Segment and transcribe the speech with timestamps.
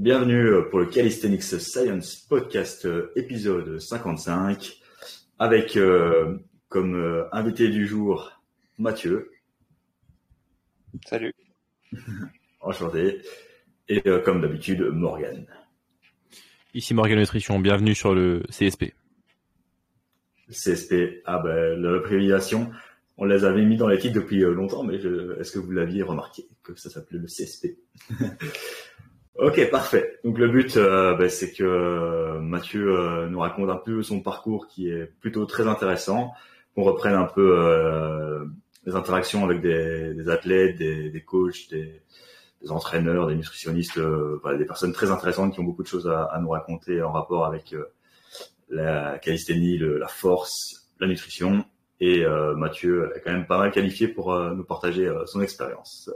[0.00, 4.80] Bienvenue euh, pour le Calisthenics Science Podcast euh, épisode 55
[5.38, 6.38] avec euh,
[6.70, 8.32] comme invité du jour
[8.78, 9.30] Mathieu.
[11.04, 11.34] Salut.
[12.62, 13.20] Enchanté.
[13.90, 15.46] Et comme d'habitude Morgan.
[16.72, 18.94] Ici Morgan Nutrition, bienvenue sur le CSP.
[20.48, 22.70] CSP, ah ben l'abréviation,
[23.18, 26.48] on les avait mis dans les titres depuis longtemps, mais est-ce que vous l'aviez remarqué
[26.62, 27.76] que ça s'appelait le CSP
[29.40, 30.18] Ok, parfait.
[30.22, 34.20] Donc le but, euh, ben, c'est que euh, Mathieu euh, nous raconte un peu son
[34.20, 36.32] parcours qui est plutôt très intéressant,
[36.74, 38.46] qu'on reprenne un peu
[38.84, 42.02] les interactions avec des, athlètes, des, coachs, des,
[42.68, 47.02] entraîneurs, des nutritionnistes, des personnes très intéressantes qui ont beaucoup de choses à, nous raconter
[47.02, 47.74] en rapport avec
[48.68, 51.64] la calisthénie, la force, la nutrition.
[51.98, 52.24] Et
[52.56, 56.10] Mathieu est quand même pas mal qualifié pour nous partager son expérience.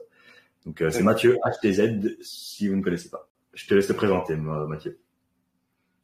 [0.64, 3.28] Donc euh, c'est Mathieu HTZ si vous ne connaissez pas.
[3.52, 4.98] Je te laisse te présenter Mathieu.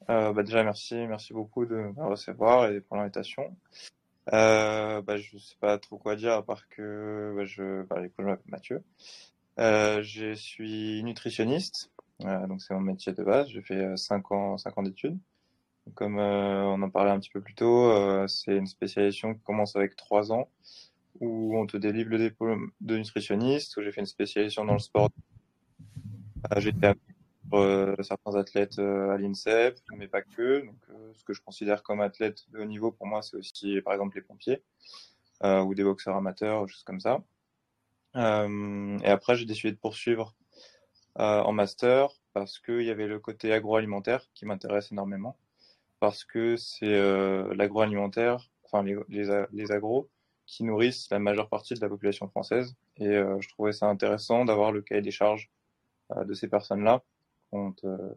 [0.09, 3.57] Euh, bah déjà merci, merci beaucoup de me recevoir et pour l'invitation.
[4.33, 8.23] Euh, bah, je sais pas trop quoi dire à part que bah, je, bah, je
[8.23, 8.83] m'appelle Mathieu.
[9.59, 11.91] Euh, je suis nutritionniste,
[12.25, 13.49] euh, donc c'est mon métier de base.
[13.49, 15.19] J'ai fait 5 ans, 5 ans d'études.
[15.95, 19.97] Comme on en parlait un petit peu plus tôt, c'est une spécialisation qui commence avec
[19.97, 20.49] 3 ans
[21.21, 24.79] où on te délivre le diplôme de nutritionniste, où j'ai fait une spécialisation dans le
[24.79, 25.11] sport.
[26.53, 26.93] Euh, j'ai été
[27.53, 30.65] euh, certains athlètes euh, à l'INSEP, mais pas que.
[30.65, 33.81] Donc, euh, ce que je considère comme athlète de haut niveau, pour moi, c'est aussi,
[33.83, 34.63] par exemple, les pompiers
[35.45, 37.23] euh, ou des boxeurs amateurs, choses comme ça.
[38.15, 40.35] et après, j'ai décidé de poursuivre
[41.17, 45.37] en master parce qu'il y avait le côté agroalimentaire qui m'intéresse énormément.
[45.99, 46.99] Parce que c'est
[47.55, 50.09] l'agroalimentaire, enfin les, les, les agros,
[50.51, 52.75] qui nourrissent la majeure partie de la population française.
[52.97, 55.49] Et euh, je trouvais ça intéressant d'avoir le cahier des charges
[56.11, 57.05] euh, de ces personnes-là
[57.53, 58.13] quand, euh,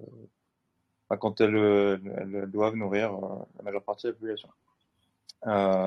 [1.19, 3.11] quand elles, doivent nourrir
[3.57, 4.49] la majeure partie de la population.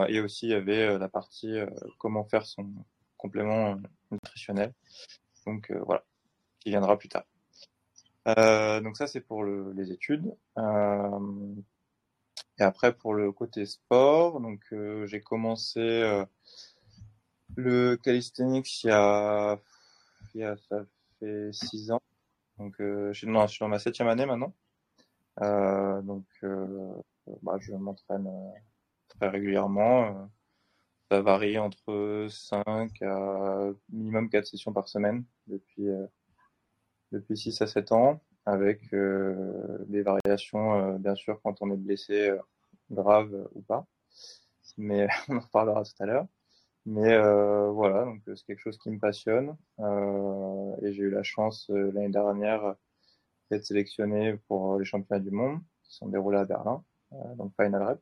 [0.08, 1.58] et aussi, il y avait la partie
[1.98, 2.68] comment faire son
[3.17, 3.77] complément
[4.13, 4.73] nutritionnel.
[5.46, 6.05] Donc voilà,
[6.61, 7.24] qui viendra plus tard.
[8.83, 10.33] Donc ça c'est pour le, les études.
[12.61, 16.24] Euh, et après, pour le côté sport, donc euh, j'ai commencé euh,
[17.56, 19.58] le calisthenics il y a,
[20.34, 20.84] il y a ça
[21.20, 22.02] fait six ans.
[22.58, 24.55] Donc euh, je, suis, dans ma septième année maintenant.
[25.42, 26.95] Euh, donc euh,
[27.42, 28.30] bah, je m'entraîne
[29.08, 30.30] très régulièrement.
[31.11, 35.86] Ça varie entre 5 à minimum 4 sessions par semaine depuis,
[37.12, 41.77] depuis 6 à 7 ans avec euh, des variations, euh, bien sûr, quand on est
[41.77, 42.39] blessé, euh,
[42.90, 43.86] grave ou pas.
[44.79, 46.27] Mais on en reparlera tout à l'heure.
[46.86, 49.57] Mais voilà, donc c'est quelque chose qui me passionne.
[50.83, 52.77] et j'ai eu la chance l'année dernière
[53.51, 56.84] d'être sélectionné pour les championnats du monde qui sont déroulés à Berlin,
[57.39, 58.01] donc Final Rep.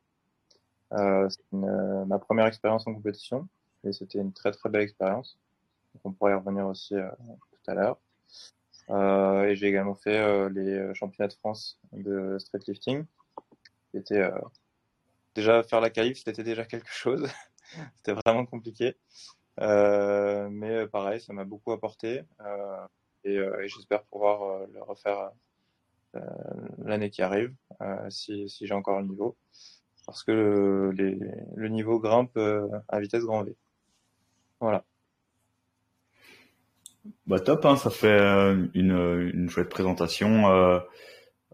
[1.31, 3.47] C'est ma première expérience en compétition
[3.85, 5.39] et c'était une très très belle expérience.
[6.03, 7.97] On pourrait y revenir aussi tout à l'heure.
[8.89, 13.05] Euh, et j'ai également fait euh, les championnats de France de street lifting.
[13.93, 14.39] C'était euh,
[15.35, 17.27] déjà faire la qualif, c'était déjà quelque chose.
[17.95, 18.95] c'était vraiment compliqué.
[19.61, 22.87] Euh, mais pareil, ça m'a beaucoup apporté euh,
[23.23, 25.31] et, et j'espère pouvoir le refaire
[26.77, 27.53] l'année qui arrive
[28.09, 29.35] si, si j'ai encore le niveau.
[30.05, 31.17] Parce que le, les,
[31.55, 32.37] le niveau grimpe
[32.87, 33.55] à vitesse grand V.
[34.59, 34.85] Voilà.
[37.27, 40.49] Bah top, hein, ça fait euh, une, une chouette présentation.
[40.49, 40.79] Euh,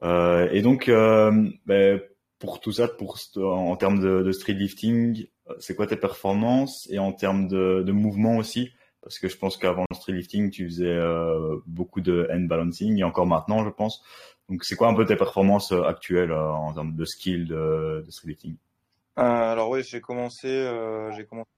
[0.04, 0.90] euh, et donc,
[1.66, 1.98] bah,
[2.40, 5.28] pour tout ça, pour en termes de, de street lifting,
[5.60, 6.88] c'est quoi tes performances?
[6.92, 8.72] Et en termes de, de mouvement aussi?
[9.02, 11.00] Parce que je pense qu'avant le street lifting, tu faisais
[11.66, 14.04] beaucoup de hand balancing et encore maintenant, je pense.
[14.50, 18.30] Donc, c'est quoi un peu tes performances actuelles en termes de skill de, de street
[18.30, 18.56] lifting?
[19.16, 20.48] Alors oui, j'ai commencé,
[21.16, 21.50] j'ai commencé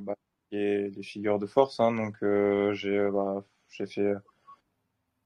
[0.00, 0.14] bah,
[0.52, 1.80] et les figures de force.
[1.80, 4.14] Hein, donc euh, j'ai euh, bah, j'ai fait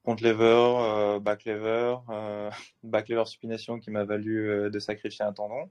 [0.03, 1.97] front lever, euh, back lever,
[2.83, 5.71] back lever supination qui m'a valu de sacrifier un tendon.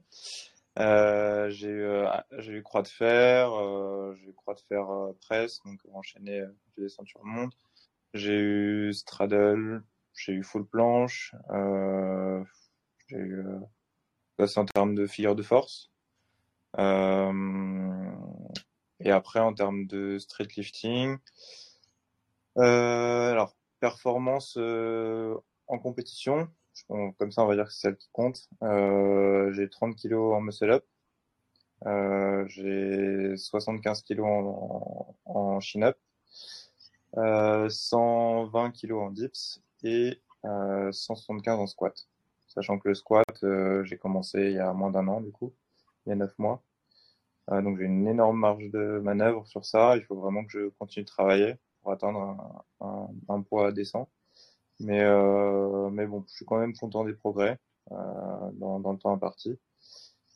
[0.76, 2.04] J'ai eu,
[2.38, 3.50] j'ai eu croix de fer,
[4.14, 4.86] j'ai eu croix de fer
[5.20, 6.44] presse, donc enchaîner
[6.78, 7.54] des ceintures monte.
[8.14, 9.82] J'ai eu straddle,
[10.14, 11.34] j'ai eu full planche,
[13.08, 13.44] j'ai eu
[14.38, 15.90] ça c'est en termes de figure de force.
[19.04, 21.18] Et après, en termes de street lifting,
[22.58, 26.48] euh, alors performance euh, en compétition,
[26.88, 28.48] comme ça on va dire que c'est celle qui compte.
[28.62, 30.84] Euh, j'ai 30 kg en muscle up,
[31.86, 35.98] euh, j'ai 75 kg en, en, chin up,
[37.16, 42.08] 120 kg en dips et 175 en squat.
[42.46, 43.44] Sachant que le squat,
[43.84, 45.52] j'ai commencé il y a moins d'un an, du coup,
[46.06, 46.62] il y a neuf mois.
[47.48, 49.96] Donc j'ai une énorme marge de manœuvre sur ça.
[49.96, 54.08] Il faut vraiment que je continue de travailler pour atteindre un, poids décent.
[54.80, 57.58] Mais, euh, mais bon, je suis quand même content des progrès
[57.90, 59.58] euh, dans, le temps imparti.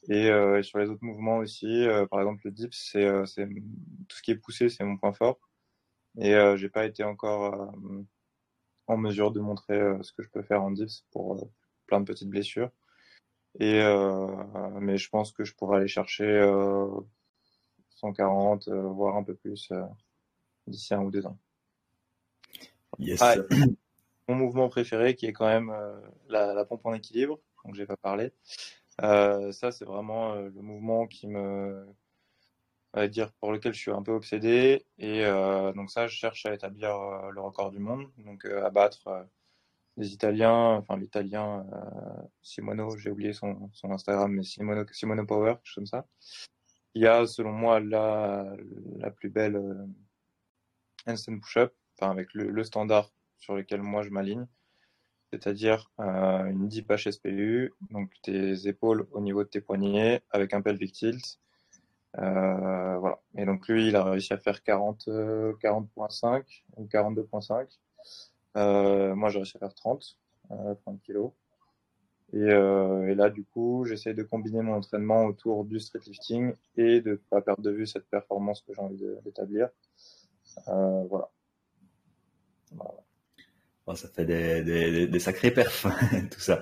[0.08, 3.06] Et, euh, sur les autres mouvements aussi, euh, par exemple le dips, c'est
[4.08, 5.38] tout ce qui est poussé, c'est mon point fort.
[6.19, 7.75] Et j'ai pas été encore
[8.87, 11.50] en mesure de montrer ce que je peux faire en dips pour
[11.87, 12.70] plein de petites blessures.
[13.58, 13.81] Et
[14.81, 16.43] mais je pense que je pourrais aller chercher
[17.91, 19.73] 140, voire un peu plus
[20.67, 21.38] d'ici un ou deux ans.
[22.99, 23.20] Yes.
[24.29, 27.87] mon mouvement préféré qui est quand même euh, la, la, pompe en équilibre, dont j'ai
[27.87, 28.32] pas parlé.
[29.03, 31.87] Euh, ça, c'est vraiment euh, le mouvement qui me,
[33.08, 34.87] dire, pour lequel je suis un peu obsédé.
[34.99, 36.97] Et euh, donc ça, je cherche à établir
[37.31, 39.26] le record du monde, donc à battre
[39.96, 41.66] les Italiens, enfin l'italien
[42.43, 46.06] Simono, j'ai oublié son, son, Instagram, mais Simono, Simono Power, quelque chose comme ça.
[46.94, 48.56] Y a, selon moi, la,
[48.98, 49.60] la plus belle
[51.06, 54.46] handstand push-up, enfin avec le, standard sur lesquels moi je m'aligne,
[55.32, 60.62] c'est-à-dire euh, une deep HSPU, donc tes épaules au niveau de tes poignets avec un
[60.62, 61.38] pelvic tilt.
[62.19, 63.20] Euh, voilà.
[63.37, 67.78] Et donc lui, il a réussi à faire 40, 40.5 ou 42.5.
[68.56, 70.19] Euh, moi, j'ai réussi à faire 30,
[70.82, 71.32] 30 kilos.
[72.32, 77.00] Et, et, là, du coup, j'essaie de combiner mon entraînement autour du street lifting et
[77.00, 79.69] de ne pas perdre de vue cette performance que j'ai envie d'établir.
[80.67, 81.31] voilà.
[82.73, 83.06] voilà
[83.94, 85.87] ça fait des, sacrés perfs,
[86.31, 86.61] tout ça.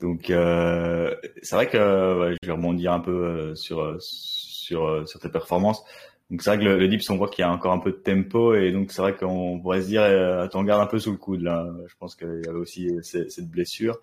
[0.00, 5.18] Donc, euh, c'est vrai que je vais rebondir un peu euh, sur sur euh, sur
[5.20, 5.82] tes performances.
[6.30, 7.92] Donc, c'est vrai que le, le dips, on voit qu'il y a encore un peu
[7.92, 10.98] de tempo et donc c'est vrai qu'on pourrait se dire, euh, t'en gardes un peu
[10.98, 11.66] sous le coude là.
[11.86, 14.00] Je pense qu'il y avait aussi cette blessure.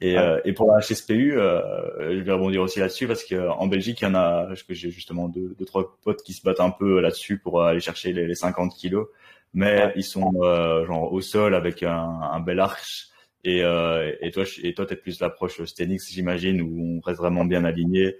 [0.00, 1.60] Et, euh, et pour la HSPU, euh,
[2.18, 5.28] je vais rebondir aussi là-dessus parce qu'en Belgique, il y en a, que j'ai justement
[5.28, 8.34] deux, deux, trois potes qui se battent un peu là-dessus pour aller chercher les, les
[8.34, 9.06] 50 kilos
[9.54, 13.08] mais ils sont euh, genre au sol avec un, un bel arche.
[13.44, 17.44] Et, euh, et toi, et toi, t'es plus l'approche Stenix, j'imagine, où on reste vraiment
[17.44, 18.16] bien aligné.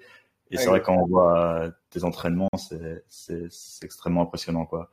[0.52, 3.48] Et c'est vrai quand on voit tes entraînements, c'est
[3.82, 4.90] extrêmement impressionnant quoi.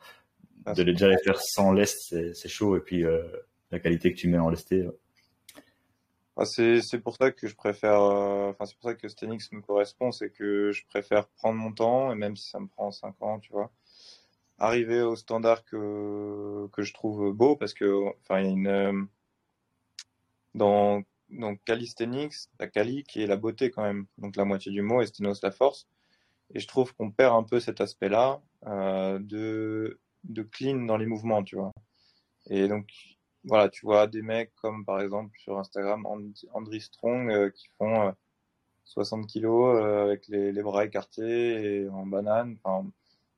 [0.65, 2.77] Ah, de les déjà les faire sans lest, c'est chaud.
[2.77, 3.23] Et puis euh,
[3.71, 4.87] la qualité que tu mets en lesté.
[6.37, 8.01] Ah, c'est pour ça que je préfère.
[8.01, 11.71] Euh, enfin, c'est pour ça que Stenix me correspond, c'est que je préfère prendre mon
[11.71, 13.71] temps et même si ça me prend 5 ans, tu vois
[14.59, 18.67] arriver au standard que, que je trouve beau parce que enfin il y a une
[18.67, 19.03] euh,
[20.53, 21.01] dans
[21.31, 24.07] donc calisthenics la cali qui est la beauté quand même.
[24.17, 25.87] Donc la moitié du mot et stenos la force.
[26.53, 31.05] Et je trouve qu'on perd un peu cet aspect là euh, de clean dans les
[31.05, 31.71] mouvements tu vois.
[32.49, 32.89] Et donc
[33.43, 36.05] voilà tu vois des mecs comme par exemple sur Instagram
[36.53, 38.13] Andri Strong euh, qui font
[38.89, 42.57] 60 kilos avec les, bras écartés et en banane.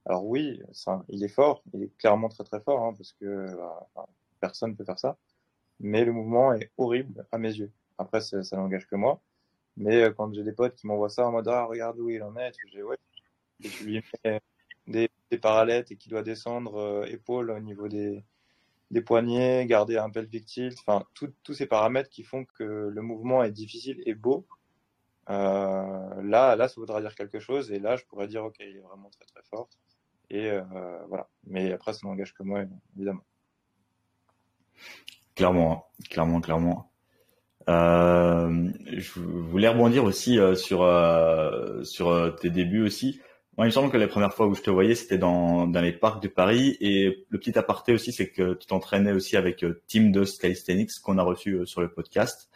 [0.06, 0.62] Alors oui,
[1.10, 4.08] il est fort, il est clairement très très fort, hein, parce que bah,
[4.40, 5.18] personne ne peut faire ça.
[5.80, 7.72] Mais le mouvement est horrible à mes yeux.
[8.02, 9.22] Après, ça, ça n'engage que moi.
[9.78, 12.22] Mais euh, quand j'ai des potes qui m'envoient ça en mode ah regarde où il
[12.24, 12.98] en est, je ouais,
[13.64, 14.42] et tu lui mets
[14.88, 18.24] des, des parallettes et qui doit descendre euh, épaules au niveau des,
[18.92, 23.44] des poignets, garder un pelvic tilt, enfin tous ces paramètres qui font que le mouvement
[23.44, 24.46] est difficile et beau.
[25.30, 28.78] Euh, là, là, ça voudra dire quelque chose et là, je pourrais dire ok, il
[28.78, 29.70] est vraiment très très fort.
[30.30, 30.62] Et euh,
[31.08, 31.30] voilà.
[31.46, 32.64] Mais après, ça n'engage que moi,
[32.96, 33.24] évidemment.
[35.36, 36.04] Clairement, hein.
[36.10, 36.91] clairement, clairement.
[37.70, 43.22] Euh, je voulais rebondir aussi euh, sur euh, sur euh, tes débuts aussi.
[43.58, 45.82] Moi, il me semble que les premières fois où je te voyais, c'était dans, dans
[45.82, 46.78] les parcs de Paris.
[46.80, 51.18] Et le petit aparté aussi, c'est que tu t'entraînais aussi avec Team de Calisthenics qu'on
[51.18, 52.50] a reçu sur le podcast.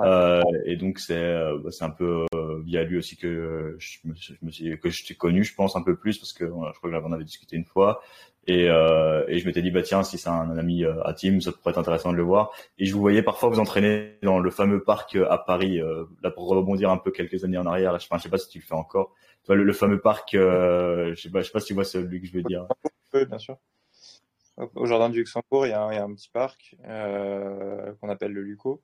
[0.00, 3.98] Euh, et donc c'est euh, bah, c'est un peu euh, via lui aussi que je
[4.04, 6.46] me, je me suis que je t'ai connu, je pense un peu plus parce que
[6.46, 8.02] je crois qu'on avait discuté une fois.
[8.48, 11.52] Et, euh, et je m'étais dit bah tiens si c'est un, ami à Team ça
[11.52, 12.50] pourrait être intéressant de le voir.
[12.78, 15.80] Et je vous voyais parfois vous entraîner dans le fameux parc à Paris
[16.22, 17.98] là pour rebondir un peu quelques années en arrière.
[18.00, 19.14] Je, enfin, sais pas si tu le fais encore.
[19.44, 22.26] Toi le, fameux parc je sais pas je sais pas si tu vois celui que
[22.26, 22.66] je veux dire.
[23.14, 23.56] Oui bien sûr.
[24.56, 28.82] Au jardin du Luxembourg il y a un, petit parc qu'on appelle le Luco.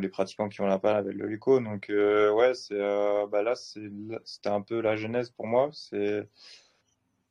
[0.00, 1.60] Les pratiquants qui ont la palle avec le Luco.
[1.60, 5.70] Donc euh, ouais, c'est euh, bah là c'était un peu la genèse pour moi.
[5.72, 6.28] C'est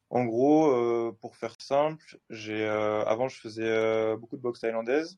[0.10, 5.18] en gros euh, pour faire simple, j'ai avant je faisais beaucoup de boxe thaïlandaise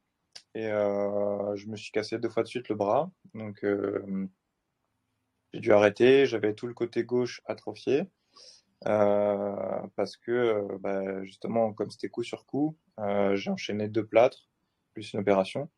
[0.56, 3.12] et je me suis cassé deux fois de suite le bras.
[3.34, 3.66] Donc
[5.54, 6.26] j'ai dû arrêter.
[6.26, 8.04] J'avais tout le côté gauche atrophié.
[8.84, 12.78] parce que bah, justement comme c'était coup sur coup,
[13.34, 14.50] j'ai enchaîné deux plâtres
[14.94, 15.70] plus une opération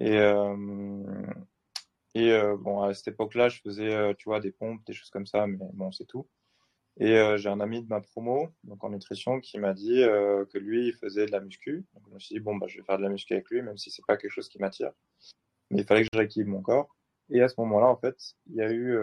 [0.00, 0.16] Et,
[2.14, 5.46] et bon, à cette époque-là, je faisais, tu vois, des pompes, des choses comme ça,
[5.46, 6.28] mais bon, c'est tout.
[6.98, 10.02] Et j'ai un ami de ma promo, donc en nutrition, qui m'a dit
[10.50, 11.84] que lui, il faisait de la muscu.
[11.94, 13.62] Donc je me suis dit, bon, bah, je vais faire de la muscu avec lui,
[13.62, 14.92] même si c'est pas quelque chose qui m'attire.
[15.70, 16.94] Mais il fallait que je rééquilibre mon corps.
[17.30, 18.16] Et à ce moment-là, en fait,
[18.48, 18.96] il y a eu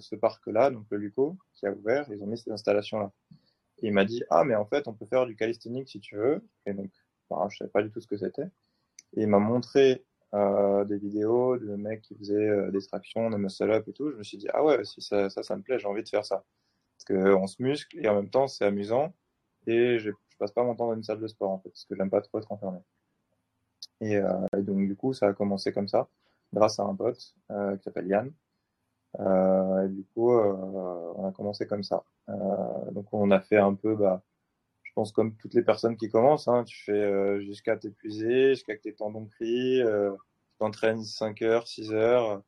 [0.00, 2.06] ce parc-là, donc le Luco, qui a ouvert.
[2.10, 3.10] Ils ont mis cette installation-là.
[3.82, 6.16] Et il m'a dit, ah, mais en fait, on peut faire du calisthenics si tu
[6.16, 6.44] veux.
[6.66, 6.90] Et donc,
[7.30, 8.50] bah, je savais pas du tout ce que c'était.
[9.14, 10.04] Et il m'a montré
[10.34, 14.10] euh, des vidéos de mecs qui faisaient euh, des tractions, des muscle-up et tout.
[14.10, 16.24] Je me suis dit, ah ouais, si ça, ça me plaît, j'ai envie de faire
[16.24, 16.44] ça.
[17.06, 19.14] Parce qu'on se muscle et en même temps, c'est amusant.
[19.66, 21.84] Et je, je passe pas mon temps dans une salle de sport, en fait, parce
[21.84, 22.78] que j'aime pas trop être enfermé.
[24.00, 26.08] Et, euh, et, donc, du coup, ça a commencé comme ça,
[26.52, 28.32] grâce à un pote euh, qui s'appelle Yann.
[29.18, 32.04] Euh, et du coup, euh, on a commencé comme ça.
[32.92, 34.22] donc, on a fait un peu, bah,
[34.90, 38.76] je pense comme toutes les personnes qui commencent, hein, tu fais euh, jusqu'à t'épuiser, jusqu'à
[38.76, 42.42] que tes tendons crient, euh, tu t'entraînes 5 heures, 6 heures,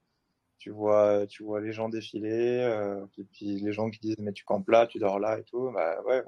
[0.63, 4.33] tu vois, tu vois les gens défiler, euh, et puis les gens qui disent mais
[4.33, 6.23] tu campes là, tu dors là et tout, bah ouais,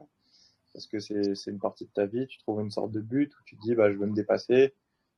[0.73, 3.45] parce que c'est, une partie de ta vie, tu trouves une sorte de but où
[3.45, 4.75] tu te dis bah je veux me dépasser,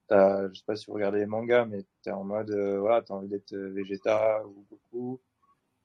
[0.08, 3.00] t'as, je sais pas si vous regardez les mangas, mais t'es en mode euh, voilà,
[3.00, 5.20] t'as envie d'être Vegeta ou Goku,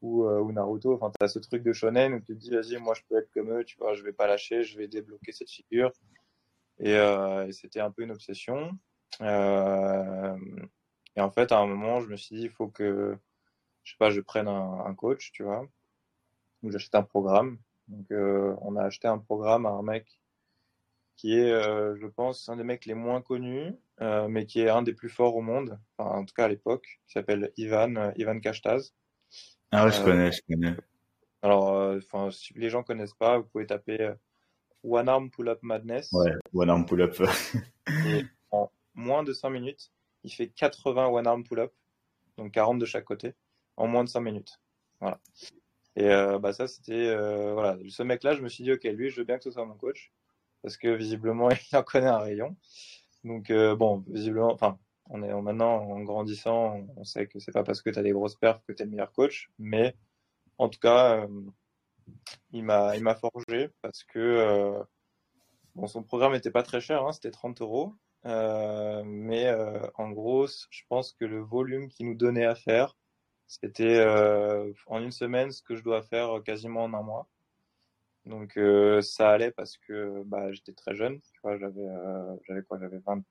[0.01, 0.93] ou, euh, ou Naruto.
[0.93, 3.17] Enfin, tu as ce truc de shonen où tu te dis, vas-y, moi, je peux
[3.17, 5.91] être comme eux, tu vois, je vais pas lâcher, je vais débloquer cette figure.
[6.79, 8.71] Et, euh, c'était un peu une obsession.
[9.21, 10.35] Euh,
[11.15, 13.17] et en fait, à un moment, je me suis dit, il faut que,
[13.83, 15.67] je sais pas, je prenne un, un coach, tu vois,
[16.63, 17.57] ou j'achète un programme.
[17.87, 20.19] Donc, euh, on a acheté un programme à un mec
[21.17, 24.69] qui est, euh, je pense, un des mecs les moins connus, euh, mais qui est
[24.69, 28.11] un des plus forts au monde, enfin, en tout cas à l'époque, qui s'appelle Ivan,
[28.15, 28.93] Ivan Kashtaz.
[29.71, 30.75] Ah ouais, je connais, je connais.
[31.41, 34.13] Alors, enfin, si les gens connaissent pas, vous pouvez taper
[34.83, 36.11] One Arm Pull Up Madness.
[36.11, 37.21] Ouais, One Arm Pull Up.
[38.07, 39.91] et en moins de 5 minutes,
[40.23, 41.73] il fait 80 One Arm Pull Up,
[42.37, 43.35] donc 40 de chaque côté,
[43.77, 44.59] en moins de 5 minutes.
[44.99, 45.19] Voilà.
[45.95, 49.09] Et euh, bah ça, c'était euh, voilà, ce mec-là, je me suis dit ok, lui,
[49.09, 50.11] je veux bien que ce soit mon coach
[50.61, 52.55] parce que visiblement, il en connaît un rayon.
[53.23, 57.63] Donc euh, bon, visiblement, enfin, on est maintenant en grandissant, on sait que c'est pas
[57.63, 59.95] parce que tu as des grosses perfs que tu es le meilleur coach, mais
[60.57, 61.27] en tout cas,
[62.51, 64.81] il m'a il m'a forgé parce que
[65.75, 70.11] bon, son programme était pas très cher, hein, c'était 30 euros, euh, mais euh, en
[70.11, 72.97] gros, je pense que le volume qu'il nous donnait à faire,
[73.47, 77.27] c'était euh, en une semaine ce que je dois faire quasiment en un mois.
[78.25, 78.59] Donc
[79.01, 81.87] ça allait parce que bah, j'étais très jeune, tu vois, j'avais
[82.47, 83.23] j'avais quoi, j'avais 20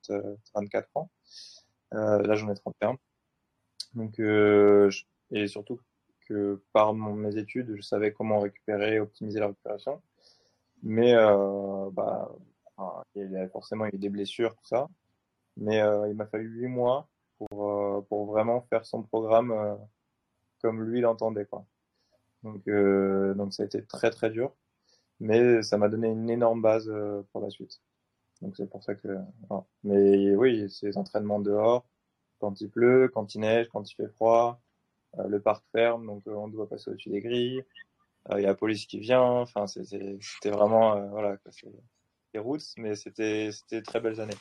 [0.53, 1.09] 24 ans.
[1.93, 2.97] Euh, là, j'en ai 31.
[3.93, 4.89] Donc, euh,
[5.31, 5.79] et surtout
[6.27, 10.01] que par mes études, je savais comment récupérer, optimiser la récupération.
[10.83, 12.31] Mais euh, bah,
[12.81, 14.87] enfin, il a forcément eu des blessures, tout ça.
[15.57, 17.07] Mais euh, il m'a fallu huit mois
[17.37, 19.75] pour, euh, pour vraiment faire son programme euh,
[20.61, 21.45] comme lui l'entendait.
[21.45, 21.65] Quoi.
[22.43, 22.67] Donc,
[23.37, 24.53] donc ça a été très très dur.
[25.19, 26.91] Mais ça m'a donné une énorme base
[27.31, 27.81] pour la suite.
[28.41, 29.19] Donc c'est pour ça que.
[29.83, 31.85] Mais oui, les entraînements dehors,
[32.39, 34.61] quand il pleut, quand il neige, quand il fait froid.
[35.27, 37.63] Le parc ferme, donc on doit passer au-dessus des grilles.
[38.31, 39.21] Il y a la police qui vient.
[39.21, 41.37] Enfin, c'était vraiment voilà,
[42.33, 44.37] les routes, mais c'était c'était très belles années.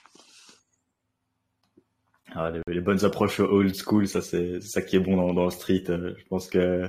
[2.32, 5.50] Ah, les, bonnes approches old school, ça c'est ça qui est bon dans, dans le
[5.50, 5.84] street.
[5.88, 6.88] Je pense que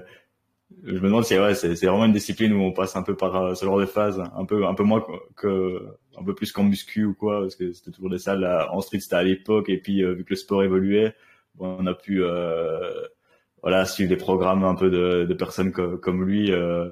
[0.83, 3.35] je me demande si ouais, c'est vraiment une discipline où on passe un peu par
[3.35, 5.05] euh, ce genre de phase, un peu un peu moins
[5.35, 5.83] que
[6.17, 8.81] un peu plus qu'en muscu ou quoi, parce que c'était toujours des salles là, en
[8.81, 11.15] street c'était à l'époque et puis euh, vu que le sport évoluait,
[11.59, 12.91] on a pu euh,
[13.61, 16.89] voilà suivre des programmes un peu de, de personnes co comme lui euh,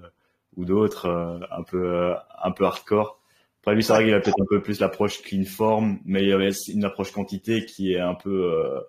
[0.55, 2.13] ou d'autres euh, un peu
[2.43, 3.18] un peu hardcore.
[3.61, 6.29] Après lui c'est vrai qu'il a peut-être un peu plus l'approche clean form, mais il
[6.29, 8.83] y avait une approche quantité qui est un peu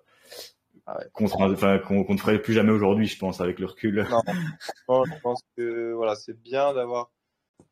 [0.87, 4.07] ah qu'on enfin, qu'on qu ne ferait plus jamais aujourd'hui, je pense, avec le recul.
[4.89, 7.11] Non, je pense que voilà, c'est bien d'avoir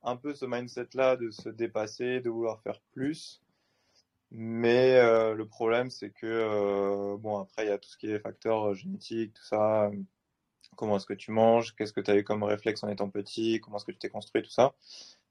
[0.04, 3.42] un peu ce mindset-là de se dépasser, de vouloir faire plus.
[4.32, 8.12] Mais euh, le problème, c'est que euh, bon, après, il y a tout ce qui
[8.12, 9.90] est facteurs génétiques, tout ça.
[10.76, 11.76] Comment est-ce que tu manges?
[11.76, 13.60] Qu'est-ce que tu as eu comme réflexe en étant petit?
[13.60, 14.44] Comment est-ce que tu t'es construit?
[14.44, 14.76] Tout ça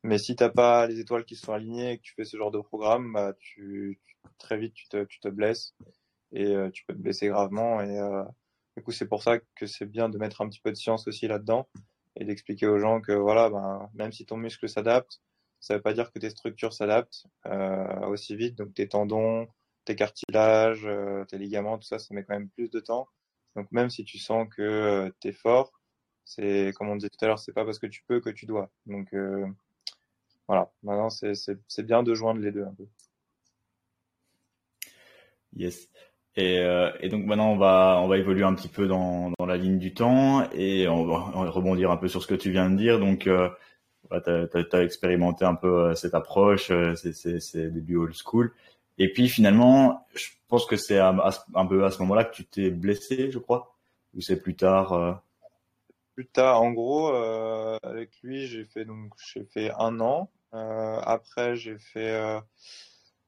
[0.05, 2.51] Mais si t'as pas les étoiles qui sont alignées et que tu fais ce genre
[2.51, 4.01] de programme, bah, tu,
[4.39, 5.75] très vite tu te, tu te blesses
[6.33, 7.81] et euh, tu peux te blesser gravement.
[7.83, 8.25] Et euh,
[8.77, 11.09] du coup, c'est pour ça que c'est bien de mettre un petit peu de science
[11.09, 11.69] aussi là-dedans
[12.17, 15.21] et d'expliquer aux gens que voilà, ben, même si ton muscle s'adapte,
[15.61, 18.57] ça veut pas dire que tes structures s'adaptent euh, aussi vite.
[18.57, 19.49] Donc tes tendons,
[19.85, 23.09] tes cartilages, euh, tes ligaments, tout ça, ça met quand même plus de temps.
[23.57, 25.73] Donc même si tu sens que euh, tu es fort,
[26.25, 28.47] c'est comme on disait tout à l'heure, c'est pas parce que tu peux que tu
[28.47, 28.71] dois.
[28.87, 29.15] Donc
[30.49, 32.87] voilà, maintenant c'est bien de joindre les deux un peu.
[35.55, 35.89] Yes.
[36.37, 39.47] Et, euh, et, donc maintenant on va on va évoluer un petit peu dans, dans
[39.47, 42.71] la ligne du temps et on va, rebondir un peu sur ce que tu viens
[42.71, 42.99] de dire.
[42.99, 43.51] Donc euh,
[44.11, 48.53] tu as, expérimenté un peu euh, cette approche, c'est début old school.
[48.99, 51.19] Et puis finalement, je pense que c'est un,
[51.55, 53.75] un, peu à ce moment-là que tu t'es blessé, je crois,
[54.15, 54.93] ou c'est plus tard.
[54.93, 55.13] Euh...
[56.15, 57.09] Plus tard, en gros,
[57.83, 60.31] avec lui, j'ai fait donc j'ai fait un an.
[60.53, 62.41] Après, j'ai fait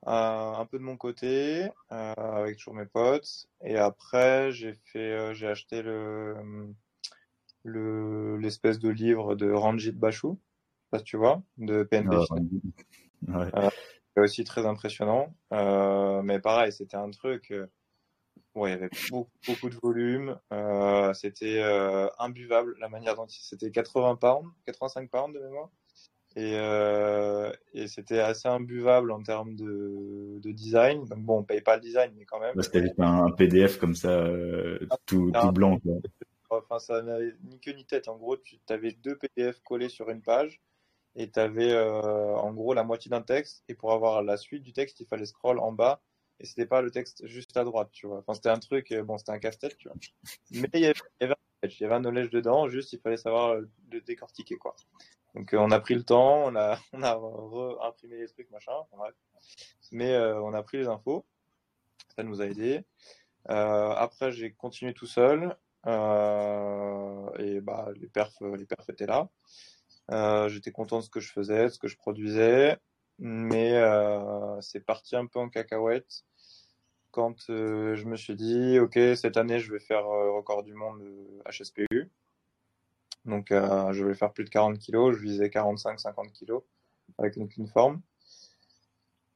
[0.07, 3.49] euh, un peu de mon côté, euh, avec toujours mes potes.
[3.63, 6.37] Et après, j'ai fait, euh, j'ai acheté le,
[7.65, 10.29] le, l'espèce de livre de Ranjit Bashu,
[10.91, 12.17] pas tu vois, de PNP.
[13.31, 13.69] Ah,
[14.17, 15.35] c'est aussi très impressionnant.
[15.51, 17.53] mais pareil, c'était un truc,
[18.55, 20.39] ouais, il y avait beaucoup, beaucoup de volume.
[21.13, 21.63] c'était
[22.19, 25.69] imbuvable la manière dont c'était 80 pounds, 85 pounds de mémoire.
[26.37, 31.05] Et, euh, et c'était assez imbuvable en termes de, de, design.
[31.07, 32.55] Donc bon, on paye pas le design, mais quand même.
[32.55, 35.81] Bah, c'était un, PDF comme ça, euh, tout, tout, blanc.
[35.81, 35.95] Quoi.
[36.51, 38.09] Enfin, ça n'avait ni queue ni tête.
[38.09, 40.61] En gros, tu avais deux PDF collés sur une page
[41.17, 43.65] et tu avais euh, en gros la moitié d'un texte.
[43.69, 46.01] Et pour avoir la suite du texte, il fallait scroll en bas.
[46.39, 48.19] Et c'était pas le texte juste à droite, tu vois.
[48.19, 49.97] Enfin, c'était un truc, bon, c'était un casse-tête, tu vois.
[50.53, 53.01] Mais il y avait, il y avait il y avait un knowledge dedans, juste il
[53.01, 54.75] fallait savoir le décortiquer quoi.
[55.35, 58.73] Donc euh, on a pris le temps, on a on a imprimé les trucs machin,
[58.93, 59.15] bref.
[59.93, 61.25] mais euh, on a pris les infos,
[62.17, 62.85] ça nous a aidé.
[63.49, 65.57] Euh, après j'ai continué tout seul
[65.87, 69.29] et bah les perfs les perfs étaient là.
[70.49, 72.79] J'étais content de ce que je faisais, de ce que je produisais,
[73.19, 73.81] mais
[74.61, 76.25] c'est parti un peu en cacahuète
[77.13, 81.03] quand je me suis dit, OK, cette année, je vais faire record du monde
[81.49, 81.87] HSPU.
[83.25, 85.17] Donc, euh, je vais faire plus de 40 kilos.
[85.17, 86.63] Je visais 45-50 kilos
[87.19, 88.01] avec une clean forme.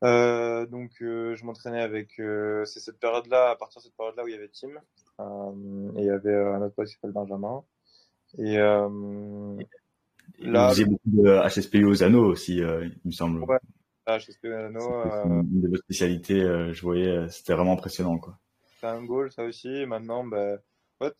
[0.02, 2.14] donc, je m'entraînais avec.
[2.16, 4.70] c'est cette période-là, à partir de cette période-là où il y avait Tim.
[5.96, 7.64] et il y avait un autre pote qui s'appelle Benjamin.
[8.38, 8.88] Et là.
[10.38, 13.44] Vous faisiez beaucoup de HSPU aux anneaux aussi, il me semble.
[13.44, 13.58] Ouais.
[14.06, 18.38] Ah, euh, une de vos spécialités, euh, je voyais, euh, c'était vraiment impressionnant, quoi.
[18.78, 19.86] C'est un goal, ça aussi.
[19.86, 20.58] maintenant, ben,
[21.00, 21.16] en fait,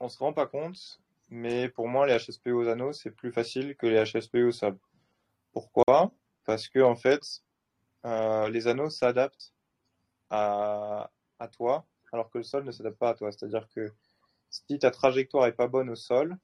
[0.00, 3.76] on se rend pas compte, mais pour moi, les HSP aux anneaux, c'est plus facile
[3.76, 4.78] que les HSP au sable.
[5.52, 6.12] Pourquoi?
[6.44, 7.42] Parce que, en fait,
[8.04, 9.54] les anneaux s'adaptent
[10.30, 13.32] à, à toi, alors que le sol ne s'adapte pas à toi.
[13.32, 13.92] C'est-à-dire que
[14.50, 16.36] si ta trajectoire est pas bonne au sol,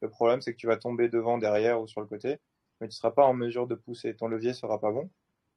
[0.00, 2.38] le problème, c'est que tu vas tomber devant, derrière ou sur le côté
[2.80, 4.14] mais tu ne seras pas en mesure de pousser.
[4.14, 5.10] Ton levier sera pas bon.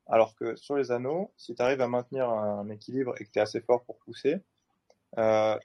[0.08, 3.40] Alors que sur les anneaux, si tu arrives à maintenir un équilibre et que tu
[3.40, 4.38] es assez fort pour pousser,
[5.18, 5.58] euh,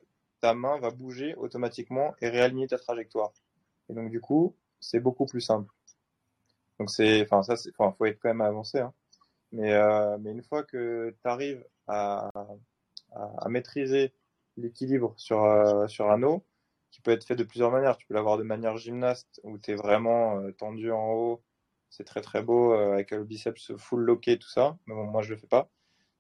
[0.43, 3.33] ta main va bouger automatiquement et réaligner ta trajectoire.
[3.89, 5.73] Et donc du coup, c'est beaucoup plus simple.
[6.79, 8.81] Donc c'est, enfin ça, enfin faut être quand même avancé.
[8.81, 8.93] Hein.
[9.53, 12.31] Mais euh, mais une fois que tu arrives à,
[13.13, 14.13] à, maîtriser
[14.57, 16.45] l'équilibre sur euh, sur un anneau,
[16.91, 17.97] qui peut être fait de plusieurs manières.
[17.97, 21.43] Tu peux l'avoir de manière gymnaste, où tu es vraiment euh, tendu en haut.
[21.91, 24.79] C'est très très beau, avec le biceps full locké, tout ça.
[24.87, 25.69] Mais bon, moi, je le fais pas.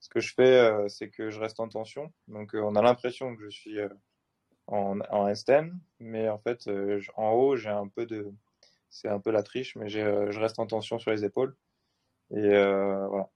[0.00, 2.12] Ce que je fais, c'est que je reste en tension.
[2.28, 3.78] Donc, on a l'impression que je suis
[4.72, 6.68] en, en handstand, mais en fait,
[7.16, 8.32] en haut, j'ai un peu de.
[8.90, 11.56] C'est un peu la triche, mais je reste en tension sur les épaules.
[12.30, 13.28] Et voilà.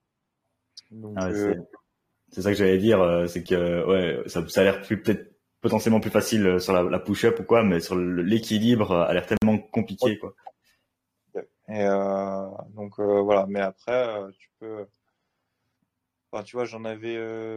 [1.16, 1.30] Ah
[2.32, 6.00] c'est ça que j'allais dire, c'est que ouais, ça, ça a l'air plus peut-être potentiellement
[6.00, 9.58] plus facile euh, sur la, push-up ou quoi, mais sur l'équilibre euh, a l'air tellement
[9.58, 10.34] compliqué quoi.
[11.68, 14.86] Et euh, donc euh, voilà, mais après tu peux,
[16.32, 17.14] enfin tu vois, j'en avais,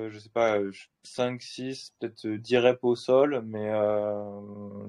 [0.10, 0.58] je sais pas,
[1.04, 3.70] 5, 6, peut-être 10 reps au sol, mais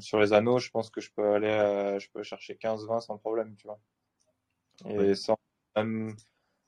[0.01, 3.19] sur les anneaux, je pense que je peux aller, je peux chercher 15, 20 sans
[3.19, 3.81] problème, tu vois.
[4.88, 5.37] Et sans
[5.77, 6.16] même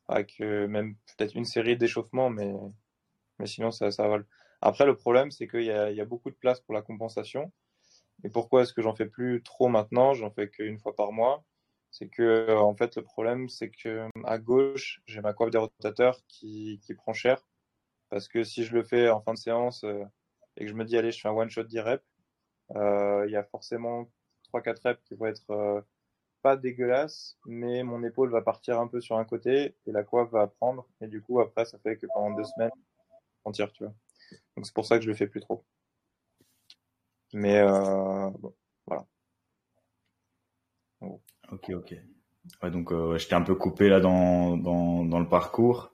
[0.09, 2.53] avec même peut-être une série d'échauffements, mais
[3.39, 4.19] mais sinon ça ça va.
[4.63, 7.53] Après, le problème, c'est qu'il y, y, a beaucoup de place pour la compensation.
[8.25, 10.15] Et pourquoi est-ce que j'en fais plus trop maintenant?
[10.15, 11.45] J'en fais qu'une fois par mois.
[11.93, 15.59] C'est que, euh, en fait, le problème, c'est que à gauche, j'ai ma coiffe des
[15.59, 17.47] rotateurs qui, qui, prend cher.
[18.11, 20.05] Parce que si je le fais en fin de séance euh,
[20.57, 22.05] et que je me dis, allez, je fais un one shot 10 reps,
[22.77, 24.11] euh, il y a forcément
[24.53, 25.81] 3-4 reps qui vont être euh,
[26.43, 30.31] pas dégueulasses, mais mon épaule va partir un peu sur un côté et la coiffe
[30.31, 30.87] va prendre.
[31.01, 32.73] Et du coup, après, ça fait que pendant deux semaines,
[33.45, 33.95] on tire, tu vois.
[34.57, 35.65] Donc c'est pour ça que je le fais plus trop.
[37.33, 38.55] Mais euh, bon.
[41.53, 41.95] Ok, ok.
[42.63, 45.93] Ouais, donc euh, j'étais un peu coupé là dans, dans, dans le parcours.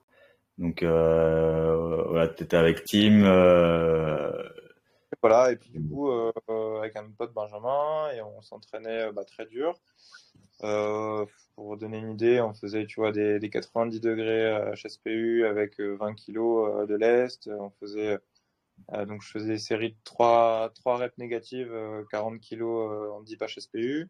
[0.57, 3.23] Donc euh, voilà, tu étais avec Tim.
[3.23, 4.31] Euh...
[5.21, 9.77] Voilà, et puis du coup, avec un pote Benjamin, et on s'entraînait bah, très dur.
[11.55, 16.13] Pour donner une idée, on faisait, tu vois, des, des 90 degrés HSPU avec 20
[16.13, 17.49] kilos de lest.
[17.59, 18.17] On faisait
[19.07, 21.75] donc je faisais des séries de 3, 3 reps négatives,
[22.11, 24.09] 40 kg en 10 HSPU,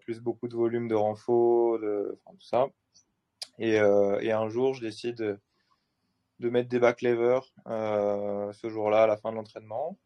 [0.00, 2.66] plus beaucoup de volume de renfort, de, tout ça.
[3.58, 5.38] Et, et, un jour, je décide
[6.38, 9.98] de mettre des back levers ce jour-là à la fin de l'entraînement.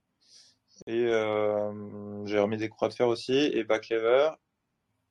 [0.87, 4.31] Et euh, j'ai remis des croix de fer aussi et back lever.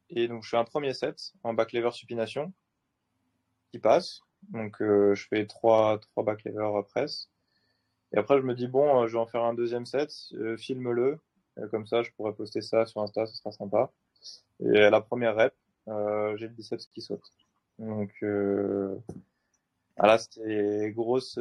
[0.09, 2.53] Et donc je fais un premier set en back lever supination
[3.71, 4.21] qui passe.
[4.49, 7.29] Donc euh, je fais trois, trois back lever press.
[8.13, 10.11] Et après je me dis bon, euh, je vais en faire un deuxième set,
[10.57, 11.19] filme-le.
[11.69, 13.91] Comme ça je pourrais poster ça sur Insta, ce sera sympa.
[14.59, 15.53] Et à la première rep,
[15.87, 17.23] j'ai le biceps qui saute.
[17.79, 18.11] Donc
[19.97, 21.39] voilà, c'était grosse,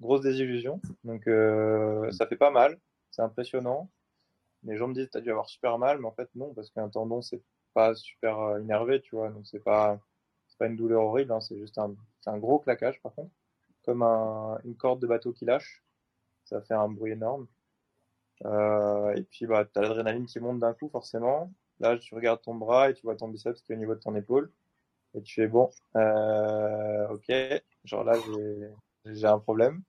[0.00, 0.80] grosse désillusion.
[1.04, 1.24] Donc
[2.12, 2.78] ça fait pas mal
[3.14, 3.90] c'est impressionnant.
[4.64, 6.88] Les gens me disent, t'as dû avoir super mal, mais en fait, non, parce qu'un
[6.88, 7.42] tendon, c'est
[7.74, 10.00] pas super euh, énervé, tu vois, donc c'est pas,
[10.58, 11.40] pas une douleur horrible, hein.
[11.40, 11.94] c'est juste un,
[12.26, 13.30] un gros claquage, par contre,
[13.84, 15.84] comme une corde de bateau qui lâche,
[16.44, 17.46] ça fait un bruit énorme.
[18.44, 21.52] Euh, et puis, bah, t'as l'adrénaline qui monte d'un coup, forcément.
[21.80, 24.00] Là, tu regardes ton bras et tu vois ton biceps qui est au niveau de
[24.00, 24.50] ton épaule.
[25.14, 27.32] Et tu fais bon, euh, ok,
[27.84, 28.14] genre là,
[29.06, 29.82] j'ai un problème.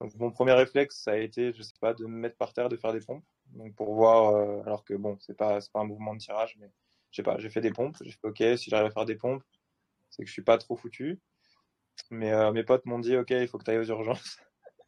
[0.00, 2.68] Donc mon premier réflexe, ça a été, je sais pas, de me mettre par terre,
[2.68, 3.24] de faire des pompes.
[3.46, 6.70] Donc pour voir, euh, alors que bon, c'est pas, pas un mouvement de tirage, mais
[7.10, 7.96] je sais pas, j'ai fait des pompes.
[8.00, 9.42] J'ai fait ok, si j'arrive à faire des pompes,
[10.08, 11.20] c'est que je suis pas trop foutu.
[12.10, 14.38] Mais euh, mes potes m'ont dit ok, il faut que tu ailles aux urgences.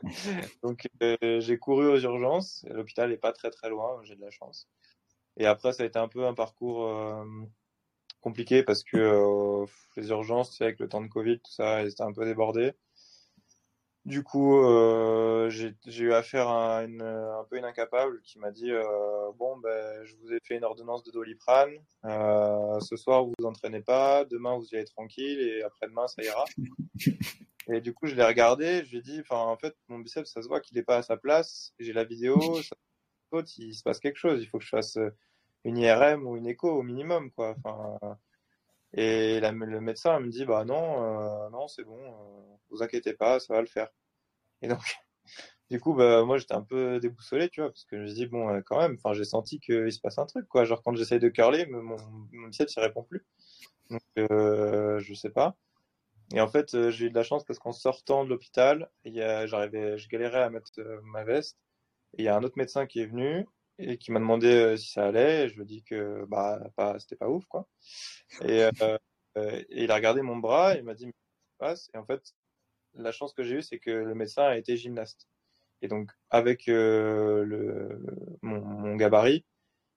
[0.62, 2.64] Donc euh, j'ai couru aux urgences.
[2.70, 4.68] L'hôpital est pas très très loin, j'ai de la chance.
[5.36, 6.88] Et après, ça a été un peu un parcours
[8.20, 9.64] compliqué parce que
[9.96, 12.74] les urgences, avec le temps de Covid, tout ça, ils étaient un peu débordés.
[14.04, 18.72] Du coup, euh, j'ai eu affaire à une, un peu une incapable qui m'a dit
[18.72, 21.70] euh, bon ben je vous ai fait une ordonnance de doliprane.
[22.04, 26.20] Euh, ce soir vous vous entraînez pas, demain vous y allez tranquille et après-demain ça
[26.24, 26.44] ira.
[27.72, 30.42] Et du coup je l'ai regardé, je lui ai dit en fait mon biceps ça
[30.42, 31.72] se voit qu'il est pas à sa place.
[31.78, 32.40] J'ai la vidéo,
[33.40, 34.42] il se passe quelque chose.
[34.42, 34.98] Il faut que je fasse
[35.64, 37.54] une IRM ou une écho au minimum quoi.
[37.64, 38.16] Enfin
[38.94, 43.40] et le médecin me dit bah non, euh, non c'est bon, euh, vous inquiétez pas,
[43.40, 43.88] ça va le faire.
[44.62, 44.80] Et donc
[45.70, 48.26] du coup bah moi j'étais un peu déboussolé tu vois parce que je me dis
[48.26, 50.64] bon euh, quand même, enfin j'ai senti qu'il se passe un truc quoi.
[50.64, 51.96] Genre quand j'essaye de curler, mon,
[52.32, 53.24] mon biceps il répond plus.
[53.90, 55.56] Donc je sais pas.
[56.34, 60.08] Et en fait j'ai eu de la chance parce qu'en sortant de l'hôpital, j'arrivais, je
[60.08, 60.72] galérais à mettre
[61.04, 61.58] ma veste.
[62.18, 63.46] Il y a un autre médecin qui est venu
[63.78, 65.48] et qui m'a demandé euh, si ça allait.
[65.48, 66.60] Je lui ai dit que bah
[66.98, 67.66] c'était pas ouf quoi.
[68.42, 68.98] Et, euh,
[69.70, 71.90] et, il a regardé mon bras et il m'a dit mais qu'est-ce qui se passe?
[71.94, 72.34] Et en fait,
[72.94, 75.28] la chance que j'ai eue, c'est que le médecin a été gymnaste.
[75.82, 78.00] Et donc avec euh, le,
[78.42, 79.44] mon, gabarit,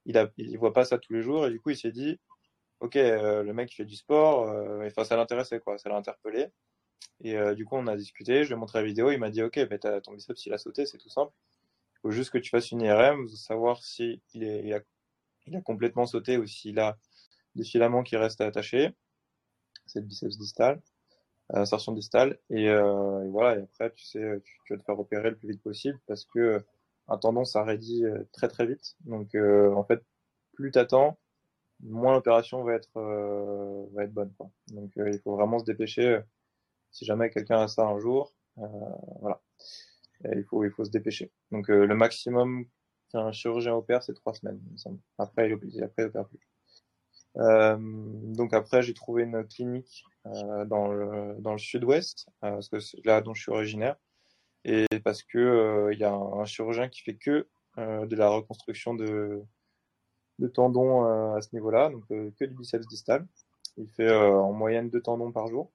[0.05, 2.19] il il voit pas ça tous les jours et du coup il s'est dit
[2.81, 4.49] ok euh, le mec il fait du sport,
[4.85, 6.47] enfin ça l'intéressait quoi, ça l'a interpellé.
[7.23, 9.43] Et du coup on a discuté, je lui ai montré la vidéo, il m'a dit
[9.43, 11.33] ok mais ton biceps il a sauté, c'est tout simple
[12.05, 16.99] faut juste que tu fasses une IRM, savoir si a, complètement sauté ou s'il a
[17.55, 18.91] des filaments qui restent attachés.
[19.87, 20.83] C'est le biceps distal,
[21.49, 22.37] insertion distale.
[22.51, 23.57] Et, euh, et, voilà.
[23.57, 26.63] Et après, tu sais, tu, vas te faire opérer le plus vite possible parce que
[27.07, 28.95] un tendon ça raidit euh, très très vite.
[29.05, 30.03] Donc euh, en fait,
[30.53, 31.17] plus t'attends,
[31.79, 34.31] moins l'opération va être euh, va être bonne.
[34.67, 36.19] Donc euh, il faut vraiment se dépêcher.
[36.91, 39.41] si jamais quelqu'un a ça un jour, voilà
[40.33, 41.31] il faut, il faut se dépêcher.
[41.55, 42.65] Donc euh, le maximum
[43.09, 44.59] qu'un chirurgien opère, c'est trois semaines,
[45.17, 46.39] Après, il, opère plus.
[47.35, 53.21] Donc après, j'ai trouvé une clinique euh, dans le, sud-ouest, euh, parce que c'est là
[53.21, 53.95] dont je suis originaire,
[54.65, 59.41] et parce que il y a un, chirurgien qui fait que de la reconstruction de,
[60.39, 63.25] de tendons à ce niveau-là, donc que du biceps distal.
[63.77, 65.71] Il fait en moyenne deux tendons par jour.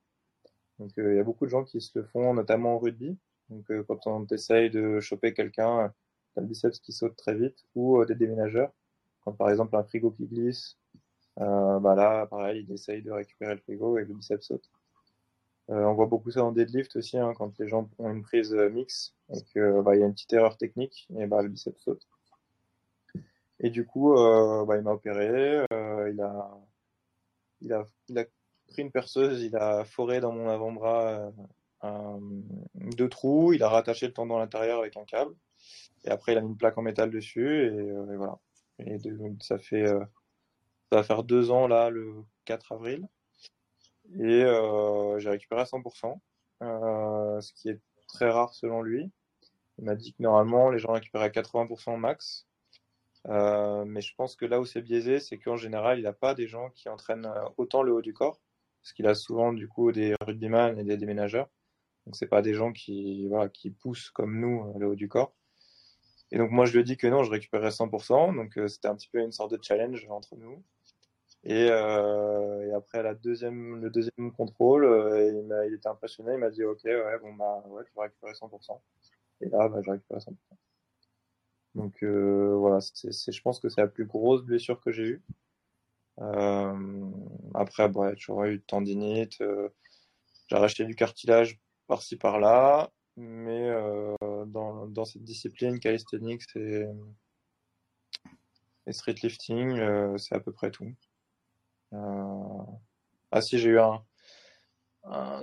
[0.78, 3.18] Donc il y a beaucoup de gens qui se le font, notamment au rugby,
[3.50, 5.92] donc, euh, quand on essaye de choper quelqu'un,
[6.34, 8.72] t'as le biceps qui saute très vite, ou euh, des déménageurs.
[9.24, 10.78] Quand par exemple un frigo qui glisse,
[11.40, 14.70] euh, bah là, pareil, il essaye de récupérer le frigo et le biceps saute.
[15.70, 18.52] Euh, on voit beaucoup ça en deadlift aussi, hein, quand les gens ont une prise
[18.52, 22.06] mix et que bah, y a une petite erreur technique, et bah le biceps saute.
[23.60, 26.10] Et du coup, euh, bah, il m'a opéré, euh,
[27.60, 28.24] il a
[28.68, 31.30] pris une perceuse, il a foré dans mon avant-bras
[31.82, 35.34] deux trous, il a rattaché le tendon à l'intérieur avec un câble,
[36.04, 38.38] et après il a mis une plaque en métal dessus, et, euh, voilà.
[38.78, 38.98] Et
[39.40, 40.00] ça fait, euh,
[40.90, 43.06] ça va faire deux ans là, le 4 avril,
[44.18, 46.20] et euh, j'ai récupéré à 100%,
[46.60, 49.10] ce qui est très rare selon lui.
[49.78, 52.46] Il m'a dit que normalement les gens récupèrent à 80% max,
[53.26, 56.46] mais je pense que là où c'est biaisé, c'est qu'en général, il n'a pas des
[56.46, 58.40] gens qui entraînent autant le haut du corps,
[58.82, 61.48] parce qu'il a souvent du coup des rugbyman et des déménageurs.
[62.10, 65.32] Donc c'est pas des gens qui voilà qui poussent comme nous le haut du corps.
[66.32, 68.34] Et donc moi je lui ai dit que non, je récupérerais 100%.
[68.34, 70.60] Donc c'était un petit peu une sorte de challenge entre nous.
[71.44, 76.64] Et, euh, après la deuxième, le deuxième contrôle, euh, il, était impressionné, il m'a dit
[76.64, 78.80] ok ouais bon bah ouais tu vas récupérer 100%.
[79.42, 80.34] Et là bah, j'ai récupéré 100%.
[81.76, 85.22] Donc euh, voilà, c'est, je pense que c'est la plus grosse blessure que j'ai eue.
[86.18, 87.10] Euh,
[87.54, 89.68] après bah, j'aurais eu de tendinite, euh,
[90.48, 94.14] j'ai racheté du cartilage par-ci par-là, mais euh,
[94.46, 96.86] dans, dans cette discipline calisthenics et,
[98.86, 100.94] et street lifting, c'est à peu près tout.
[101.92, 102.64] Euh...
[103.32, 104.04] Ah si, j'ai eu un,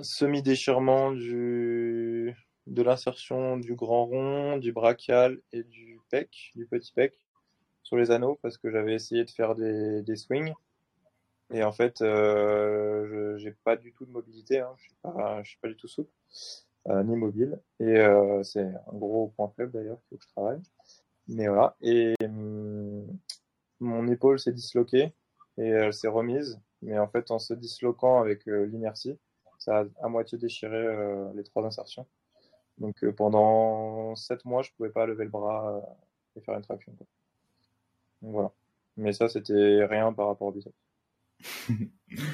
[0.02, 2.34] semi-déchirement du
[2.66, 7.14] de l'insertion du grand rond, du brachial et du pec, du petit pec
[7.82, 10.54] sur les anneaux parce que j'avais essayé de faire des swings
[11.52, 14.74] et en fait euh, j'ai pas du tout de mobilité, hein.
[14.76, 16.12] je suis pas je suis pas du tout souple
[16.88, 20.28] euh, ni mobile et euh, c'est un gros point faible d'ailleurs qu'il faut que je
[20.28, 20.60] travaille.
[21.28, 23.06] Mais voilà et hum,
[23.80, 25.12] mon épaule s'est disloquée
[25.58, 26.60] et elle s'est remise.
[26.82, 29.18] Mais en fait, en se disloquant avec euh, l'inertie,
[29.58, 32.06] ça a à moitié déchiré euh, les trois insertions.
[32.78, 35.82] Donc euh, pendant sept mois, je pouvais pas lever le bras
[36.36, 36.92] et faire une traction.
[36.92, 37.06] Quoi.
[38.22, 38.52] Donc voilà.
[38.96, 40.74] Mais ça, c'était rien par rapport au biceps.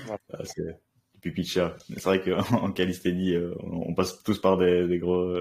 [0.07, 0.19] Voilà.
[0.33, 0.81] ah, c'est.
[1.23, 5.35] C'est vrai qu'en calisthénie, on passe tous par des, des gros.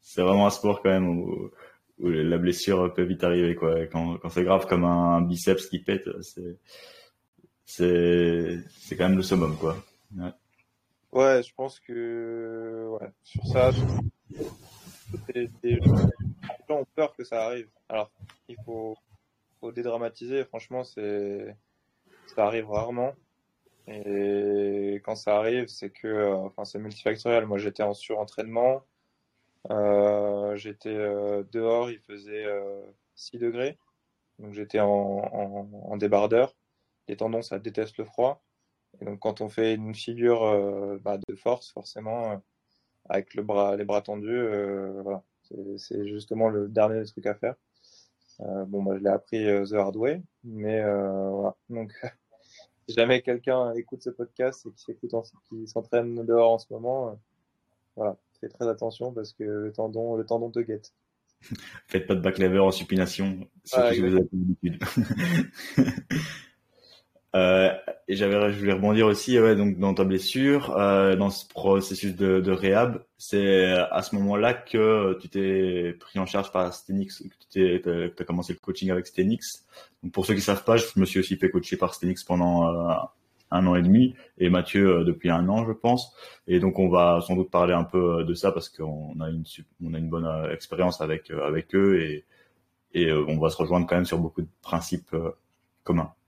[0.00, 1.50] C'est vraiment un sport quand même où,
[1.98, 3.86] où, la blessure peut vite arriver quoi.
[3.86, 6.58] Quand, quand c'est grave comme un biceps qui pète, c'est
[7.66, 9.76] c'est c'est quand même le summum quoi.
[10.16, 10.32] Ouais.
[11.12, 13.72] ouais je pense que ouais, sur ça,
[15.34, 15.50] les,
[16.68, 17.68] gens ont peur que ça arrive.
[17.88, 18.10] Alors
[18.48, 18.96] il faut
[19.60, 20.44] faut dédramatiser.
[20.44, 21.56] Franchement, c'est
[22.26, 23.14] ça arrive rarement.
[23.88, 27.46] Et quand ça arrive, c'est que, enfin, c'est multifactoriel.
[27.46, 28.82] Moi, j'étais en surentraînement.
[29.70, 32.82] Euh, j'étais euh, dehors, il faisait euh,
[33.14, 33.78] 6 degrés.
[34.38, 36.54] Donc, j'étais en, débardeur
[37.08, 38.42] les tendons, ça déteste le froid.
[39.00, 42.36] Et donc, quand on fait une figure euh, bah, de force, forcément, euh,
[43.08, 45.02] avec les bras tendus, euh,
[45.78, 47.54] c'est justement le dernier truc à faire.
[48.38, 51.54] Bon, bah, je l'ai appris the hard way, mais voilà.
[51.68, 51.92] Donc,
[52.88, 55.12] si jamais quelqu'un écoute ce podcast et qui s'écoute,
[55.48, 57.18] qui s'entraîne dehors en ce moment,
[57.96, 60.92] voilà, fais très attention parce que le tendon, le tendon te guette.
[61.86, 64.82] Faites pas de back lever en supination, surtout ah, si vous avez l'habitude.
[67.34, 67.75] Euh,
[68.08, 72.14] et j'avais, je voulais rebondir aussi, ouais, donc dans ta blessure, euh, dans ce processus
[72.14, 77.24] de, de réhab, c'est à ce moment-là que tu t'es pris en charge par Stenix,
[77.52, 79.66] que tu as commencé le coaching avec Stenix.
[80.04, 82.68] Donc pour ceux qui savent pas, je me suis aussi fait coacher par Stenix pendant
[82.68, 82.94] euh,
[83.50, 86.14] un an et demi, et Mathieu euh, depuis un an, je pense.
[86.46, 89.42] Et donc on va sans doute parler un peu de ça parce qu'on a une
[89.84, 92.24] on a une bonne expérience avec avec eux et
[92.94, 95.14] et on va se rejoindre quand même sur beaucoup de principes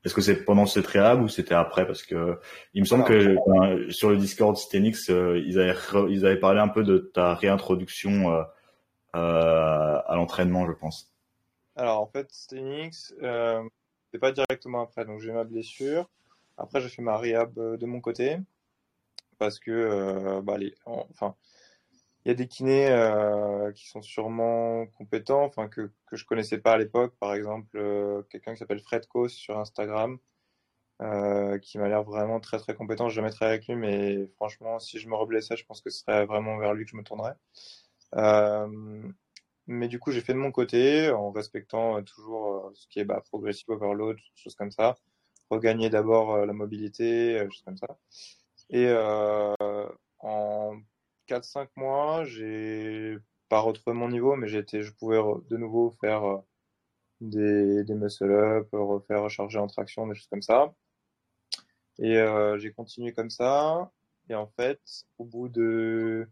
[0.04, 1.86] Est-ce que c'est pendant cette réhab ou c'était après?
[1.86, 2.38] Parce que
[2.74, 5.76] il me semble que sur le Discord Stenix, euh, ils avaient
[6.08, 8.42] ils avaient parlé un peu de ta réintroduction euh,
[9.16, 11.12] euh, à l'entraînement, je pense.
[11.76, 13.62] Alors en fait, Stenix, euh,
[14.10, 15.04] c'est pas directement après.
[15.04, 16.08] Donc j'ai ma blessure.
[16.56, 18.38] Après, j'ai fait ma réhab de mon côté
[19.38, 21.36] parce que bah, les, enfin
[22.28, 26.58] il y a des kinés euh, qui sont sûrement compétents, enfin que que je connaissais
[26.58, 27.14] pas à l'époque.
[27.18, 30.18] Par exemple, euh, quelqu'un qui s'appelle Fred Kos sur Instagram,
[31.02, 33.08] euh, qui m'a l'air vraiment très très compétent.
[33.08, 36.26] Je jamais avec lui, mais franchement, si je me reblessais, je pense que ce serait
[36.26, 37.34] vraiment vers lui que je me tournerais.
[39.66, 43.22] Mais du coup, j'ai fait de mon côté en respectant toujours ce qui est bah,
[43.30, 44.96] progressive overload, choses comme ça.
[45.50, 47.98] Regagner d'abord la mobilité, choses comme ça.
[48.70, 48.92] Et
[50.20, 50.78] en
[51.28, 56.38] 4-5 mois, j'ai pas retrouvé mon niveau, mais j'étais, je pouvais de nouveau faire euh,
[57.20, 60.74] des, des muscle-up, refaire recharger en traction, des choses comme ça.
[61.98, 63.90] Et euh, j'ai continué comme ça.
[64.30, 64.80] Et en fait,
[65.18, 66.28] au bout de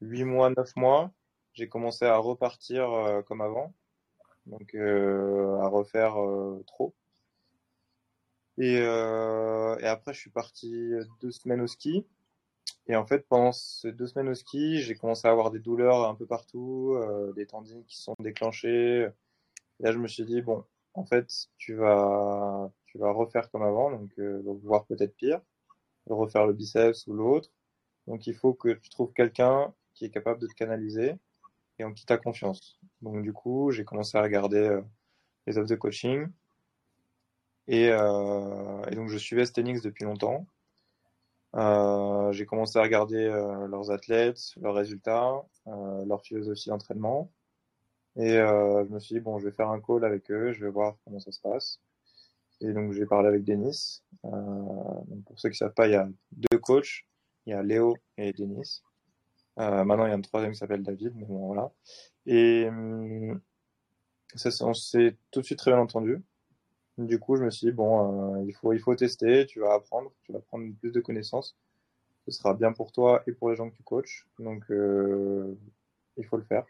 [0.00, 1.12] 8 mois, 9 mois,
[1.54, 3.74] j'ai commencé à repartir euh, comme avant.
[4.46, 6.16] Donc à refaire
[6.66, 6.94] trop.
[8.56, 12.06] Et, et après, je suis parti deux semaines au ski.
[12.88, 16.08] Et en fait, pendant ces deux semaines au ski, j'ai commencé à avoir des douleurs
[16.08, 19.08] un peu partout, euh, des tendines qui sont déclenchées.
[19.80, 23.62] Et là, je me suis dit, bon, en fait, tu vas, tu vas refaire comme
[23.62, 25.40] avant, donc euh, voire peut-être pire,
[26.08, 27.50] refaire le biceps ou l'autre.
[28.06, 31.14] Donc, il faut que tu trouves quelqu'un qui est capable de te canaliser
[31.78, 32.80] et en qui tu as confiance.
[33.02, 34.82] Donc, du coup, j'ai commencé à regarder euh,
[35.46, 36.26] les offres de coaching.
[37.66, 40.46] Et, euh, et donc, je suivais Stenix depuis longtemps.
[41.56, 47.32] Euh, j'ai commencé à regarder euh, leurs athlètes, leurs résultats, euh, leur philosophie d'entraînement.
[48.16, 50.70] Et je me suis dit, bon, je vais faire un call avec eux, je vais
[50.70, 51.80] voir comment ça se passe.
[52.60, 54.02] Et donc, j'ai parlé avec Denis.
[54.22, 56.08] pour ceux qui savent pas, il y a
[56.50, 57.04] deux coachs.
[57.46, 58.82] Il y a Léo et Denis.
[59.56, 61.70] maintenant, il y a un troisième qui s'appelle David, mais bon, voilà.
[62.26, 63.40] Et hum,
[64.34, 66.22] ça, on s'est tout de suite très bien entendu.
[66.98, 69.74] Du coup, je me suis dit, bon, euh, il, faut, il faut tester, tu vas
[69.74, 71.56] apprendre, tu vas prendre plus de connaissances.
[72.26, 74.26] Ce sera bien pour toi et pour les gens que tu coaches.
[74.40, 75.54] Donc, euh,
[76.16, 76.66] il faut le faire.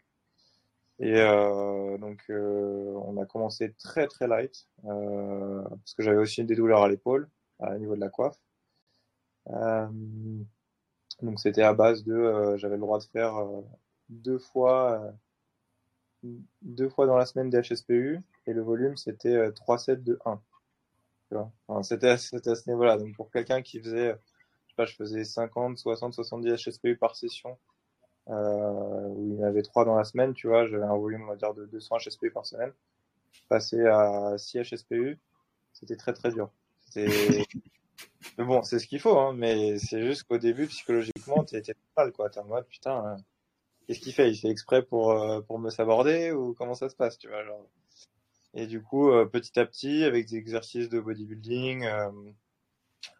[0.99, 6.83] Et euh, donc, on a commencé très très light, parce que j'avais aussi des douleurs
[6.83, 7.27] à l'épaule,
[7.59, 8.39] à niveau de la coiffe.
[11.21, 13.33] donc, c'était à base de, j'avais le droit de faire
[14.09, 15.13] deux fois
[16.61, 20.41] deux fois dans la semaine des HSPU et le volume c'était 3 sets de 1.
[21.67, 22.97] Enfin, c'était à, ce niveau-là.
[22.97, 24.15] Donc pour quelqu'un qui faisait,
[24.65, 27.57] je sais pas, je faisais 50, 60, 70 HSPU par session,
[28.29, 31.23] euh, où il y en avait 3 dans la semaine, tu vois, j'avais un volume,
[31.23, 32.73] on va dire, de 200 HSPU par semaine.
[33.47, 35.19] Passer à 6 HSPU,
[35.73, 36.49] c'était très très dur.
[36.95, 37.45] mais
[38.37, 42.29] bon, c'est ce qu'il faut, hein, mais c'est juste qu'au début, psychologiquement, t'étais mal, quoi.
[42.29, 43.17] T'es en mode, putain, hein
[43.89, 44.29] qu'est-ce qu'il fait?
[44.31, 47.43] Il fait exprès pour, euh, pour me saborder ou comment ça se passe, tu vois
[47.43, 47.65] genre?
[48.53, 51.87] Et du coup, euh, petit à petit, avec des exercices de bodybuilding,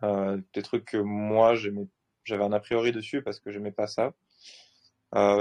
[0.03, 4.13] euh, des trucs que moi j'avais un a priori dessus parce que j'aimais pas ça.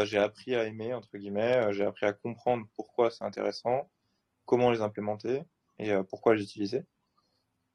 [0.05, 3.90] j'ai appris à aimer entre guillemets, j'ai appris à comprendre pourquoi c'est intéressant,
[4.46, 5.42] comment les implémenter
[5.79, 6.85] et pourquoi les utiliser.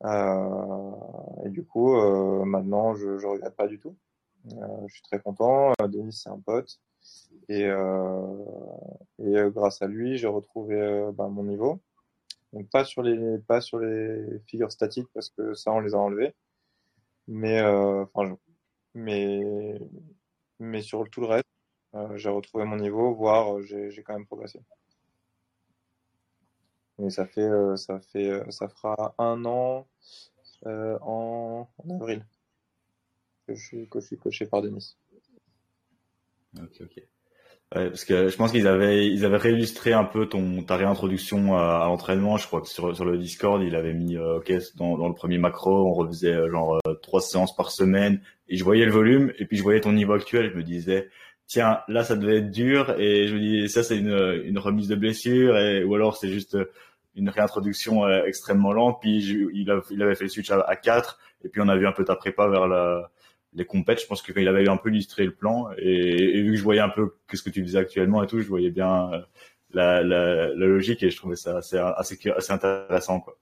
[0.03, 1.95] et du coup,
[2.45, 3.95] maintenant, je, je regrette pas du tout.
[4.45, 5.73] je suis très content.
[5.89, 6.79] Denis, c'est un pote.
[7.49, 8.45] Et, euh,
[9.19, 11.81] et euh, grâce à lui, j'ai retrouvé euh, bah, mon niveau.
[12.53, 15.97] Donc pas sur les pas sur les figures statiques parce que ça on les a
[15.97, 16.33] enlevés,
[17.27, 18.37] mais enfin
[18.93, 19.41] mais
[20.59, 21.47] mais sur tout le reste,
[22.15, 24.61] j'ai retrouvé mon niveau, voire j'ai quand même progressé.
[26.99, 29.87] Et ça fait ça fait ça fera un an
[30.65, 32.25] en, avril
[33.47, 34.95] que je suis que par Denis.
[37.75, 41.57] Ouais, parce que je pense qu'ils avaient ils avaient réillustré un peu ton ta réintroduction
[41.57, 42.37] à, l'entraînement.
[42.37, 45.15] Je crois que sur sur le Discord, il avait mis euh, ok dans dans le
[45.15, 48.91] premier macro, on refaisait euh, genre euh, trois séances par semaine et je voyais le
[48.91, 50.51] volume et puis je voyais ton niveau actuel.
[50.51, 51.09] Je me disais
[51.47, 54.87] tiens là ça devait être dur et je me dis ça c'est une une remise
[54.87, 56.55] de blessure et ou alors c'est juste
[57.15, 58.99] une réintroduction extrêmement lente.
[59.01, 59.17] Puis
[59.53, 61.87] il, a, il avait fait le switch à, à 4 et puis on a vu
[61.87, 63.09] un peu ta prépa vers la
[63.55, 66.51] les compètes, je pense que quand il avait un peu illustré le plan et, vu
[66.51, 69.11] que je voyais un peu ce que tu faisais actuellement et tout, je voyais bien
[69.13, 69.21] euh,
[69.71, 70.03] la,
[70.53, 71.77] logique et je trouvais ça assez,
[72.49, 73.37] intéressant quoi.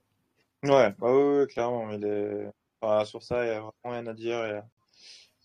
[0.64, 4.62] Ouais, bah oui, clairement, il est sur ça, il y a vraiment rien à dire.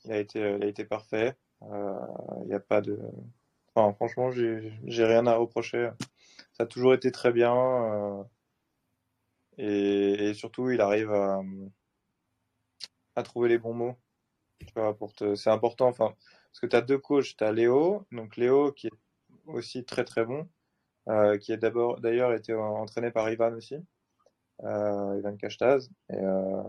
[0.06, 1.36] Il a été, il a été parfait.
[1.64, 2.00] Euh,
[2.44, 3.00] il n'y a pas de,
[3.74, 5.90] enfin, franchement, j'ai, rien à reprocher.
[6.54, 7.56] Ça a toujours été très bien.
[7.56, 8.24] Euh,
[9.58, 11.12] et, surtout, il arrive
[13.16, 13.98] à trouver les bons mots
[15.36, 15.88] c'est important.
[15.88, 16.14] Enfin,
[16.52, 18.92] parce que tu as deux coachs, tu as Léo, donc Léo qui est
[19.46, 20.48] aussi très très bon,
[21.08, 23.76] euh, qui est d'abord d'ailleurs été entraîné par Ivan aussi,
[24.64, 25.90] euh, Ivan Kashtaz.
[26.12, 26.64] Euh,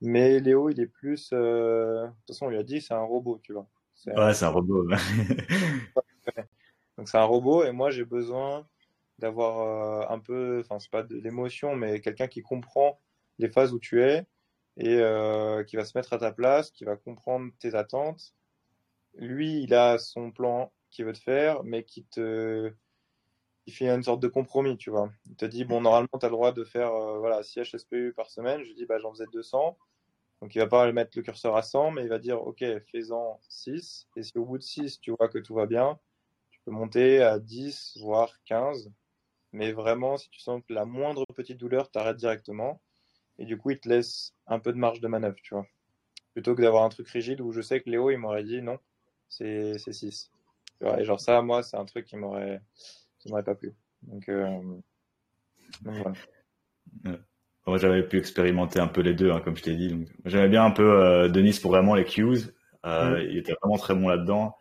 [0.00, 1.30] mais Léo, il est plus.
[1.30, 3.66] de toute façon, on lui a dit c'est un robot, tu vois.
[4.06, 4.88] Ouais, c'est un robot.
[6.98, 8.66] donc c'est un robot et moi j'ai besoin
[9.18, 12.98] d'avoir un peu, enfin c'est pas de l'émotion, mais quelqu'un qui comprend
[13.38, 14.26] les phases où tu es
[14.76, 18.34] et euh, qui va se mettre à ta place, qui va comprendre tes attentes.
[19.14, 22.72] Lui, il a son plan qu'il veut te faire, mais qui te
[23.66, 25.12] il fait une sorte de compromis, tu vois.
[25.26, 28.12] Il te dit, bon, normalement, tu as le droit de faire euh, voilà, 6 HSPU
[28.14, 28.62] par semaine.
[28.64, 29.78] Je dis, bah, j'en faisais 200.
[30.40, 33.38] Donc, il va pas mettre le curseur à 100, mais il va dire, OK, fais-en
[33.48, 34.08] 6.
[34.16, 35.98] Et si au bout de 6, tu vois que tout va bien,
[36.50, 38.90] tu peux monter à 10, voire 15.
[39.52, 42.80] Mais vraiment, si tu sens que la moindre petite douleur, t'arrêtes directement.
[43.38, 45.66] Et du coup, il te laisse un peu de marge de manœuvre, tu vois.
[46.32, 48.78] Plutôt que d'avoir un truc rigide où je sais que Léo, il m'aurait dit non,
[49.28, 50.30] c'est 6.
[50.98, 52.60] Et genre ça, moi, c'est un truc qui m'aurait
[53.28, 53.72] m'aurait pas plu.
[54.02, 54.60] Donc, euh,
[55.82, 56.12] voilà.
[57.66, 59.88] Moi, j'avais pu expérimenter un peu les deux, hein, comme je t'ai dit.
[59.88, 62.38] Donc, j'aimais bien un peu euh, Denis pour vraiment les cues.
[62.84, 63.30] Euh, mm.
[63.30, 64.56] Il était vraiment très bon là-dedans.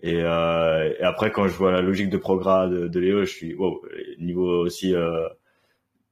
[0.00, 3.54] Et, et, après, quand je vois la logique de progrès de, de Léo, je suis
[3.54, 3.82] wow,
[4.18, 4.94] niveau aussi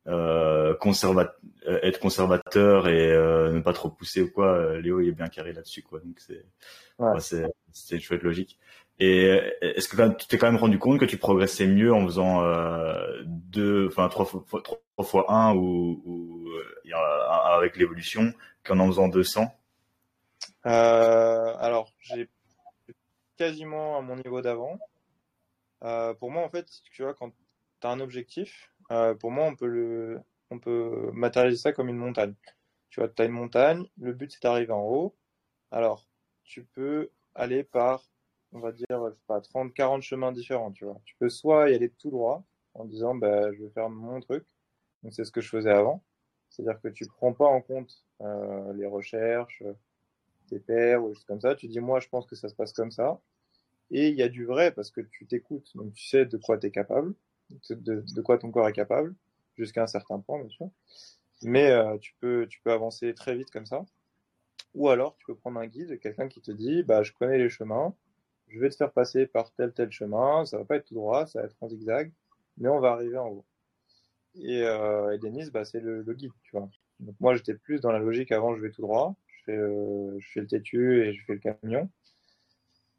[0.08, 1.34] euh, conserva
[1.66, 4.52] euh, être conservateur et euh, ne pas trop pousser ou quoi.
[4.52, 6.00] Euh, Léo il est bien carré là-dessus quoi.
[6.00, 6.44] Donc c'est
[6.98, 7.20] ouais.
[7.20, 8.58] c'est c'est une chouette logique.
[8.98, 9.24] Et
[9.62, 13.22] est-ce que tu t'es quand même rendu compte que tu progressais mieux en faisant euh,
[13.24, 16.48] deux, enfin trois fois trois fois un ou, ou
[17.62, 18.32] avec l'évolution
[18.64, 19.52] qu'en en faisant 200
[20.66, 22.28] Euh, alors, j'ai
[23.36, 24.78] quasiment à mon niveau d'avant.
[25.82, 27.30] Euh, pour moi, en fait, tu vois, quand
[27.80, 30.20] tu as un objectif, euh, pour moi, on peut, le,
[31.12, 32.34] matérialiser ça comme une montagne.
[32.90, 35.16] Tu vois, tu as une montagne, le but c'est d'arriver en haut.
[35.70, 36.08] Alors,
[36.44, 38.04] tu peux aller par,
[38.52, 41.00] on va dire, pas, 30, 40 chemins différents, tu vois.
[41.04, 44.44] Tu peux soit y aller tout droit en disant, bah, je vais faire mon truc.
[45.02, 46.02] Donc, c'est ce que je faisais avant.
[46.50, 49.62] C'est-à-dire que tu prends pas en compte euh, les recherches,
[50.48, 51.54] tes pairs ou choses comme ça.
[51.54, 53.20] Tu dis, moi, je pense que ça se passe comme ça.
[53.90, 55.74] Et il y a du vrai parce que tu t'écoutes.
[55.76, 57.14] Donc, tu sais de quoi tu es capable,
[57.70, 59.14] de, quoi ton corps est capable,
[59.56, 60.70] jusqu'à un certain point, bien sûr.
[61.42, 63.84] Mais euh, tu, peux, tu peux avancer très vite comme ça.
[64.74, 67.50] Ou alors, tu peux prendre un guide, quelqu'un qui te dit, bah, je connais les
[67.50, 67.94] chemins,
[68.48, 71.26] je vais te faire passer par tel, tel chemin, ça va pas être tout droit,
[71.26, 72.12] ça va être en zigzag,
[72.58, 73.44] mais on va arriver en haut.
[74.34, 76.68] Et, euh, et Denis, bah, c'est le, le, guide, tu vois.
[77.00, 80.18] Donc moi, j'étais plus dans la logique avant, je vais tout droit, je fais, euh,
[80.18, 81.90] je fais le têtu et je fais le camion.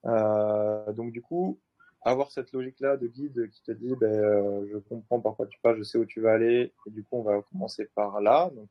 [0.06, 1.60] Euh, donc du coup,
[2.06, 5.60] avoir cette logique-là de guide qui te dit, ben, euh, je comprends par quoi tu
[5.60, 8.52] passes, je sais où tu vas aller, et du coup, on va commencer par là.
[8.56, 8.68] Donc,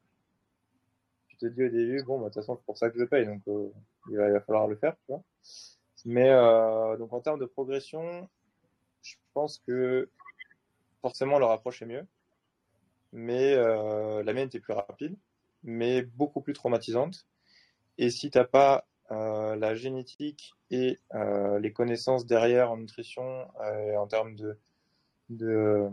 [1.28, 3.04] tu te dis au début, bon, bah, de toute façon, c'est pour ça que je
[3.04, 3.70] paye, donc euh,
[4.10, 5.14] il, va, falloir le faire, tu.
[6.04, 8.28] Mais euh, donc en termes de progression,
[9.02, 10.10] je pense que
[11.00, 12.04] forcément leur approche est mieux,
[13.12, 15.16] mais la mienne était plus rapide,
[15.62, 17.26] mais beaucoup plus traumatisante.
[17.98, 24.06] Et si t'as pas la génétique et euh, les connaissances derrière en nutrition, euh, en
[24.06, 24.56] termes de,
[25.28, 25.88] de,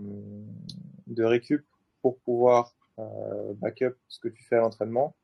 [1.08, 1.66] de récup
[2.02, 5.16] pour pouvoir euh, backup ce que tu fais à l'entraînement,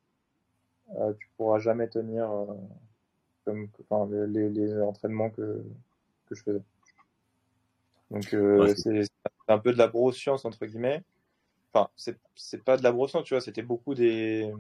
[1.00, 2.30] euh, tu pourras jamais tenir
[3.46, 5.64] comme enfin, les, les, entraînements que,
[6.28, 6.62] que je faisais.
[8.12, 9.08] Donc ouais, c'est
[9.48, 11.04] un peu de la grosse science entre guillemets.
[11.74, 11.90] Enfin,
[12.36, 14.52] c'est pas de la brosse, tu vois, c'était beaucoup des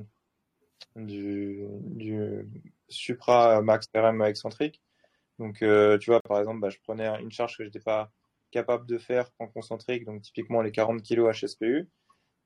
[0.95, 2.45] du, du
[2.89, 4.81] supra max RM excentrique.
[5.39, 8.11] Donc, euh, tu vois, par exemple, bah, je prenais une charge que je n'étais pas
[8.51, 11.89] capable de faire en concentrique, donc typiquement les 40 kg HSPU,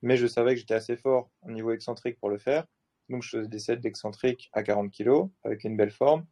[0.02, 2.66] mais je savais que j'étais assez fort au niveau excentrique pour le faire.
[3.08, 6.26] Donc, je faisais des sets d'excentrique à 40 kg avec une belle forme.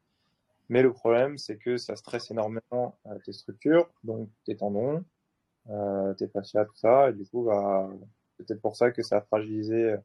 [0.68, 5.04] Mais le problème, c'est que ça stresse énormément euh, tes structures, donc tes tendons,
[5.70, 7.10] euh, tes fascias, tout ça.
[7.10, 7.88] Et du coup, bah,
[8.36, 9.96] peut-être pour ça que ça a fragilisé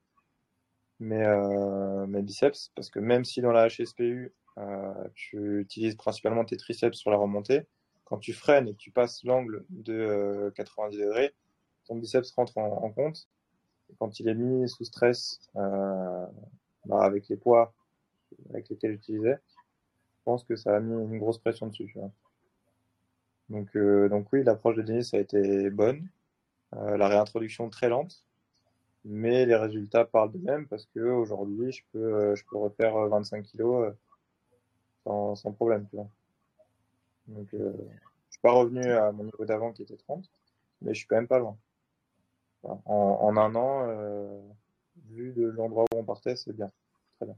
[0.99, 6.45] mes, euh, mes biceps, parce que même si dans la HSPU, euh, tu utilises principalement
[6.45, 7.67] tes triceps sur la remontée,
[8.05, 11.33] quand tu freines et que tu passes l'angle de euh, 90 degrés,
[11.85, 13.27] ton biceps rentre en, en, compte.
[13.89, 16.25] Et quand il est mis sous stress euh,
[16.85, 17.73] bah, avec les poids
[18.49, 19.37] avec lesquels j'utilisais,
[20.17, 21.87] je pense que ça a mis une grosse pression dessus.
[21.91, 22.11] Tu vois.
[23.49, 26.07] Donc, euh, donc oui, l'approche de Denis a été bonne.
[26.75, 28.23] Euh, la réintroduction très lente,
[29.05, 33.43] mais les résultats parlent d'eux-mêmes parce que aujourd'hui, je peux, euh, je peux refaire 25
[33.43, 33.93] kilos
[35.03, 35.85] sans, sans problème.
[35.89, 36.09] Tu vois.
[37.27, 37.73] Donc, euh,
[38.29, 40.29] je suis pas revenu à mon niveau d'avant qui était 30,
[40.81, 41.57] mais je suis quand même pas loin.
[42.63, 44.39] En, en un an, euh,
[45.09, 46.71] vu de l'endroit où on partait, c'est bien,
[47.17, 47.35] très bien.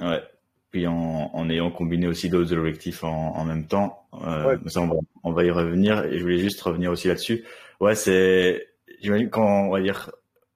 [0.00, 0.22] Ouais.
[0.70, 4.68] Puis en, en ayant combiné aussi d'autres objectifs en, en, même temps, euh, ouais.
[4.68, 6.04] ça on va, on va y revenir.
[6.06, 7.44] Et je voulais juste revenir aussi là-dessus.
[7.80, 8.66] Ouais, c'est,
[9.00, 10.10] j'imagine quand on va dire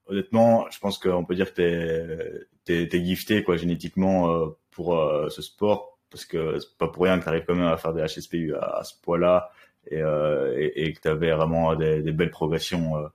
[0.09, 4.98] honnêtement, je pense qu'on peut dire que t'es es, es, gifté quoi génétiquement euh, pour
[4.98, 7.76] euh, ce sport parce que c'est pas pour rien que tu arrives quand même à
[7.76, 9.50] faire des HSPU à, ce poids-là
[9.86, 13.09] et, euh, et, et, que tu avais vraiment des, des, belles progressions, euh,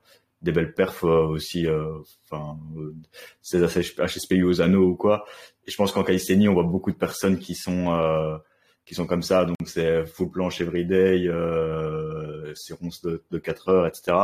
[0.44, 1.68] des belles perfs aussi,
[2.30, 2.58] enfin
[3.42, 5.26] ces HSPU aux anneaux ou quoi.
[5.66, 7.90] Et je pense qu'en calisthénie, on voit beaucoup de personnes qui sont
[8.86, 13.88] qui sont comme ça, donc c'est full planche everyday, euh, séance de, de 4 heures,
[13.88, 14.18] etc.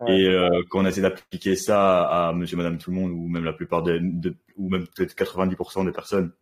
[0.00, 0.18] Ouais.
[0.18, 3.44] Et euh, quand on essaie d'appliquer ça à Monsieur, Madame, tout le monde, ou même
[3.44, 6.32] la plupart des, de, ou même peut-être 90% des personnes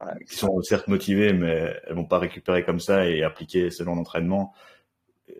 [0.00, 0.24] ouais.
[0.24, 4.54] qui sont certes motivées, mais elles vont pas récupérer comme ça et appliquer selon l'entraînement,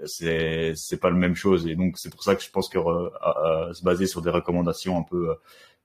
[0.04, 1.66] c'est c'est pas la même chose.
[1.66, 4.98] Et donc c'est pour ça que je pense que euh, se baser sur des recommandations
[4.98, 5.34] un peu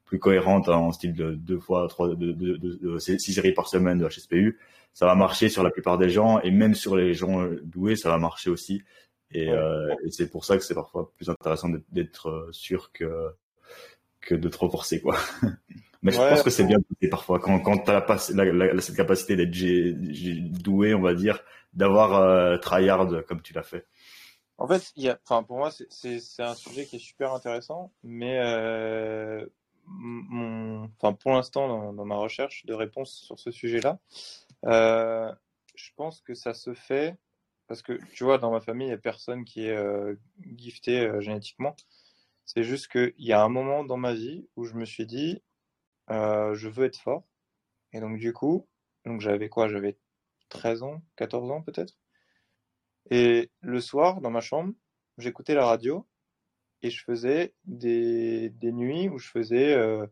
[0.05, 3.53] plus cohérentes hein, en style de deux fois trois de, de, de, de, six séries
[3.53, 4.57] par semaine de HSPU,
[4.93, 8.09] ça va marcher sur la plupart des gens et même sur les gens doués, ça
[8.09, 8.83] va marcher aussi.
[9.31, 9.53] Et, ouais.
[9.53, 13.31] euh, et c'est pour ça que c'est parfois plus intéressant d'être sûr que
[14.21, 15.17] que de trop forcer quoi.
[16.03, 16.77] Mais je pense que c'est bien
[17.09, 19.51] parfois quand quand t'as la, la, la, cette capacité d'être
[20.61, 23.85] doué, on va dire, d'avoir euh, tryhard comme tu l'as fait.
[24.57, 27.33] En fait, il y a, enfin pour moi c'est c'est un sujet qui est super
[27.33, 29.45] intéressant, mais euh,
[29.85, 33.99] mon, enfin pour l'instant dans, dans, ma recherche de réponse sur ce sujet-là,
[34.65, 35.31] euh,
[35.75, 37.17] je pense que ça se fait
[37.67, 40.15] parce que tu vois, dans ma famille, il n'y a personne qui est euh,
[40.57, 41.75] gifté euh, génétiquement.
[42.45, 45.43] C'est juste qu'il y a un moment dans ma vie où je me suis dit,
[46.11, 47.23] euh, je veux être fort.
[47.93, 48.67] Et donc, du coup,
[49.05, 49.67] Donc j'avais quoi?
[49.69, 49.97] J'avais
[50.49, 51.95] 13 ans, 14 ans peut-être.
[53.09, 54.73] Et le soir, dans ma chambre,
[55.17, 56.07] j'écoutais la radio
[56.83, 60.05] et je faisais des, des nuits où je faisais euh,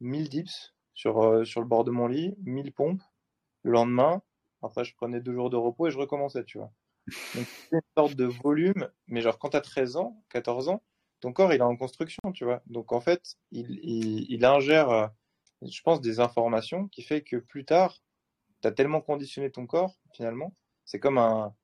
[0.00, 3.02] 1000 dips sur, sur le bord de mon lit, 1000 pompes.
[3.62, 4.22] Le lendemain,
[4.62, 6.72] après, je prenais deux jours de repos et je recommençais, tu vois.
[7.06, 10.82] Donc, c'est une sorte de volume, mais genre quand tu as 13 ans, 14 ans,
[11.20, 12.62] ton corps il est en construction, tu vois.
[12.66, 15.06] Donc en fait, il, ingère, euh,
[15.62, 18.02] je pense, des informations qui fait que plus tard,
[18.62, 20.54] tu as tellement conditionné ton corps, finalement.
[20.84, 21.54] C'est comme un,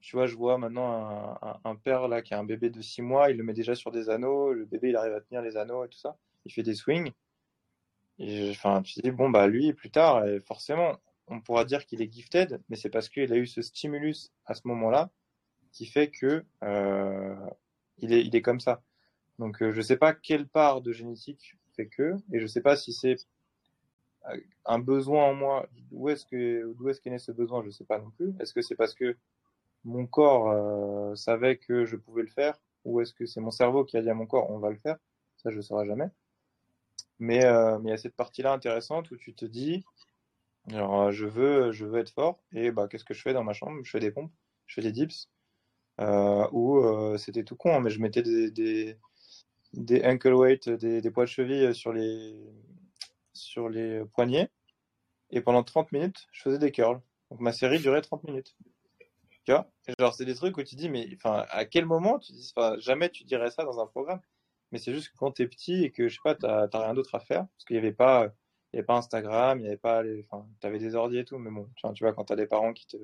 [0.00, 3.30] tu vois, je vois maintenant un, père là qui a un bébé de 6 mois,
[3.30, 5.84] il le met déjà sur des anneaux, le bébé il arrive à tenir les anneaux
[5.84, 7.12] et tout ça, il fait des swings.
[8.20, 10.98] Enfin, tu dis, bon, bah lui, plus tard, forcément,
[11.30, 14.54] on pourra dire qu'il est gifted, mais c'est parce qu'il a eu ce stimulus à
[14.54, 15.10] ce moment-là
[15.72, 17.36] qui fait que euh,
[17.98, 18.82] il, est, comme ça.
[19.38, 22.76] Donc euh, je sais pas quelle part de génétique fait que, et je sais pas
[22.76, 23.16] si c'est
[24.28, 25.68] euh, un besoin en moi.
[25.90, 28.34] D'où est-ce que d'où est-ce qu'est né ce besoin Je sais pas non plus.
[28.40, 29.16] Est-ce que c'est parce que
[29.84, 33.96] mon corps savait que je pouvais le faire, ou est-ce que c'est mon cerveau qui
[33.96, 34.96] a dit à mon corps on va le faire?
[35.36, 36.08] Ça je ne saurai jamais.
[37.20, 37.40] Mais
[37.78, 39.84] mais il y a cette partie-là intéressante où tu te dis
[40.70, 42.42] alors, je veux, je veux être fort.
[42.52, 43.80] Et bah, qu'est-ce que je fais dans ma chambre?
[43.84, 44.32] Je fais des pompes,
[44.66, 45.28] je fais des dips.
[46.00, 48.50] Euh, ou euh, c'était tout con, hein, mais je mettais des,
[49.72, 52.34] des, ankle weight, des, des poids de cheville sur les,
[53.32, 54.50] sur les poignets.
[55.30, 57.00] Et pendant 30 minutes, je faisais des curls.
[57.30, 58.56] Donc ma série durait 30 minutes.
[59.44, 59.70] Tu vois?
[59.98, 63.24] Genre, c'est des trucs où tu dis, mais à quel moment tu dis, jamais tu
[63.24, 64.20] dirais ça dans un programme.
[64.72, 66.68] Mais c'est juste que quand tu es petit et que, je sais pas, tu n'as
[66.84, 68.32] rien d'autre à faire, parce qu'il n'y avait pas
[68.72, 71.18] il n'y avait pas Instagram, il n'y avait pas les, enfin, tu avais des ordi
[71.18, 72.96] et tout, mais bon, tu vois, quand tu as des parents qui te,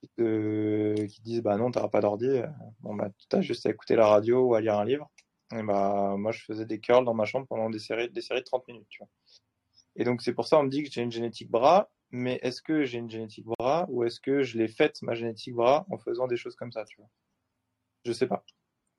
[0.00, 2.46] qui te, qui disent, bah non, t'auras pas d'ordi, euh,
[2.80, 5.10] bon, bah, tu as juste à écouter la radio ou à lire un livre.
[5.56, 8.40] Et bah, moi, je faisais des curls dans ma chambre pendant des séries, des séries
[8.40, 9.08] de 30 minutes, tu vois.
[9.96, 12.62] Et donc, c'est pour ça, on me dit que j'ai une génétique bras, mais est-ce
[12.62, 15.98] que j'ai une génétique bras ou est-ce que je l'ai faite, ma génétique bras, en
[15.98, 17.10] faisant des choses comme ça, tu vois?
[18.04, 18.44] Je sais pas.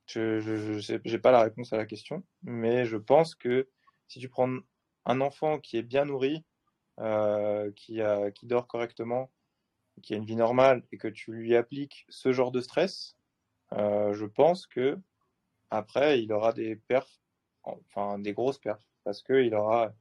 [0.07, 3.69] Je, j'ai pas la réponse à la question, mais je pense que
[4.07, 4.49] si tu prends
[5.06, 6.43] un enfant qui est bien nourri,
[7.00, 8.02] euh, qui,
[8.43, 9.32] dort correctement,
[10.02, 13.16] qui a une vie normale et que tu lui appliques ce genre de stress,
[13.74, 14.97] euh, je pense que
[15.70, 17.22] après il aura des perfs,
[17.64, 19.93] enfin des grosses perfs, parce qu'il aura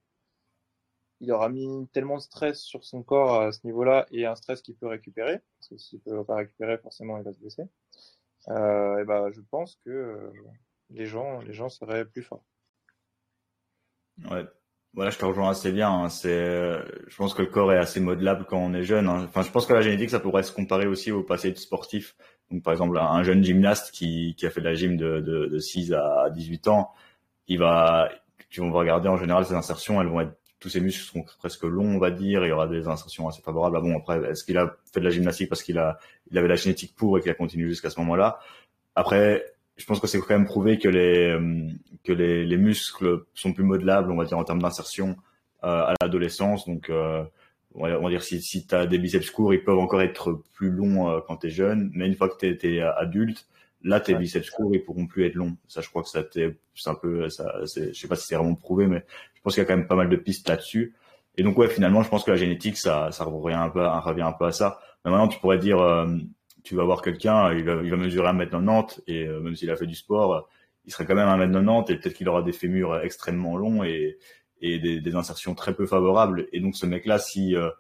[1.21, 4.63] il aura mis tellement de stress sur son corps à ce niveau-là et un stress
[4.63, 7.65] qu'il peut récupérer, parce que s'il peut pas récupérer, forcément il va se blesser.
[8.49, 10.33] Euh, et ben, je pense que
[10.91, 12.45] les gens, les gens seraient plus forts.
[14.31, 14.45] Ouais,
[14.95, 15.91] voilà, je te rejoins assez bien.
[15.91, 16.09] Hein.
[16.09, 16.29] C'est,
[17.07, 19.09] je pense que le corps est assez modelable quand on est jeune.
[19.09, 19.25] Hein.
[19.29, 22.17] Enfin, je pense que la génétique, ça pourrait se comparer aussi au passé de sportif.
[22.51, 25.47] Donc, par exemple, un jeune gymnaste qui, qui a fait de la gym de, de,
[25.47, 26.93] de 6 à 18 ans,
[27.47, 28.11] il va,
[28.49, 31.63] tu vas regarder en général ses insertions, elles vont être, tous ses muscles seront presque
[31.63, 32.45] longs, on va dire.
[32.45, 33.77] Il y aura des insertions assez favorables.
[33.77, 35.99] Ah bon, après, est-ce qu'il a fait de la gymnastique parce qu'il a,
[36.31, 38.41] il avait la génétique pour et qu'il a continué jusqu'à ce moment-là?
[38.97, 39.45] Après,
[39.79, 41.69] je pense que c'est quand même prouvé que les euh,
[42.05, 45.17] que les, les, muscles sont plus modelables, on va dire en termes d'insertion
[45.65, 46.67] euh, à l'adolescence.
[46.67, 47.25] Donc, euh,
[47.75, 50.03] on, va, on, va, dire si si tu as des biceps courts, ils peuvent encore
[50.03, 53.47] être plus longs euh, quand tu es jeune, mais une fois que tu es, adulte,
[53.83, 54.21] là tes ouais.
[54.21, 55.57] biceps courts, ils pourront plus être longs.
[55.69, 56.57] Ça, je crois que ça c'est
[56.87, 57.55] un peu ça.
[57.63, 59.05] Je sais pas si c'est vraiment prouvé, mais
[59.35, 60.95] je pense qu'il y a quand même pas mal de pistes là-dessus.
[61.37, 64.23] Et donc ouais, finalement, je pense que la génétique, ça ça revient un peu, revient
[64.23, 64.81] un peu à ça.
[65.05, 65.79] Mais maintenant, tu pourrais dire
[66.65, 69.77] tu vas voir quelqu'un, il va, il va mesurer 1m90 et euh, même s'il a
[69.77, 70.49] fait du sport,
[70.85, 74.19] il serait quand même 1m90 et peut-être qu'il aura des fémurs extrêmement longs et,
[74.61, 76.49] et des, des, insertions très peu favorables.
[76.53, 77.71] Et donc ce mec-là, si euh,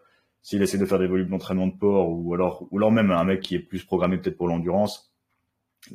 [0.42, 3.24] s'il essaie de faire des volumes d'entraînement de port ou alors ou alors même un
[3.24, 5.12] mec qui est plus programmé peut-être pour l'endurance,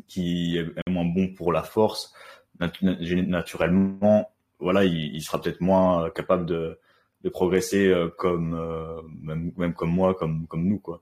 [0.08, 2.14] qui est moins bon pour la force,
[2.60, 6.80] naturellement, voilà, il, il sera peut-être moins capable de,
[7.24, 11.02] de progresser euh, comme euh, même, même comme moi, comme comme nous quoi.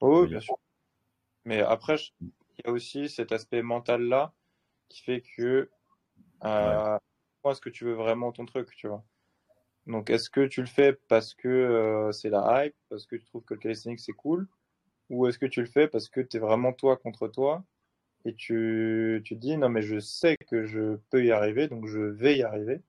[0.00, 0.56] Oh, bien sûr.
[1.44, 4.32] Mais après, il y a aussi cet aspect mental-là
[4.88, 5.70] qui fait que
[6.44, 6.98] euh,
[7.44, 7.50] ouais.
[7.50, 9.04] est-ce que tu veux vraiment ton truc, tu vois?
[9.86, 13.24] Donc, est-ce que tu le fais parce que euh, c'est la hype, parce que tu
[13.24, 14.48] trouves que le calisthenics c'est cool,
[15.10, 17.64] ou est-ce que tu le fais parce que tu es vraiment toi contre toi
[18.24, 21.86] et tu, tu te dis non mais je sais que je peux y arriver, donc
[21.86, 22.82] je vais y arriver.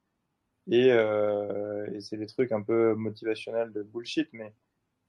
[0.67, 4.53] Et, euh, et c'est des trucs un peu motivationnels de bullshit, mais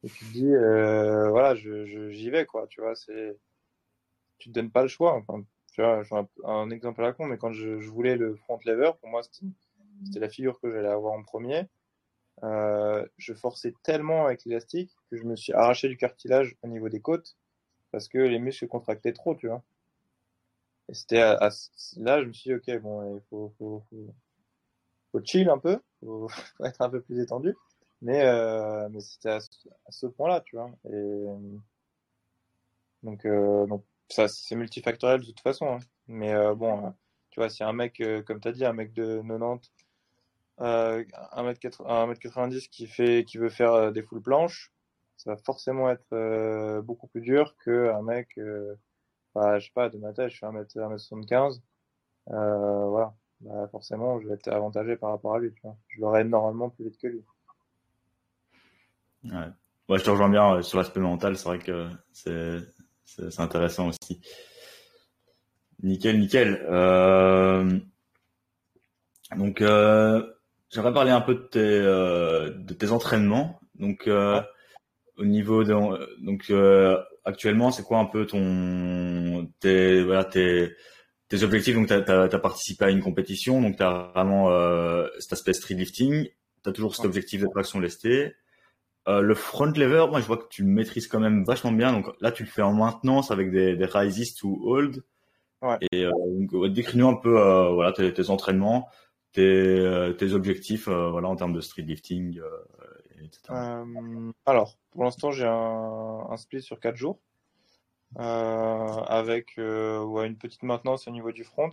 [0.05, 3.39] et tu te dis euh, voilà je, je, j'y vais quoi tu vois c'est
[4.39, 7.27] tu te donnes pas le choix enfin tu vois un, un exemple à la con
[7.27, 10.89] mais quand je, je voulais le front lever pour moi c'était, la figure que j'allais
[10.89, 11.67] avoir en premier.
[12.43, 16.89] Euh, je forçais tellement avec l'élastique que je me suis arraché du cartilage au niveau
[16.89, 17.37] des côtes
[17.93, 19.63] parce que les muscles contractaient trop tu vois.
[20.89, 21.51] Et c'était à, à,
[21.99, 24.15] là je me suis dit ok bon il faut faut, faut,
[25.13, 26.29] faut chill un peu faut,
[26.65, 27.55] être un peu plus détendu
[28.03, 29.41] Mais, euh, mais c'était à,
[29.91, 30.71] ce point-là, tu vois.
[30.93, 31.27] Et
[33.03, 35.67] donc, euh, donc ça, c'est multifactoriel de toute façon.
[35.69, 35.79] Hein.
[36.09, 36.95] Mais euh, bon,
[37.31, 39.73] tu vois, si un mec, comme tu as dit, un mec de 90,
[40.59, 44.73] 1m90 qui, fait, qui veut faire des full planches,
[45.17, 48.39] ça va forcément être beaucoup plus dur qu'un mec,
[49.35, 51.61] bah, je sais pas, de ma taille, je fais 1m, 1m75.
[52.27, 53.15] voilà.
[53.43, 55.53] Bah, forcément, je vais être avantagé par rapport à lui.
[55.53, 55.77] Tu vois.
[55.89, 57.25] Je l'aurai normalement plus vite que lui.
[59.25, 59.49] Ouais.
[59.89, 61.37] ouais je te rejoins bien euh, sur l'aspect mental.
[61.37, 64.21] C'est vrai que c'est, intéressant aussi.
[65.83, 66.65] Nickel, nickel.
[66.71, 67.79] Euh...
[69.37, 70.25] Donc, euh...
[70.71, 73.61] j'aimerais parler un peu de tes, euh, de tes entraînements.
[73.75, 74.41] Donc, euh,
[75.17, 75.75] au niveau de,
[76.25, 76.53] donc
[77.25, 80.75] actuellement, c'est quoi un peu ton, tes, voilà, tes
[81.33, 85.33] tes objectifs, donc tu as, participé à une compétition, donc tu as vraiment euh, cet
[85.33, 86.29] aspect street lifting,
[86.63, 88.35] tu as toujours cet objectif de traction lestée.
[89.09, 91.93] Euh, le front lever, moi je vois que tu le maîtrises quand même vachement bien,
[91.93, 95.03] donc là tu le fais en maintenance avec des, des rises to hold.
[95.61, 95.79] Ouais.
[95.93, 98.89] Et euh, décris-nous un peu euh, voilà tes, tes, entraînements,
[99.33, 102.41] tes, euh, tes objectifs voilà en termes de street lifting,
[103.21, 103.55] etc.
[104.47, 107.21] alors pour l'instant j'ai un, un split sur 4 jours.
[108.15, 111.71] Avec ouais, une petite maintenance au niveau du front.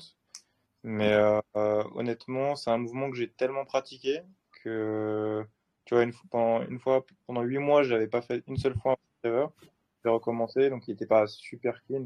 [0.83, 1.15] Mais
[1.53, 4.21] honnêtement, c'est un mouvement que j'ai tellement pratiqué
[4.63, 5.45] que
[5.89, 8.97] tu vois, une pendant, fois, pendant 8 mois, j'avais pas fait une seule fois un
[9.23, 9.51] serveur.
[10.03, 12.05] J'ai recommencé, donc il était pas super clean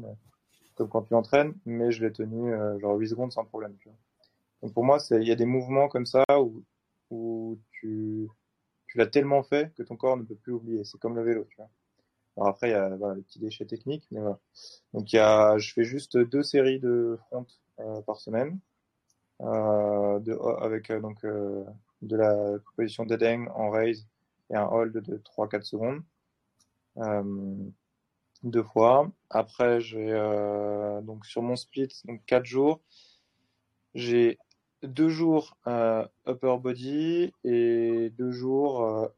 [0.74, 3.76] comme quand tu entraînes, mais je l'ai tenu genre 8 secondes sans problème.
[4.62, 6.64] Donc pour moi, il y a des mouvements comme ça où,
[7.10, 8.26] où tu,
[8.86, 10.82] tu l'as tellement fait que ton corps ne peut plus oublier.
[10.84, 11.68] C'est comme le vélo, tu vois.
[12.38, 14.38] Alors après, il y a voilà, les petits déchets techniques, mais voilà.
[14.94, 17.46] Donc je fais juste deux séries de front
[17.80, 18.58] euh, par semaine,
[19.42, 20.20] euh,
[20.62, 21.64] avec euh, euh,
[22.04, 24.06] de la position d'Edeng en raise
[24.50, 26.02] et un hold de 3-4 secondes,
[26.98, 27.54] euh,
[28.42, 29.10] deux fois.
[29.30, 30.12] Après, j'ai
[31.02, 32.80] donc sur mon split, donc quatre jours,
[33.94, 34.38] j'ai
[34.82, 39.10] deux jours upper body et deux jours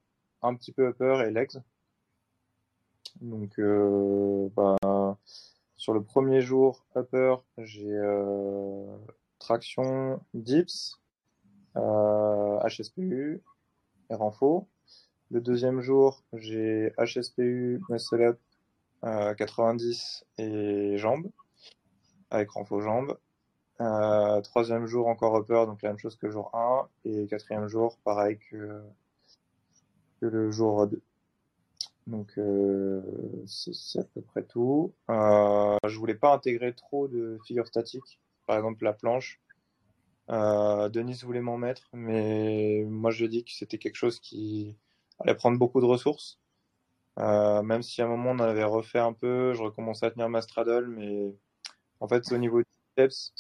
[0.42, 1.60] un petit peu upper et legs.
[3.20, 5.16] Donc, euh, bah,
[5.76, 8.96] sur le premier jour upper, j'ai euh,
[9.38, 11.00] traction dips,
[11.76, 13.42] euh, HSPU
[14.10, 14.68] et renfo.
[15.30, 18.38] Le deuxième jour, j'ai HSPU, muscle up,
[19.02, 21.28] 90 et jambes,
[22.30, 23.16] avec renfo jambes.
[23.80, 26.88] Euh, troisième jour encore upper, donc la même chose que jour 1.
[27.04, 28.82] Et quatrième jour, pareil que,
[30.20, 31.00] le jour 2.
[32.06, 33.02] Donc euh,
[33.46, 34.92] c'est à peu près tout.
[35.10, 39.40] Euh, je voulais pas intégrer trop de figures statiques, par exemple la planche.
[40.30, 44.76] Euh, Denis voulait m'en mettre, mais moi je dis que c'était quelque chose qui
[45.20, 46.40] allait prendre beaucoup de ressources.
[47.18, 50.28] Euh, même si à un moment on avait refait un peu, je recommençais à tenir
[50.28, 51.34] ma straddle, mais
[52.00, 53.32] en fait au niveau du steps,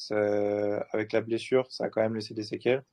[0.92, 2.84] avec la blessure, ça a quand même laissé des séquelles.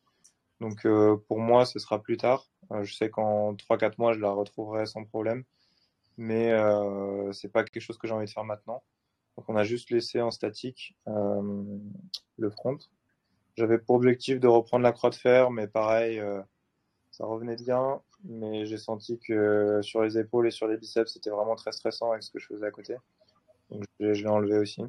[0.60, 2.48] Donc euh, pour moi, ce sera plus tard.
[2.72, 5.44] Euh, je sais qu'en 3-4 mois, je la retrouverai sans problème
[6.18, 8.84] mais euh, c'est pas quelque chose que j'ai envie de faire maintenant.
[9.38, 11.64] Donc on a juste laissé en statique euh,
[12.38, 12.78] le front.
[13.56, 16.41] J'avais pour objectif de reprendre la croix de fer, mais pareil, euh,
[17.12, 21.30] ça revenait bien, mais j'ai senti que sur les épaules et sur les biceps, c'était
[21.30, 22.95] vraiment très stressant avec ce que je faisais à côté.
[23.70, 24.82] Donc je, l'ai enlevé aussi.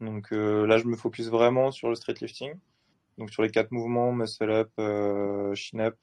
[0.00, 2.54] Donc euh, là, je me focus vraiment sur le street lifting.
[3.18, 5.96] Donc sur les quatre mouvements, muscle up, euh, chin up,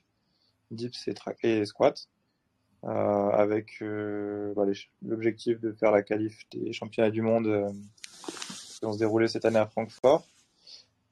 [0.71, 1.13] dips et,
[1.43, 2.07] et squat.
[2.85, 4.65] Euh, avec euh, bah,
[5.03, 7.71] l'objectif de faire la qualif des championnats du monde euh,
[8.27, 10.27] qui vont se dérouler cette année à Francfort.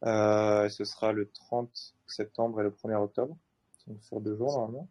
[0.05, 1.69] Et ce sera le 30
[2.07, 3.37] septembre et le 1er octobre,
[3.87, 4.87] donc sur deux jours normalement.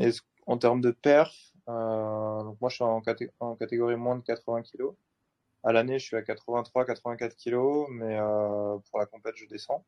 [0.00, 0.10] et
[0.46, 1.34] en termes de perf,
[1.66, 4.90] donc moi je suis en, catégorie moins de 80 kg.
[5.62, 8.18] À l'année, je suis à 83-84 kg, mais
[8.90, 9.84] pour la compète, je descends.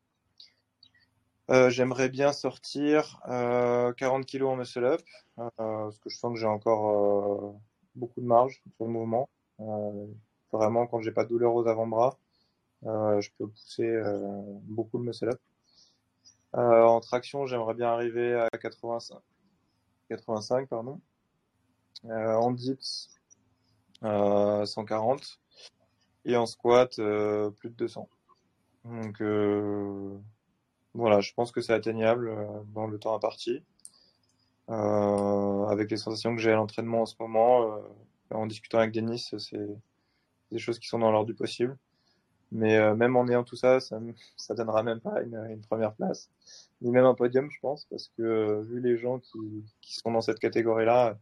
[1.49, 5.01] Euh, j'aimerais bien sortir euh, 40 kg en muscle up,
[5.39, 7.57] euh, parce que je sens que j'ai encore euh,
[7.95, 9.29] beaucoup de marge sur le mouvement.
[9.61, 10.07] Euh,
[10.51, 12.17] vraiment, quand j'ai pas de douleur aux avant-bras,
[12.83, 14.01] je peux pousser
[14.63, 15.39] beaucoup de muscle up.
[16.53, 19.17] en traction, j'aimerais bien arriver à 85,
[20.09, 21.01] 85 pardon.
[22.05, 23.09] en dips,
[24.01, 25.39] 140
[26.25, 28.09] et en squat, plus de 200.
[28.85, 29.21] Donc
[30.97, 33.63] voilà, je pense que c'est atteignable euh, dans le temps imparti.
[34.69, 37.81] Euh, avec les sensations que j'ai à l'entraînement en ce moment, euh,
[38.31, 39.67] en discutant avec Denis, c'est
[40.51, 41.77] des choses qui sont dans l'ordre du possible.
[42.51, 43.99] Mais euh, même en ayant tout ça, ça,
[44.37, 46.29] ça donnera même pas une, première place,
[46.81, 50.21] ni même un podium, je pense, parce que euh, vu les gens qui, sont dans
[50.21, 51.17] cette catégorie-là,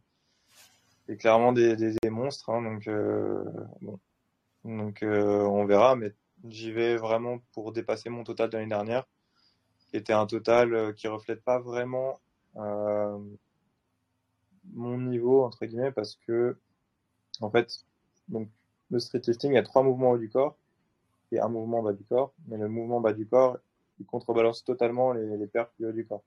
[1.06, 2.50] c'est clairement des, des, monstres.
[2.50, 3.44] Hein, donc, euh,
[3.80, 3.98] bon.
[4.64, 6.12] donc on verra, mais
[6.48, 9.06] j'y vais vraiment pour dépasser mon total de l'année dernière,
[9.90, 12.20] qui était un total qui reflète pas vraiment
[14.74, 16.56] mon niveau entre guillemets, parce que
[17.40, 17.84] en fait,
[18.28, 18.48] donc
[18.90, 20.56] le street lifting, il y a trois mouvements haut du corps
[21.32, 22.32] et un mouvement bas du corps.
[22.48, 23.58] Mais le mouvement bas du corps,
[23.98, 26.24] il contrebalance totalement les, les perfs du haut du corps.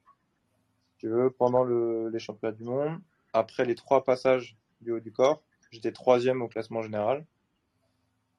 [0.92, 3.00] Si tu veux, pendant le, les championnats du monde,
[3.34, 5.42] après les trois passages du haut du corps,
[5.72, 7.26] j'étais troisième au classement général.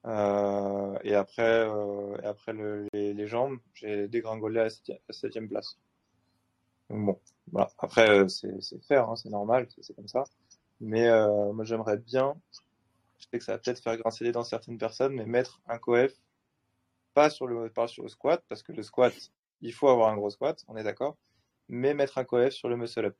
[0.05, 4.69] Euh, et après, euh, et après le, les, jambes, j'ai dégringolé à la
[5.09, 5.77] septième, place.
[6.89, 7.19] Donc bon,
[7.51, 7.69] voilà.
[7.77, 10.23] Après, euh, c'est faire, hein, c'est normal, c'est comme ça.
[10.79, 11.07] Mais
[11.53, 12.33] moi, j'aimerais bien,
[13.19, 15.77] je sais que ça va peut-être faire grincer les dents certaines personnes, mais mettre un
[15.77, 16.11] coef
[17.13, 19.13] pas sur le, pas sur le squat, parce que le squat,
[19.61, 21.17] il faut avoir un gros squat, on est d'accord,
[21.69, 23.15] mais mettre un coef sur le muscle up.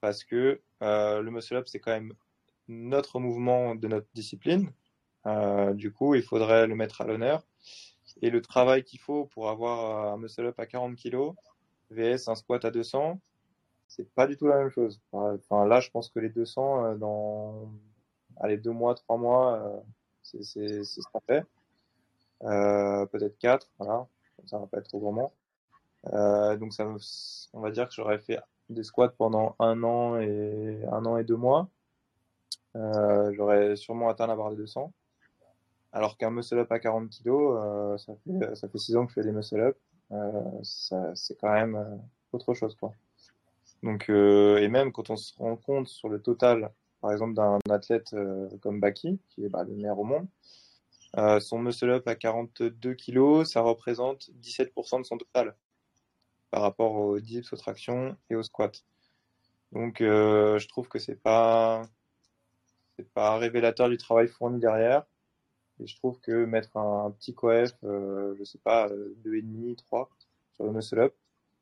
[0.00, 2.12] Parce que euh, le muscle up, c'est quand même
[2.68, 4.72] notre mouvement de notre discipline.
[5.26, 7.46] Euh, du coup, il faudrait le mettre à l'honneur.
[8.22, 11.32] Et le travail qu'il faut pour avoir un muscle up à 40 kg,
[11.90, 13.20] VS un squat à 200,
[13.88, 15.00] c'est pas du tout la même chose.
[15.12, 17.70] Enfin, là, je pense que les 200, euh, dans
[18.38, 19.80] allez, deux mois, trois mois, euh,
[20.22, 21.44] c'est ce qu'on fait.
[22.44, 24.06] Euh, peut-être quatre, voilà,
[24.46, 25.32] ça va pas être trop gourmand.
[26.12, 26.72] Euh, donc
[27.52, 31.24] on va dire que j'aurais fait des squats pendant un an et un an et
[31.24, 31.68] deux mois.
[32.76, 34.92] Euh, j'aurais sûrement atteint la barre des 200.
[35.92, 39.20] Alors qu'un muscle up à 40 kg, ça fait ça fait six ans que je
[39.20, 39.78] fais des muscle up.
[40.12, 42.00] Euh, c'est quand même
[42.32, 42.92] autre chose quoi.
[43.82, 46.70] Donc et même quand on se rend compte sur le total,
[47.00, 48.14] par exemple d'un athlète
[48.60, 50.26] comme Baki, qui est bah, le meilleur au monde,
[51.16, 55.56] euh, son muscle up à 42 kg, ça représente 17% de son total
[56.50, 58.70] par rapport aux dips, aux tractions et aux squats.
[59.72, 61.88] Donc, euh, je trouve que c'est pas
[63.14, 65.04] pas révélateur du travail fourni derrière.
[65.78, 70.08] Et je trouve que mettre un, petit coef, euh, je sais pas, 2,5, 3
[70.54, 71.14] sur le muscle up,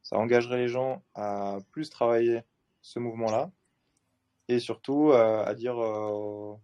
[0.03, 2.43] ça engagerait les gens à plus travailler
[2.83, 3.51] ce mouvement-là
[4.49, 6.55] et surtout euh, à dire euh,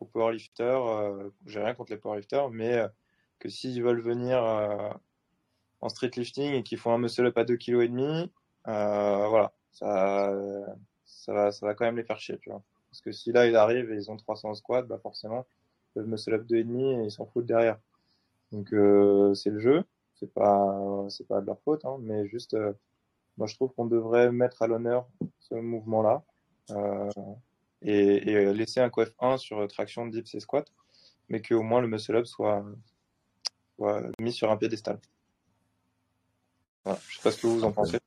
[0.00, 2.88] aux powerlifters, euh, j'ai rien contre les powerlifters, mais euh,
[3.38, 4.90] que s'ils veulent venir euh,
[5.80, 8.28] en street lifting et qu'ils font un muscle up à 2 kg
[8.64, 10.32] voilà, ça,
[11.28, 12.62] va, ça va quand même les faire chier, tu vois.
[12.90, 15.46] Parce que si là ils arrivent et ils ont 300 squats, bah forcément,
[15.96, 17.78] le muscle up 2,5 et ils s'en foutent derrière.
[18.52, 18.68] Donc
[19.36, 19.84] c'est le jeu,
[20.14, 22.56] c'est pas pas de leur faute, hein, mais juste
[23.36, 25.08] moi je trouve qu'on devrait mettre à l'honneur
[25.40, 26.22] ce mouvement-là.
[27.84, 30.66] Et, et laisser un coef 1 sur traction, dips et squat,
[31.28, 32.64] mais qu'au moins le muscle up soit,
[33.76, 34.98] soit, mis sur un piédestal.
[36.84, 36.98] Voilà.
[37.08, 37.98] Je sais pas ce que vous en pensez.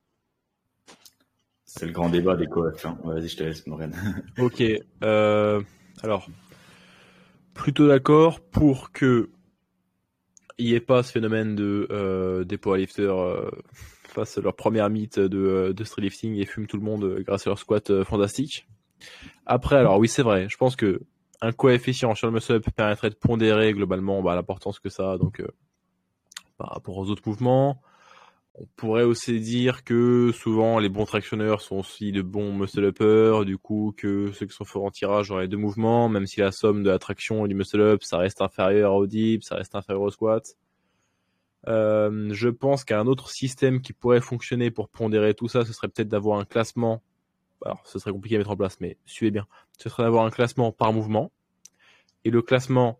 [1.64, 2.86] C'est le grand débat des coefs.
[2.86, 2.98] Hein.
[3.04, 3.94] Vas-y, je te laisse, Morgan.
[4.38, 4.62] ok.
[5.02, 5.62] Euh,
[6.02, 6.28] alors,
[7.54, 9.30] plutôt d'accord pour que
[10.58, 13.50] il n'y ait pas ce phénomène de euh, des powerlifters euh,
[14.04, 17.50] fassent leur première mythe de, de street lifting et fument tout le monde grâce à
[17.50, 18.66] leur squat euh, fantastique.
[19.46, 20.48] Après, alors oui, c'est vrai.
[20.48, 21.00] Je pense que
[21.40, 25.40] un coefficient sur le muscle-up permettrait de pondérer globalement bah, l'importance que ça a donc
[25.40, 25.48] euh,
[26.56, 27.80] par rapport aux autres mouvements.
[28.60, 33.56] On pourrait aussi dire que souvent les bons tractionneurs sont aussi de bons muscle-uppers, du
[33.56, 36.82] coup que ceux qui sont forts en tirage auraient deux mouvements, même si la somme
[36.82, 40.10] de la traction et du muscle-up ça reste inférieur au dip, ça reste inférieur au
[40.10, 40.56] squat.
[41.68, 45.88] Euh, je pense qu'un autre système qui pourrait fonctionner pour pondérer tout ça, ce serait
[45.88, 47.02] peut-être d'avoir un classement
[47.64, 49.46] alors ce serait compliqué à mettre en place, mais suivez bien,
[49.78, 51.30] ce serait d'avoir un classement par mouvement,
[52.24, 52.98] et le classement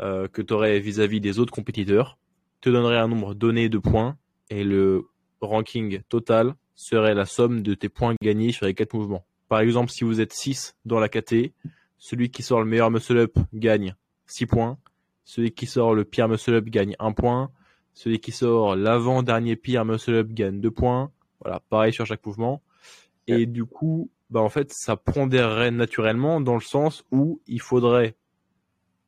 [0.00, 2.18] euh, que tu aurais vis-à-vis des autres compétiteurs
[2.60, 4.16] te donnerait un nombre donné de points,
[4.50, 5.08] et le
[5.40, 9.24] ranking total serait la somme de tes points gagnés sur les quatre mouvements.
[9.48, 11.52] Par exemple, si vous êtes 6 dans la KT,
[11.96, 13.94] celui qui sort le meilleur muscle-up gagne
[14.26, 14.78] 6 points,
[15.24, 17.50] celui qui sort le pire muscle-up gagne 1 point,
[17.94, 22.62] celui qui sort l'avant-dernier pire muscle-up gagne 2 points, voilà, pareil sur chaque mouvement.
[23.28, 28.16] Et du coup, bah en fait, ça pondérerait naturellement dans le sens où il faudrait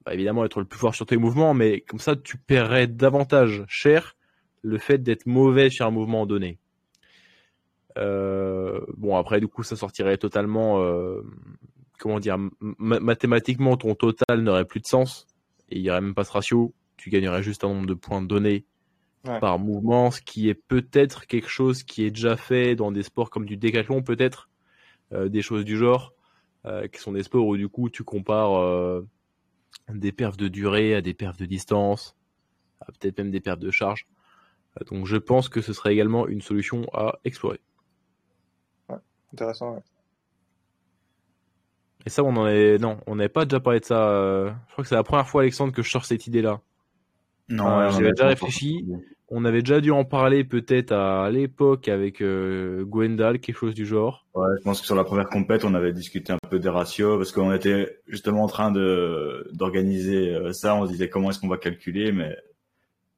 [0.05, 3.65] bah évidemment être le plus fort sur tes mouvements, mais comme ça, tu paierais davantage
[3.69, 4.17] cher
[4.63, 6.59] le fait d'être mauvais sur un mouvement donné.
[7.99, 11.23] Euh, bon, après, du coup, ça sortirait totalement, euh,
[11.99, 15.27] comment dire, mathématiquement, ton total n'aurait plus de sens
[15.69, 16.75] et il n'y aurait même pas ce ratio.
[16.97, 18.65] Tu gagnerais juste un nombre de points donnés
[19.25, 19.41] ouais.
[19.41, 23.31] par mouvement, ce qui est peut-être quelque chose qui est déjà fait dans des sports
[23.31, 24.49] comme du décathlon, peut-être,
[25.13, 26.13] euh, des choses du genre,
[26.67, 29.07] euh, qui sont des sports où du coup tu compares euh,
[29.89, 32.17] des perfs de durée à des perfs de distance,
[33.01, 34.07] peut-être même des pertes de charge.
[34.91, 37.61] donc je pense que ce serait également une solution à explorer.
[38.89, 38.99] Ouais,
[39.33, 39.75] intéressant.
[39.75, 39.83] Ouais.
[42.07, 42.79] Et ça, on en est.
[42.79, 44.47] Non, on n'avait pas déjà parlé de ça.
[44.47, 46.63] Je crois que c'est la première fois, Alexandre, que je sors cette idée-là.
[47.51, 48.87] Non, j'avais déjà réfléchi.
[49.33, 53.87] On avait déjà dû en parler peut-être à l'époque avec euh, Gwendal, quelque chose du
[53.87, 54.27] genre.
[54.35, 57.17] Ouais, je pense que sur la première compète, on avait discuté un peu des ratios
[57.17, 60.75] parce qu'on était justement en train de d'organiser euh, ça.
[60.75, 62.37] On se disait comment est-ce qu'on va calculer, mais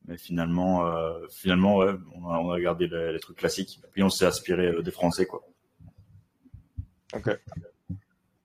[0.06, 3.80] mais finalement, euh, finalement, ouais, on a, on a gardé les, les, trucs classiques.
[3.92, 5.42] Puis on s'est aspiré des Français, quoi.
[7.14, 7.30] Ok.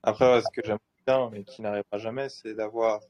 [0.02, 3.00] Après, ce que j'aime bien, mais qui n'arrivera jamais, c'est d'avoir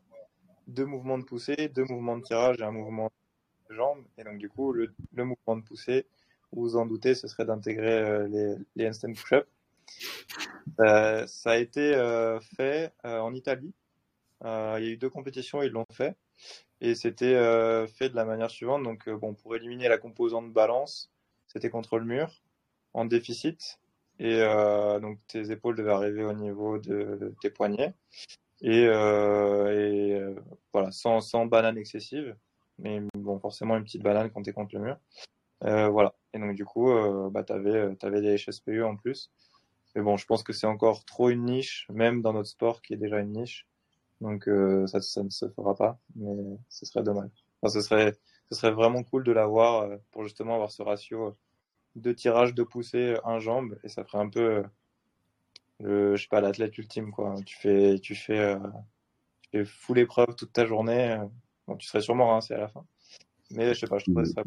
[0.69, 3.11] deux mouvements de poussée, deux mouvements de tirage et un mouvement
[3.69, 4.05] de jambe.
[4.19, 6.07] Et donc, du coup, le, mouvement de poussée,
[6.53, 9.49] vous vous en doutez, ce serait d'intégrer euh, les, les handstand push-up.
[10.81, 13.73] Euh, ça a été euh, fait en Italie.
[14.45, 16.17] il y a eu deux compétitions, ils l'ont fait.
[16.81, 17.35] Et c'était
[17.89, 18.85] fait de la manière suivante.
[18.85, 21.11] Donc, bon, pour éliminer la composante balance,
[21.47, 22.43] c'était contre le mur,
[22.93, 23.81] en déficit.
[24.21, 24.41] Et
[25.01, 27.95] donc, tes épaules devaient arriver au niveau de tes poignets
[28.61, 30.35] et, euh, et euh,
[30.73, 32.37] voilà, sans, sans banane excessive,
[32.79, 34.99] mais bon, forcément une petite banane quand tu es contre le mur.
[35.65, 36.15] Euh, voilà.
[36.35, 36.89] Et donc, du coup,
[37.31, 39.31] bah, tu avais, des HSPU en plus.
[39.95, 42.95] Mais bon, je pense que c'est encore trop une niche, même dans notre sport qui
[42.95, 43.67] est déjà une niche.
[44.21, 47.31] Donc, euh, ça, ça ne se fera pas, mais ce serait dommage.
[47.63, 48.15] Enfin, ce serait,
[48.51, 51.37] ce serait vraiment cool de l'avoir pour justement avoir ce ratio
[51.97, 54.63] de tirage de poussée un jambe et ça ferait un peu
[55.81, 57.35] le, je sais pas, l'athlète ultime, quoi.
[57.47, 58.59] Tu fais, tu fais, euh,
[59.43, 61.13] tu fais full épreuve toute ta journée.
[61.13, 61.25] Euh,
[61.67, 62.85] bon, tu serais sûrement rincé à la fin.
[63.51, 64.43] Mais je sais pas, je trouve ça.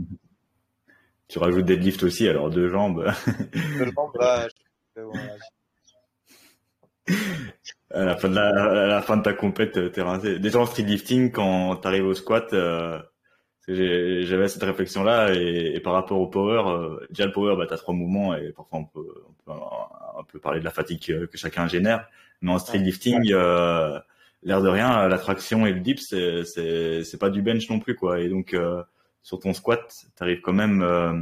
[1.27, 3.05] Tu rajoutes des lifts aussi, alors deux jambes.
[3.53, 4.47] deux jambes, là,
[4.95, 5.01] je...
[7.91, 10.39] à la fin de la, à la fin de ta compète, t'es rincé.
[10.39, 13.01] Déjà en street lifting, quand t'arrives au squat, euh,
[13.67, 17.77] j'avais cette réflexion là et, par rapport au power euh, déjà le power bah t'as
[17.77, 19.59] trois mouvements et parfois on peut, on peut
[20.41, 22.09] parler de la fatigue que, chacun génère
[22.41, 23.99] mais en street lifting euh,
[24.43, 27.79] l'air de rien la traction et le dip c'est c'est c'est pas du bench non
[27.79, 28.19] plus quoi.
[28.19, 28.83] Et donc euh,
[29.21, 31.21] sur ton squat t'arrives quand même euh,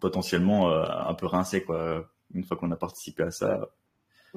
[0.00, 2.08] potentiellement un peu rincé quoi.
[2.32, 3.70] Une fois qu'on a participé à ça.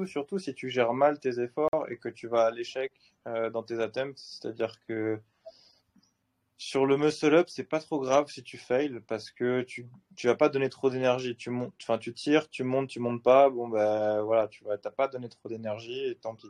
[0.05, 2.91] Surtout si tu gères mal tes efforts et que tu vas à l'échec
[3.25, 5.19] dans tes attempts c'est-à-dire que
[6.63, 10.27] sur le muscle up, c'est pas trop grave si tu fails parce que tu tu
[10.27, 11.35] vas pas donner trop d'énergie.
[11.35, 13.49] Tu montes, enfin tu tires, tu montes, tu montes pas.
[13.49, 16.47] Bon ben voilà, tu vas t'as pas donné trop d'énergie et tant pis.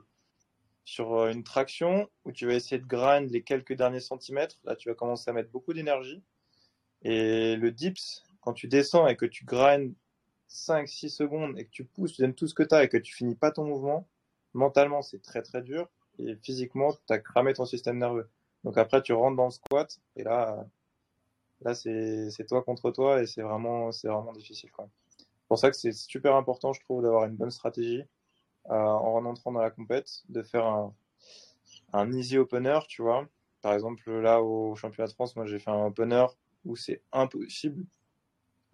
[0.85, 4.75] Sur euh, une traction où tu vas essayer de grind les quelques derniers centimètres, là
[4.75, 6.21] tu vas commencer à mettre beaucoup d'énergie.
[7.01, 9.95] Et le dips, quand tu descends et que tu grind
[10.47, 12.97] 5-6 secondes et que tu pousses, tu donnes tout ce que tu as et que
[12.97, 14.07] tu finis pas ton mouvement,
[14.53, 15.89] mentalement c'est très très dur
[16.19, 18.29] et physiquement tu as cramé ton système nerveux.
[18.63, 20.65] Donc après, tu rentres dans le squat et là,
[21.61, 24.69] là c'est toi contre toi et c'est vraiment, vraiment difficile.
[24.77, 28.03] C'est pour ça que c'est super important, je trouve, d'avoir une bonne stratégie
[28.69, 30.95] euh, en rentrant dans la compète, de faire un,
[31.93, 33.27] un easy opener, tu vois.
[33.61, 36.25] Par exemple, là, au championnat de France, moi, j'ai fait un opener
[36.65, 37.85] où c'est impossible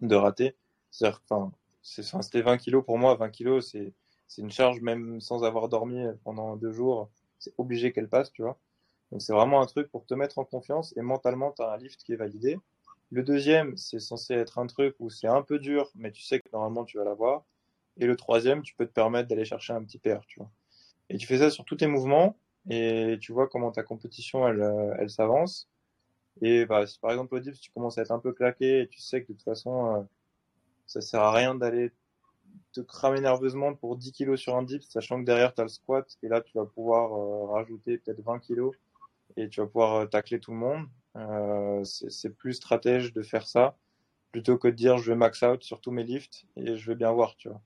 [0.00, 0.56] de rater.
[0.90, 3.14] C'est-à-dire, enfin, c'était 20 kilos pour moi.
[3.16, 7.10] 20 kilos, c'est une charge même sans avoir dormi pendant deux jours.
[7.38, 8.58] C'est obligé qu'elle passe, tu vois.
[9.10, 11.76] Donc c'est vraiment un truc pour te mettre en confiance et mentalement tu as un
[11.76, 12.58] lift qui est validé.
[13.10, 16.38] Le deuxième, c'est censé être un truc où c'est un peu dur, mais tu sais
[16.40, 17.44] que normalement tu vas l'avoir.
[17.96, 20.50] Et le troisième, tu peux te permettre d'aller chercher un petit PR, tu vois.
[21.08, 22.36] Et tu fais ça sur tous tes mouvements
[22.68, 25.68] et tu vois comment ta compétition elle, euh, elle s'avance.
[26.42, 28.88] Et bah, si par exemple au dips tu commences à être un peu claqué et
[28.88, 30.02] tu sais que de toute façon euh,
[30.86, 31.92] ça sert à rien d'aller
[32.72, 35.68] te cramer nerveusement pour 10 kilos sur un dips, sachant que derrière tu as le
[35.68, 38.74] squat et là tu vas pouvoir euh, rajouter peut-être 20 kilos
[39.36, 40.86] et tu vas pouvoir euh, tacler tout le monde.
[41.16, 43.76] Euh, c'est plus stratège de faire ça
[44.30, 46.94] plutôt que de dire je vais max out sur tous mes lifts et je vais
[46.94, 47.60] bien voir, tu vois.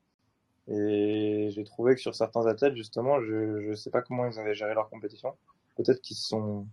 [0.67, 4.55] Et j'ai trouvé que sur certains athlètes, justement, je ne sais pas comment ils avaient
[4.55, 5.35] géré leur compétition.
[5.77, 6.67] Peut-être qu'ils sont,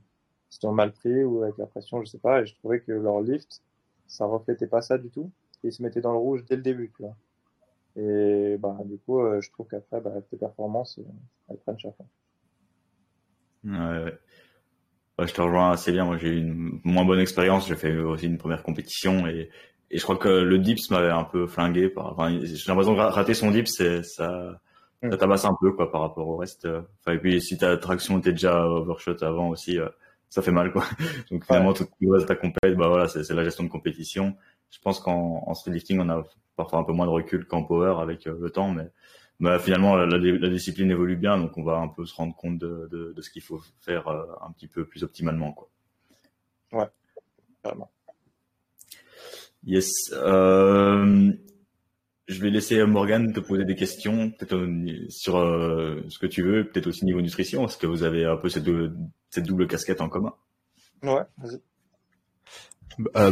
[0.49, 2.41] sont mal pris ou avec la pression, je sais pas.
[2.41, 3.61] Et je trouvais que leur lift,
[4.07, 5.29] ça reflétait pas ça du tout.
[5.63, 7.15] Ils se mettaient dans le rouge dès le début, tu vois.
[7.97, 10.99] Et bah, du coup, euh, je trouve qu'après, bah, tes performances,
[11.49, 12.05] elles prennent chaque fois.
[13.65, 14.17] Ouais,
[15.25, 16.05] je te rejoins assez bien.
[16.05, 17.67] Moi, j'ai eu une moins bonne expérience.
[17.67, 19.49] J'ai fait aussi une première compétition et,
[19.89, 21.89] et je crois que le dips m'avait un peu flingué.
[21.89, 24.57] Par, enfin, j'ai l'impression que rater son dips, ça, ça
[25.03, 25.17] mm.
[25.17, 26.65] tabasse un peu quoi par rapport au reste.
[26.65, 29.89] Enfin, et puis si ta traction était déjà overshot avant aussi, euh,
[30.29, 30.85] ça fait mal quoi.
[31.31, 34.35] Donc finalement, tout le reste de ta compète, bah voilà, c'est la gestion de compétition.
[34.69, 36.23] Je pense qu'en en lifting, on a
[36.55, 38.87] parfois un peu moins de recul qu'en power avec euh, le temps, mais
[39.41, 42.59] bah, finalement la, la, discipline évolue bien, donc on va un peu se rendre compte
[42.59, 45.51] de, de, de ce qu'il faut faire euh, un petit peu plus optimalement.
[45.51, 45.67] Quoi.
[46.71, 46.87] Ouais,
[47.63, 47.91] vraiment.
[49.65, 49.91] Yes.
[50.13, 51.33] Euh,
[52.27, 54.63] je vais laisser Morgan te poser des questions, peut-être
[55.09, 57.65] sur euh, ce que tu veux, peut-être aussi niveau nutrition.
[57.65, 58.69] Est-ce que vous avez un peu cette,
[59.31, 60.33] cette double casquette en commun?
[61.01, 61.59] Ouais, vas-y.
[63.17, 63.31] Euh,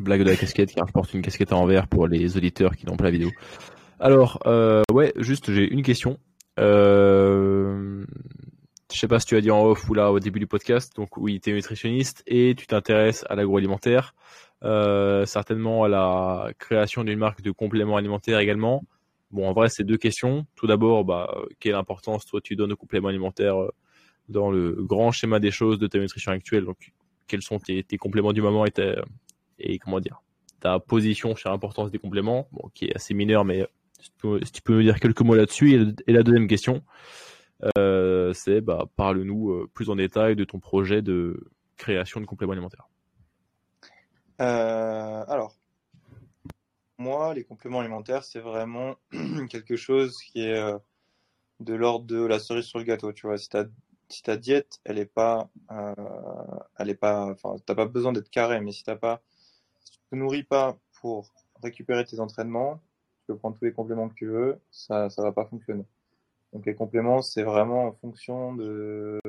[0.00, 2.86] blague de la casquette, car je porte une casquette en envers pour les auditeurs qui
[2.86, 3.30] n'ont pas la vidéo.
[4.00, 6.18] Alors, euh, ouais, juste j'ai une question.
[6.60, 8.04] Euh,
[8.92, 10.94] je sais pas si tu as dit en off ou là au début du podcast.
[10.94, 14.14] Donc oui, tu es nutritionniste et tu t'intéresses à l'agroalimentaire,
[14.62, 18.84] euh, certainement à la création d'une marque de compléments alimentaires également.
[19.32, 20.46] Bon, en vrai, c'est deux questions.
[20.54, 23.70] Tout d'abord, bah, quelle importance toi tu donnes aux compléments alimentaires euh,
[24.28, 26.64] dans le grand schéma des choses de ta nutrition actuelle?
[26.64, 26.92] Donc,
[27.26, 28.72] quels sont tes, compléments du moment et,
[29.58, 30.22] et comment dire
[30.60, 33.66] ta position sur l'importance des compléments, bon, qui est assez mineure, mais
[33.98, 34.10] si
[34.52, 35.96] tu, peux, me dire quelques mots là-dessus.
[36.06, 36.82] Et, la deuxième question,
[37.76, 42.52] euh, c'est bah, parle-nous euh, plus en détail de ton projet de création de compléments
[42.52, 42.88] alimentaires.
[44.40, 45.56] Euh, alors,
[46.96, 48.96] moi, les compléments alimentaires, c'est vraiment
[49.50, 50.74] quelque chose qui est
[51.60, 53.12] de l'ordre de la cerise sur le gâteau.
[53.12, 53.48] Tu vois, si,
[54.08, 55.48] si ta diète, elle est pas,
[56.78, 57.34] elle est pas,
[57.66, 59.22] pas besoin d'être carré, mais si t'as pas,
[60.10, 61.32] te nourris pas pour
[61.62, 62.80] récupérer tes entraînements,
[63.28, 65.84] peux prendre tous les compléments que tu veux, ça ça va pas fonctionner.
[66.52, 69.20] Donc les compléments, c'est vraiment en fonction de,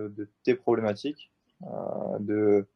[0.43, 1.32] tes problématiques,
[1.64, 2.68] euh, de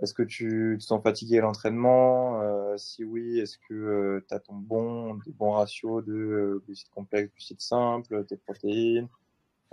[0.00, 4.34] est-ce que tu te sens fatigué à l'entraînement euh, Si oui, est-ce que euh, tu
[4.34, 9.08] as ton bon, des bons ratios de euh, glucides complexes, glucides simples, tes protéines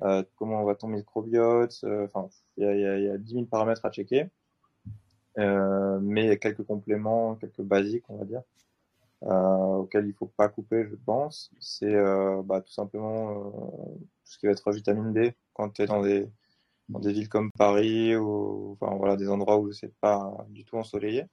[0.04, 3.46] euh, Comment va ton microbiote Enfin, il y a, y, a, y a 10 000
[3.46, 4.30] paramètres à checker.
[5.38, 8.44] mais il y quelques compléments, quelques basiques, on va dire, euh,
[9.22, 13.52] auquel il faut pas couper, je pense, c'est euh, bah, tout simplement euh,
[14.24, 16.32] tout ce qui va être vitamine D quand tu es dans des,
[16.90, 21.26] villes comme Paris ou enfin, voilà, des endroits où c'est pas du tout ensoleillé.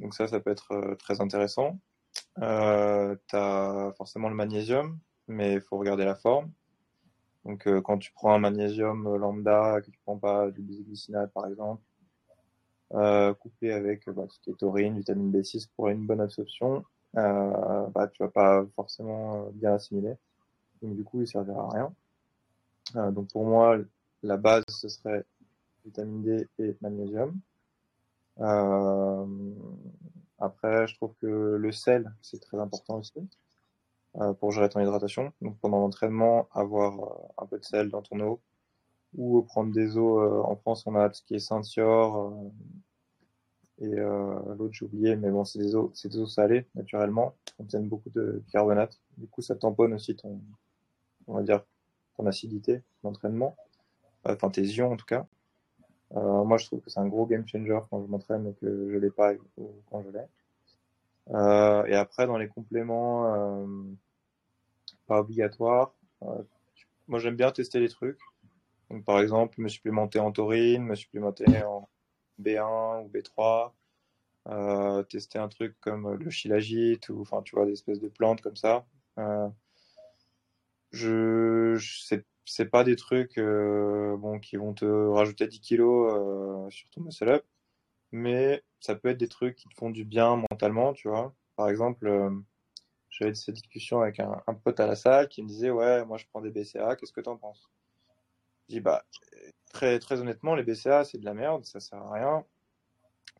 [0.00, 1.78] Donc ça, ça peut être euh, très intéressant.
[2.40, 4.98] Euh, tu as forcément le magnésium,
[5.28, 6.50] mais il faut regarder la forme.
[7.44, 11.46] Donc euh, quand tu prends un magnésium lambda, que tu prends pas du bisglycinate par
[11.46, 11.93] exemple, euh,
[13.40, 16.84] couplé avec bah, ce qui est taurine, vitamine B6 pour une bonne absorption,
[17.16, 20.14] euh, bah, tu vas pas forcément euh, bien assimiler.
[20.82, 21.94] Donc du coup, il servira à rien.
[22.96, 23.78] Euh, donc pour moi,
[24.22, 25.24] la base, ce serait
[25.84, 27.38] vitamine D et magnésium.
[28.40, 29.26] Euh,
[30.38, 33.28] après, je trouve que le sel, c'est très important aussi
[34.16, 35.32] euh, pour gérer ton hydratation.
[35.40, 38.40] Donc pendant l'entraînement, avoir euh, un peu de sel dans ton eau
[39.16, 40.20] ou prendre des eaux.
[40.44, 42.34] en France, on a ce qui est Saint-Sior,
[43.78, 47.34] et euh, l'autre, j'ai oublié, mais bon, c'est des eaux, c'est des eaux salées, naturellement,
[47.56, 49.00] contiennent beaucoup de carbonate.
[49.16, 50.40] Du coup, ça tamponne aussi ton,
[51.26, 51.62] on va dire,
[52.16, 53.56] ton acidité d'entraînement.
[54.24, 55.26] Enfin, tes ions, en tout cas.
[56.16, 58.90] Euh, moi, je trouve que c'est un gros game changer quand je m'entraîne et que
[58.92, 60.24] je l'ai pas ou quand je l'ai.
[61.30, 63.66] Euh, et après, dans les compléments, euh,
[65.06, 65.92] pas obligatoires,
[66.22, 66.42] euh,
[67.08, 68.20] moi, j'aime bien tester les trucs.
[69.02, 71.88] Par exemple, me supplémenter en taurine, me supplémenter en,
[72.40, 73.74] B1 ou B3,
[74.48, 78.40] euh, tester un truc comme le shilajit ou enfin tu vois des espèces de plantes
[78.40, 78.86] comme ça.
[79.18, 79.48] Euh,
[80.92, 82.16] je, je
[82.46, 87.28] c'est pas des trucs euh, qui vont te rajouter 10 kilos euh, sur ton muscle
[87.28, 87.44] up,
[88.12, 91.34] mais ça peut être des trucs qui te font du bien mentalement, tu vois.
[91.56, 92.30] Par exemple, euh,
[93.10, 96.18] j'avais cette discussion avec un, un, pote à la salle qui me disait ouais moi
[96.18, 97.70] je prends des BCA, qu'est-ce que t'en penses?
[98.68, 99.04] Je dis bah
[99.72, 102.44] très, très honnêtement, les BCA, c'est de la merde, ça sert à rien.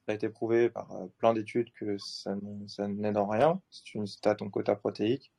[0.07, 3.83] Ça a été prouvé par euh, plein d'études que ça, ça n'aide en rien si
[3.85, 5.33] tu as ton quota protéique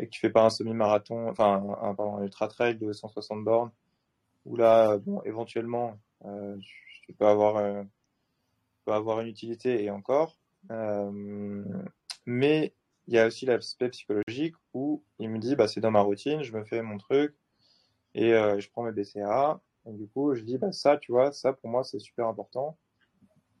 [0.00, 3.44] et que tu fais pas un semi-marathon, enfin un, pardon, un ultra trail de 160
[3.44, 3.70] bornes,
[4.46, 6.56] où là, bon, éventuellement, euh,
[7.02, 7.82] tu peux avoir, euh,
[8.86, 10.38] avoir une utilité et encore.
[10.70, 11.62] Euh,
[12.24, 12.72] mais
[13.06, 16.42] il y a aussi l'aspect psychologique où il me dit, bah, c'est dans ma routine,
[16.42, 17.34] je me fais mon truc
[18.14, 21.52] et euh, je prends mes BCA du coup, je dis, bah, ça, tu vois, ça,
[21.52, 22.76] pour moi, c'est super important.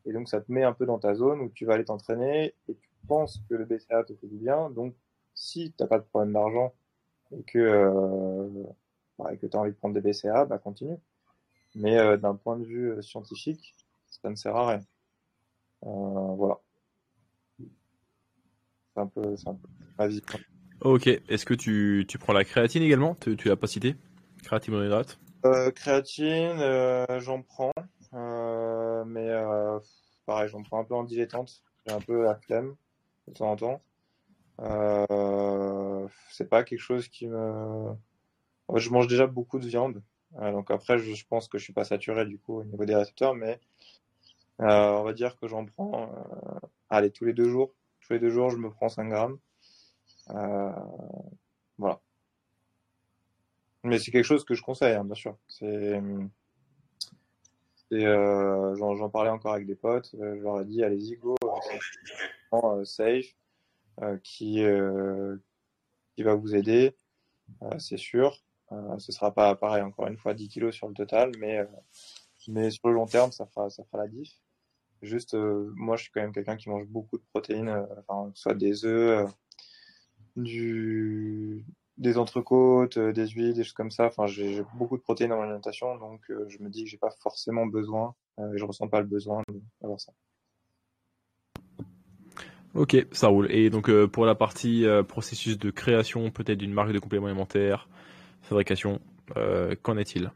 [0.06, 2.54] Et donc, ça te met un peu dans ta zone où tu vas aller t'entraîner
[2.68, 4.70] et tu penses que le BCA te fait du bien.
[4.70, 4.94] Donc,
[5.34, 6.74] si tu n'as pas de problème d'argent
[7.32, 8.48] et que, euh,
[9.18, 10.96] bah, que tu as envie de prendre des BCA, bah, continue.
[11.74, 13.74] Mais euh, d'un point de vue scientifique,
[14.08, 14.80] ça ne sert à rien.
[15.82, 16.58] Voilà.
[17.58, 19.68] C'est un peu, c'est un peu.
[20.82, 21.06] Ok.
[21.06, 23.14] Est-ce que tu, tu prends la créatine également?
[23.14, 23.96] Tu, tu l'as pas cité
[24.42, 27.72] Créatine monohydrate euh, créatine, euh, j'en prends,
[28.12, 29.78] euh, mais euh,
[30.26, 31.62] pareil, j'en prends un peu en dilettante.
[31.86, 32.76] J'ai un peu la flemme
[33.26, 33.80] de temps en temps.
[36.30, 37.94] C'est pas quelque chose qui me.
[38.74, 40.02] Je mange déjà beaucoup de viande,
[40.38, 42.94] donc après, je, je, pense que je suis pas saturé du coup au niveau des
[42.94, 43.60] récepteurs, mais
[44.58, 46.12] on va dire que j'en prends,
[46.90, 47.72] allez, tous les deux jours.
[48.02, 49.38] Tous les deux jours, je me prends 5 grammes.
[51.78, 52.00] voilà.
[53.82, 55.38] Mais c'est quelque chose que je conseille, hein, bien sûr.
[55.48, 56.00] C'est,
[57.92, 60.14] euh, j'en, parlais encore avec des potes.
[60.14, 61.34] Euh, je leur ai dit, allez-y, go,
[62.52, 63.34] euh, safe,
[64.22, 64.62] qui,
[66.16, 66.96] qui va vous aider,
[67.78, 68.42] c'est sûr.
[68.98, 71.60] ce sera pas pareil, encore une fois, 10 kilos sur le total, mais,
[72.48, 74.40] mais sur le long terme, ça fera, ça fera la diff.
[75.02, 78.84] Juste, moi, je suis quand même quelqu'un qui mange beaucoup de protéines, enfin, soit des
[78.84, 79.28] œufs,
[80.36, 81.64] du,
[82.00, 84.06] des entrecôtes, euh, des huiles, des choses comme ça.
[84.06, 86.96] Enfin, j'ai beaucoup de protéines dans mon alimentation, donc euh, je me dis que j'ai
[86.96, 89.42] pas forcément besoin, euh, et je ressens pas le besoin
[89.82, 90.12] d'avoir ça.
[92.74, 93.52] Ok, ça roule.
[93.52, 97.88] Et donc pour la partie processus de création, peut-être d'une marque de compléments alimentaires,
[98.42, 99.00] fabrication,
[99.82, 100.30] qu'en est-il?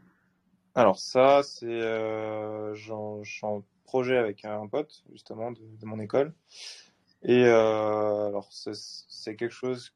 [0.75, 1.79] Alors ça, c'est
[2.73, 6.33] j'en en projet avec un pote justement de, de mon école.
[7.23, 9.93] Et alors c'est quelque chose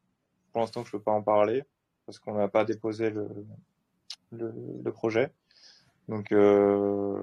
[0.52, 1.64] pour l'instant, je peux pas en parler
[2.06, 3.12] parce qu'on n'a pas déposé
[4.32, 5.32] le, projet.
[6.08, 7.22] Donc, euh,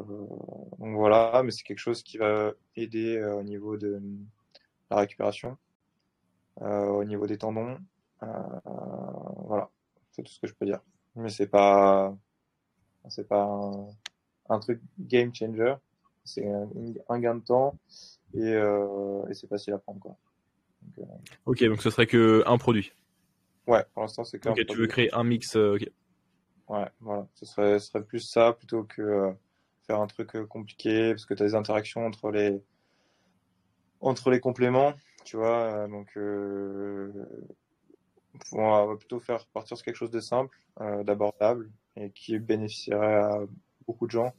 [0.78, 4.00] donc, voilà, mais c'est quelque chose qui va aider euh, au niveau de
[4.90, 5.56] la récupération,
[6.62, 7.78] euh, au niveau des tendons.
[8.20, 9.70] Voilà,
[10.12, 10.80] c'est tout ce que je peux dire.
[11.16, 12.16] Mais c'est pas,
[13.08, 13.60] c'est pas
[14.48, 15.74] un, truc game changer.
[16.24, 16.46] C'est
[17.08, 17.76] un, gain de temps
[18.34, 18.54] et,
[19.32, 20.16] c'est facile à prendre
[21.46, 22.92] ok, donc ce serait que un produit.
[23.66, 25.56] Ouais, pour l'instant, c'est Ok, tu veux créer un mix.
[25.56, 25.78] Euh.
[26.68, 27.26] Ouais, voilà.
[27.34, 29.32] Ce serait, ce serait plus ça plutôt que euh,
[29.86, 32.62] faire un truc euh, compliqué parce que tu as des interactions entre les,
[34.00, 34.94] entre les compléments,
[35.24, 35.88] tu vois.
[35.88, 36.12] donc,
[38.52, 40.56] on va plutôt faire partir sur quelque chose de simple,
[41.04, 43.40] d'abordable et qui bénéficierait à
[43.86, 44.32] beaucoup de gens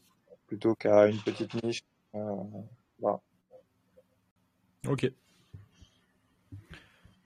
[0.47, 1.83] plutôt qu'à une petite niche.
[2.13, 3.19] voilà.
[4.87, 5.11] Ok.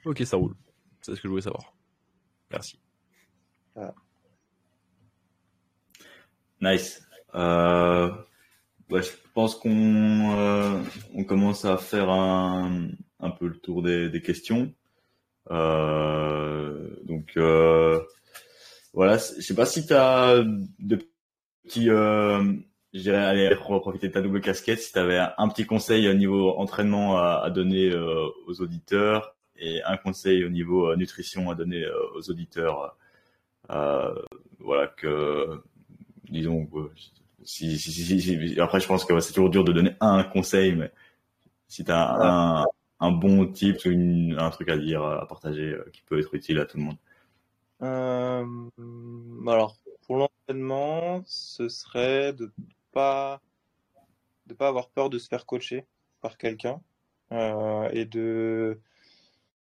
[0.05, 0.55] Ok, ça roule.
[1.01, 1.73] C'est ce que je voulais savoir.
[2.51, 2.79] Merci.
[6.61, 7.01] Nice.
[7.33, 8.11] Euh,
[8.89, 10.81] je pense qu'on euh,
[11.15, 12.89] on commence à faire un,
[13.19, 14.73] un peu le tour des, des questions.
[15.49, 17.37] Euh, donc
[18.93, 20.43] voilà, je sais pas si tu as
[20.79, 20.99] de
[21.63, 22.59] petits, je
[22.93, 26.51] dirais, aller profiter de ta double casquette, si tu avais un petit conseil au niveau
[26.57, 31.83] entraînement à, à donner aux auditeurs et un conseil au niveau euh, nutrition à donner
[31.83, 32.97] euh, aux auditeurs.
[33.69, 34.13] Euh,
[34.59, 35.61] voilà que,
[36.29, 36.67] disons,
[37.43, 40.91] si, si, si, après je pense que c'est toujours dur de donner un conseil, mais
[41.67, 42.65] si tu as un,
[42.99, 46.65] un, bon type ou un truc à dire, à partager qui peut être utile à
[46.65, 46.97] tout le monde.
[47.81, 48.45] Euh,
[49.47, 52.51] alors, pour l'entraînement, ce serait de
[52.91, 53.41] pas
[54.47, 55.85] de pas avoir peur de se faire coacher
[56.19, 56.81] par quelqu'un
[57.31, 58.79] euh, et de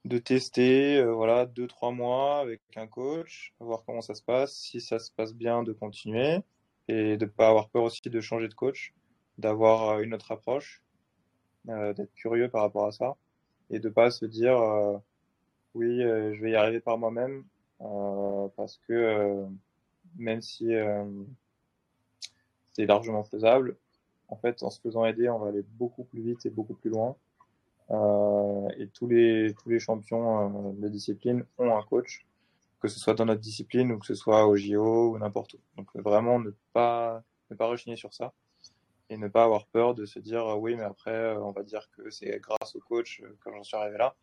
[0.06, 4.56] de tester euh, voilà deux trois mois avec un coach, voir comment ça se passe,
[4.56, 6.40] si ça se passe bien, de continuer
[6.88, 8.94] et de pas avoir peur aussi de changer de coach,
[9.40, 10.84] d'avoir euh, une autre approche,
[11.70, 13.16] euh, d'être curieux par rapport à ça
[13.72, 14.56] et de pas se dire
[15.74, 17.44] oui je vais y arriver par moi-même
[17.80, 19.44] parce que
[20.18, 20.68] même si
[22.74, 23.76] c'est largement faisable,
[24.28, 26.92] en fait en se faisant aider on va aller beaucoup plus vite et beaucoup plus
[26.92, 27.18] loin
[27.92, 32.26] euh, et tous les, tous les champions euh, de discipline ont un coach,
[32.80, 35.60] que ce soit dans notre discipline ou que ce soit au JO ou n'importe où.
[35.78, 38.34] Donc vraiment ne pas, ne pas rechigner sur ça
[39.10, 42.10] et ne pas avoir peur de se dire oui mais après on va dire que
[42.10, 44.16] c'est grâce au coach que j'en suis arrivé là.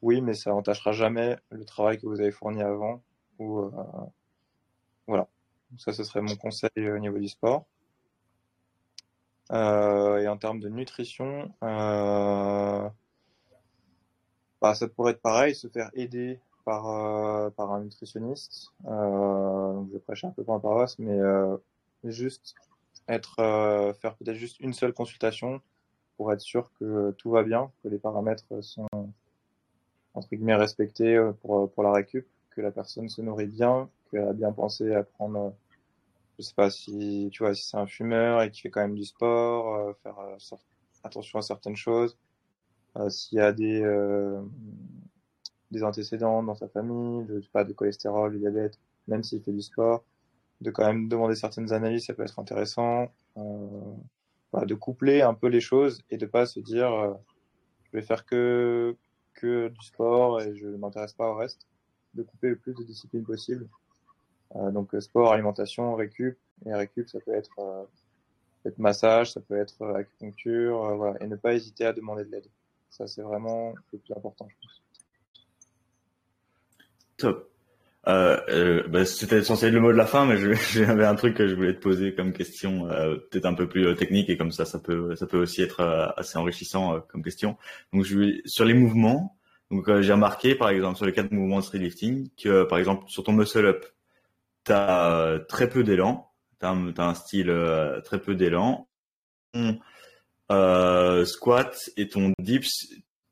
[0.00, 3.02] Oui mais ça n'entachera jamais le travail que vous avez fourni avant
[3.38, 3.70] ou euh,
[5.06, 5.28] voilà.
[5.76, 7.66] ça ce serait mon conseil au niveau du sport.
[9.52, 12.88] Euh, et en termes de nutrition, euh,
[14.60, 18.72] bah, ça pourrait être pareil, se faire aider par, euh, un nutritionniste.
[18.84, 21.18] je prêche un peu pour un paroisse, mais
[22.04, 22.54] juste
[23.08, 23.36] être
[24.00, 25.60] faire peut-être juste une seule consultation
[26.16, 28.88] pour être sûr que tout va bien, que les paramètres sont
[30.14, 34.32] entre guillemets respectés pour, pour la récup, que la personne se nourrit bien, qu'elle a
[34.32, 35.54] bien pensé à prendre
[36.38, 38.94] je sais pas si tu vois si c'est un fumeur et qui fait quand même
[38.94, 40.36] du sport, euh, faire euh,
[41.04, 42.16] attention à certaines choses.
[42.96, 43.82] Euh, s'il y a des
[45.70, 48.78] des antécédents dans sa famille, de pas de cholestérol, de diabète,
[49.08, 50.04] même s'il fait du sport,
[50.60, 53.08] de quand même demander certaines analyses, ça peut être intéressant.
[54.52, 57.18] Voilà, de coupler un peu les choses et de pas se dire
[57.84, 58.96] je vais faire que
[59.34, 61.66] que du sport et je ne m'intéresse pas au reste.
[62.14, 63.83] De couper le plus de disciplines possible euh,
[64.54, 67.88] donc euh, sport, alimentation, récup, Et récup, ça peut être,
[68.64, 71.22] être massage, ça peut être acupuncture, voilà.
[71.22, 72.46] Et ne pas hésiter à demander de l'aide.
[72.90, 74.82] Ça, c'est vraiment le plus important, je pense.
[77.16, 77.50] Top.
[78.06, 80.36] Euh, euh, bah, c'était censé être le mot de la fin, mais
[80.72, 83.86] j'avais un truc que je voulais te poser comme question, euh, peut-être un peu plus
[83.86, 87.22] euh, technique et comme ça, ça peut, ça peut aussi être euh, assez enrichissant comme
[87.22, 87.56] question.
[87.92, 89.36] Donc, je sur les mouvements.
[89.70, 93.04] Donc, j'ai remarqué, par exemple, sur les quatre mouvements de street lifting, que par exemple
[93.08, 93.86] sur ton muscle up,
[94.64, 97.54] t'as très peu d'élan, t'as as un style
[98.04, 98.88] très peu d'élan.
[100.52, 102.86] Euh, squat et ton dips,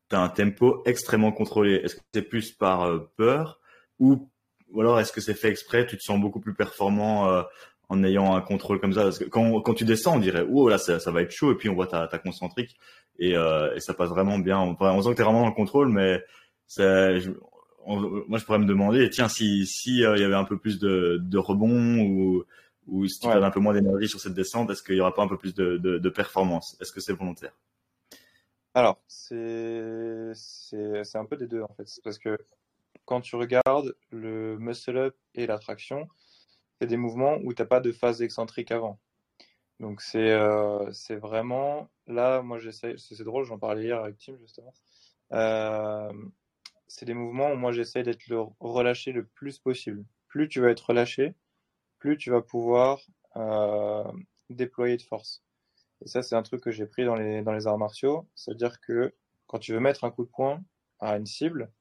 [0.09, 1.75] t'as un tempo extrêmement contrôlé.
[1.75, 3.61] Est-ce que c'est plus par peur
[3.99, 4.29] ou
[4.71, 5.87] ou alors est-ce que c'est fait exprès?
[5.87, 7.43] Tu te sens beaucoup plus performant euh,
[7.91, 9.03] en ayant un contrôle comme ça?
[9.03, 11.53] Parce que quand, quand tu descends, on dirait oh là ça, ça va être chaud
[11.53, 12.79] et puis on voit ta, ta concentrique
[13.19, 14.59] et, euh, et ça passe vraiment bien.
[14.59, 16.23] On, sent que tu es vraiment dans le contrôle, mais
[16.79, 17.31] je,
[17.87, 20.79] moi je pourrais me demander tiens si si euh, il y avait un peu plus
[20.79, 22.45] de, de rebond ou
[22.87, 23.35] ou si tu ouais.
[23.35, 25.55] un peu moins d'énergie sur cette descente, est-ce qu'il y aura pas un peu plus
[25.55, 26.77] de, de, de performance?
[26.81, 27.53] Est-ce que c'est volontaire?
[28.75, 32.39] Alors c'est c'est un peu des deux en fait, parce que
[33.05, 36.09] quand tu regardes le muscle-up et la traction,
[36.81, 38.99] c'est des mouvements où tu n'as pas de phase excentrique avant.
[39.81, 40.91] Donc c'est euh,
[41.21, 44.73] vraiment là, moi j'essaie, c'est drôle, j'en parlais hier avec Tim justement.
[45.33, 46.13] Euh,
[46.93, 48.23] c'est des mouvements où moi j'essaie d'être
[48.61, 50.05] relâché le plus possible.
[50.29, 51.35] Plus tu vas être relâché,
[51.99, 53.01] plus tu vas pouvoir
[53.37, 54.05] euh,
[54.51, 55.43] déployer de force.
[56.03, 58.79] Et ça c'est un truc que j'ai pris dans les, dans les arts martiaux, c'est-à-dire
[58.81, 59.15] que
[59.47, 60.63] quand tu veux mettre un coup de poing
[61.01, 61.73] à une cible,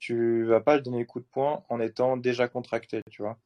[0.00, 3.38] tu vas pas donner le coup de poing en étant déjà contracté, tu vois.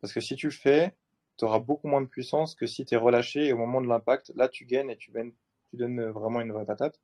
[0.00, 0.94] Parce que si tu le fais,
[1.38, 3.88] tu auras beaucoup moins de puissance que si tu es relâché et au moment de
[3.88, 7.00] l'impact, là tu gagnes et tu, tu donnes vraiment une vraie patate.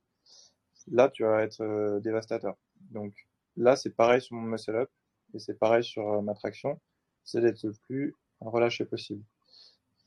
[0.87, 2.55] Là, tu vas être euh, dévastateur.
[2.91, 3.13] Donc
[3.57, 4.89] là, c'est pareil sur mon muscle up
[5.33, 6.79] et c'est pareil sur euh, ma traction,
[7.23, 9.23] c'est d'être le plus relâché possible.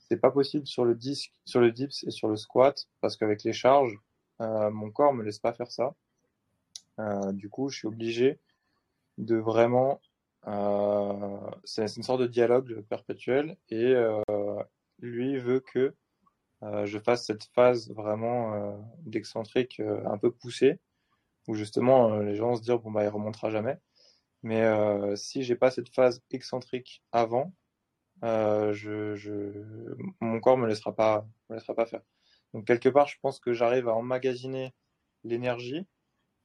[0.08, 3.42] C'est pas possible sur le disque, sur le dips et sur le squat parce qu'avec
[3.42, 3.98] les charges,
[4.40, 5.94] euh, mon corps me laisse pas faire ça.
[7.32, 8.38] du coup, je suis obligé
[9.18, 10.00] de vraiment.
[10.46, 14.22] Euh, c'est une sorte de dialogue perpétuel et euh,
[15.00, 15.94] lui veut que
[16.62, 20.78] euh, je fasse cette phase vraiment d'excentrique un peu poussée
[21.46, 23.78] où justement les gens se disent bon bah il remontera jamais.
[24.42, 24.64] Mais
[25.16, 27.52] si j'ai pas cette phase excentrique avant,
[28.22, 32.02] je, je, mon corps me laissera pas, me laissera pas faire.
[32.54, 34.72] Donc quelque part, je pense que j'arrive à emmagasiner
[35.24, 35.86] l'énergie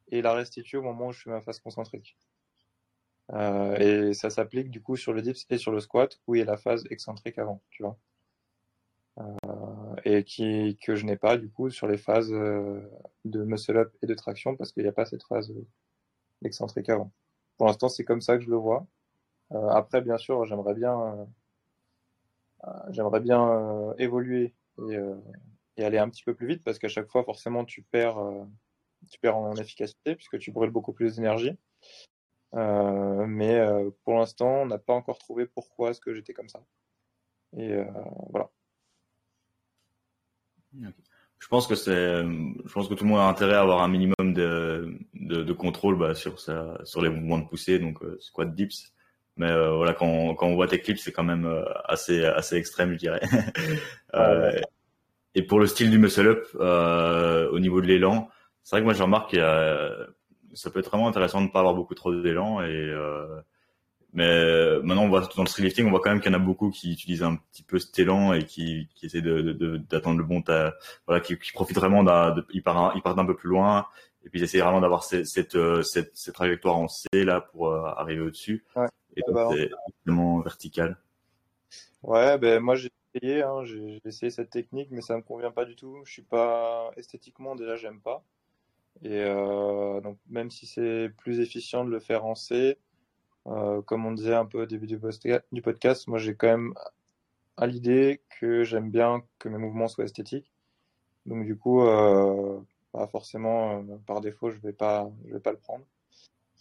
[0.09, 2.17] et la restituer au moment où je fais ma phase concentrique.
[3.33, 3.77] Euh,
[4.09, 6.41] et ça s'applique du coup sur le dips et sur le squat où il y
[6.41, 7.97] a la phase excentrique avant, tu vois.
[10.11, 12.81] Euh, et que je n'ai pas du coup sur les phases euh,
[13.25, 15.53] de muscle up et de traction parce qu'il n'y a pas cette phase
[16.43, 17.11] excentrique avant.
[17.57, 18.87] Pour l'instant, c'est comme ça que je le vois.
[19.51, 21.27] après, bien sûr, j'aimerais bien,
[23.21, 24.53] bien évoluer
[25.77, 28.19] et, aller un petit peu plus vite parce qu'à chaque fois, forcément, tu perds,
[29.09, 31.57] tu perds en efficacité puisque tu brûles beaucoup plus d'énergie.
[32.55, 36.49] Euh, mais euh, pour l'instant, on n'a pas encore trouvé pourquoi est-ce que j'étais comme
[36.49, 36.63] ça.
[37.57, 37.85] Et euh,
[40.73, 43.87] Je pense que c'est, je pense que tout le monde a intérêt à avoir un
[43.87, 48.17] minimum de, de, de contrôle bah, sur sa, sur les mouvements de poussée, donc euh,
[48.19, 48.93] squat dips.
[49.37, 51.49] Mais euh, voilà, quand, quand on voit tes clips, c'est quand même
[51.85, 53.21] assez, assez extrême, je dirais.
[54.13, 54.51] euh,
[55.33, 58.29] et pour le style du muscle up, au niveau de l'élan,
[58.63, 60.07] c'est vrai que moi je remarque a
[60.53, 62.61] ça peut être vraiment intéressant de ne pas avoir beaucoup trop d'élan.
[62.61, 63.41] Et euh,
[64.13, 66.39] mais maintenant, on voit dans le street lifting, on voit quand même qu'il y en
[66.39, 70.17] a beaucoup qui utilisent un petit peu cet élan et qui, qui essaient de, d'attendre
[70.17, 70.73] le bon, ta,
[71.07, 73.87] voilà, qui, qui profitent vraiment d'un, de, ils partent, ils partent un peu plus loin
[74.23, 77.41] et puis ils essaient vraiment d'avoir cette, cette, euh, cette, cette, trajectoire en C là
[77.41, 78.65] pour euh, arriver au-dessus.
[78.75, 78.87] Ouais.
[79.15, 79.71] Et donc, bah, c'est
[80.05, 80.97] vraiment vertical.
[82.03, 85.65] Ouais, ben moi j'ai essayé, hein, j'ai essayé cette technique, mais ça me convient pas
[85.65, 86.01] du tout.
[86.05, 88.23] Je suis pas esthétiquement déjà, j'aime pas.
[89.03, 92.77] Et euh, donc, même si c'est plus efficient de le faire en C,
[93.47, 96.73] euh, comme on disait un peu au début du, podcast, moi j'ai quand même
[97.57, 100.51] à l'idée que j'aime bien que mes mouvements soient esthétiques.
[101.25, 102.59] Donc du coup, euh,
[102.91, 105.11] pas forcément euh, par défaut, je vais vais pas
[105.51, 105.85] le prendre.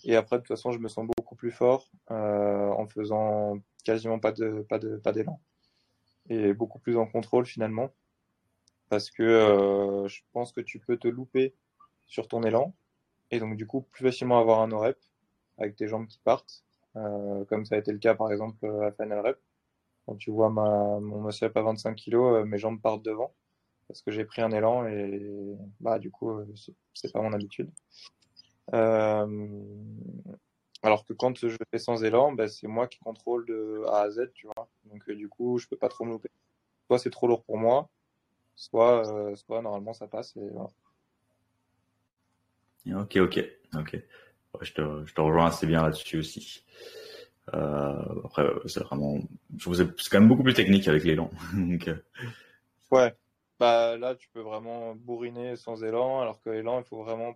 [0.05, 4.19] Et après, de toute façon, je me sens beaucoup plus fort euh, en faisant quasiment
[4.19, 5.41] pas de pas de pas d'élan
[6.29, 7.91] et beaucoup plus en contrôle finalement,
[8.89, 11.55] parce que je pense que tu peux te louper
[12.07, 12.75] sur ton élan
[13.31, 14.99] et donc du coup plus facilement avoir un no rep
[15.59, 16.63] avec tes jambes qui partent,
[16.95, 19.39] comme ça a été le cas par exemple à Final Rep.
[20.07, 23.33] Quand tu vois mon muscle à 25 kg, euh, mes jambes partent devant
[23.87, 26.47] parce que j'ai pris un élan et bah du coup euh,
[26.95, 27.71] c'est pas mon habitude.
[28.73, 29.51] Euh,
[30.83, 34.11] alors que quand je fais sans élan, bah, c'est moi qui contrôle de A à
[34.11, 34.69] Z, tu vois.
[34.85, 36.31] Donc du coup je peux pas trop me louper.
[36.87, 37.89] soit c'est trop lourd pour moi,
[38.57, 39.05] soit,
[39.49, 40.37] normalement ça passe.
[42.87, 43.45] Ok, ok,
[43.77, 44.03] ok.
[44.61, 46.65] Je, te, rejoins assez bien là-dessus aussi.
[47.55, 49.19] Euh, après, c'est vraiment,
[49.59, 51.31] c'est quand même beaucoup plus technique avec l'élan.
[51.55, 51.91] Donc,
[52.91, 53.15] ouais.
[53.61, 57.35] Bah là, tu peux vraiment bourriner sans élan, alors que l'élan, il faut vraiment.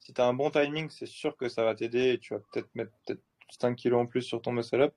[0.00, 2.40] Si tu as un bon timing, c'est sûr que ça va t'aider et tu vas
[2.40, 3.22] peut-être mettre peut-être
[3.60, 4.94] 5 kilos en plus sur ton muscle up.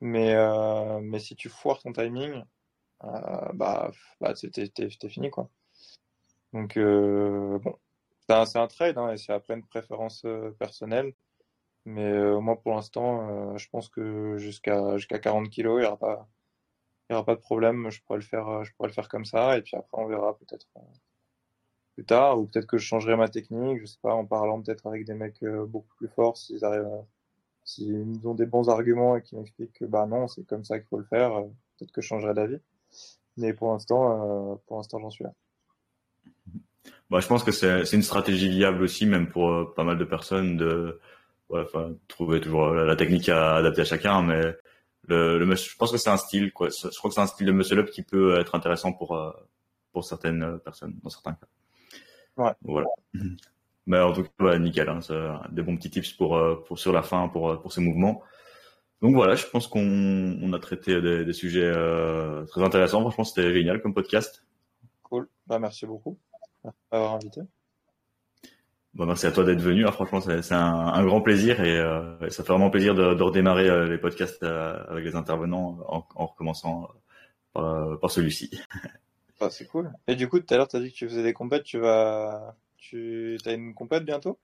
[0.00, 2.42] Mais, euh, mais si tu foires ton timing,
[3.04, 5.50] euh, bah, bah t'es fini quoi.
[6.52, 7.76] Donc euh, bon,
[8.28, 11.14] c'est un, trade hein, et c'est après une préférence euh, personnelle.
[11.86, 17.24] Mais euh, moi pour l'instant, je pense que jusqu'à jusqu'à 40 kilos, il n'y aura
[17.24, 17.90] pas de problème.
[17.90, 20.36] Je pourrais le faire, je pourrais le faire comme ça et puis après on verra
[20.38, 20.66] peut-être
[21.94, 23.80] plus tard ou peut-être que je changerai ma technique.
[23.80, 27.04] Je sais pas en parlant peut-être avec des mecs beaucoup plus forts s'ils arrivent
[27.64, 30.88] s'ils ont des bons arguments et qu'ils m'expliquent que bah non, c'est comme ça qu'il
[30.88, 31.48] faut le faire, euh,
[31.78, 32.60] peut-être que je changerai d'avis.
[33.36, 35.34] Mais pour l'instant, euh, pour l'instant, j'en suis là.
[37.10, 40.04] Bah, je pense que c'est une stratégie viable aussi, même pour euh, pas mal de
[40.04, 41.00] personnes, de
[42.08, 44.22] trouver toujours la, technique à adapter à chacun.
[44.22, 44.56] Mais
[45.06, 46.68] le, le je pense que c'est un style, quoi.
[46.70, 49.16] Je crois que c'est un style de muscle up qui peut être intéressant pour
[49.92, 51.46] pour certaines personnes, dans certains cas.
[52.36, 52.52] Ouais.
[52.62, 52.88] Voilà.
[53.86, 54.88] Mais en tout cas, bah, nickel.
[54.88, 55.00] Hein,
[55.50, 58.22] des bons petits tips pour, euh, pour sur la fin pour, euh, pour ces mouvements.
[59.02, 63.00] Donc voilà, je pense qu'on on a traité des, des sujets euh, très intéressants.
[63.02, 64.44] Franchement, c'était génial comme podcast.
[65.02, 65.28] Cool.
[65.46, 66.18] Bah, merci beaucoup
[66.90, 67.40] d'avoir invité.
[68.94, 69.86] Bon, merci à toi d'être venu.
[69.86, 73.22] Hein, franchement, c'est un, un, grand plaisir et euh, ça fait vraiment plaisir de, de
[73.22, 76.88] redémarrer les podcasts avec les intervenants en, en recommençant
[77.52, 78.50] par, par celui-ci.
[79.40, 79.92] Ah, c'est cool.
[80.06, 81.64] Et du coup, tout à l'heure, tu as dit que tu faisais des compètes.
[81.64, 84.38] Tu vas, tu as une compète bientôt?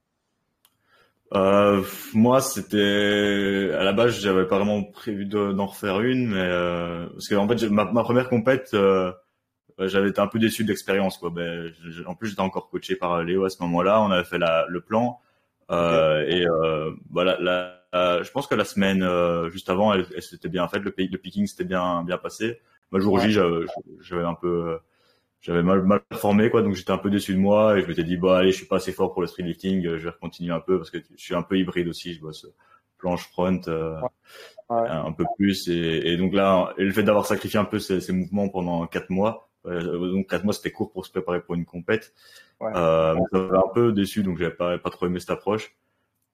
[1.32, 1.82] Euh,
[2.12, 7.28] moi, c'était à la base, j'avais pas vraiment prévu d'en refaire une, mais euh, parce
[7.28, 8.74] que en fait, ma, ma première compète,
[9.80, 11.18] euh, j'avais été un peu déçu de l'expérience.
[11.18, 11.30] Quoi.
[11.30, 11.72] Ben,
[12.06, 14.00] en plus, j'étais encore coaché par Léo à ce moment-là.
[14.02, 15.20] On avait fait la, le plan
[15.70, 16.44] euh, et
[17.10, 17.38] voilà.
[17.40, 19.04] La, je pense que la semaine
[19.50, 20.82] juste avant, elle, elle s'était bien faite.
[20.82, 22.60] Le, le picking s'était bien bien passé.
[22.92, 23.32] Le jour J,
[24.00, 24.78] j'avais un peu
[25.40, 28.04] j'avais mal, mal performé quoi donc j'étais un peu déçu de moi et je m'étais
[28.04, 30.52] dit bah allez je suis pas assez fort pour le street lifting je vais continuer
[30.52, 32.46] un peu parce que je suis un peu hybride aussi je bosse
[32.98, 33.96] planche front euh,
[34.68, 38.00] un peu plus et, et, donc là et le fait d'avoir sacrifié un peu ces,
[38.00, 41.54] ces, mouvements pendant quatre mois euh, donc quatre mois c'était court pour se préparer pour
[41.54, 42.14] une compète
[42.60, 42.70] ouais.
[42.74, 45.76] euh, un peu déçu donc j'avais pas pas trop aimé cette approche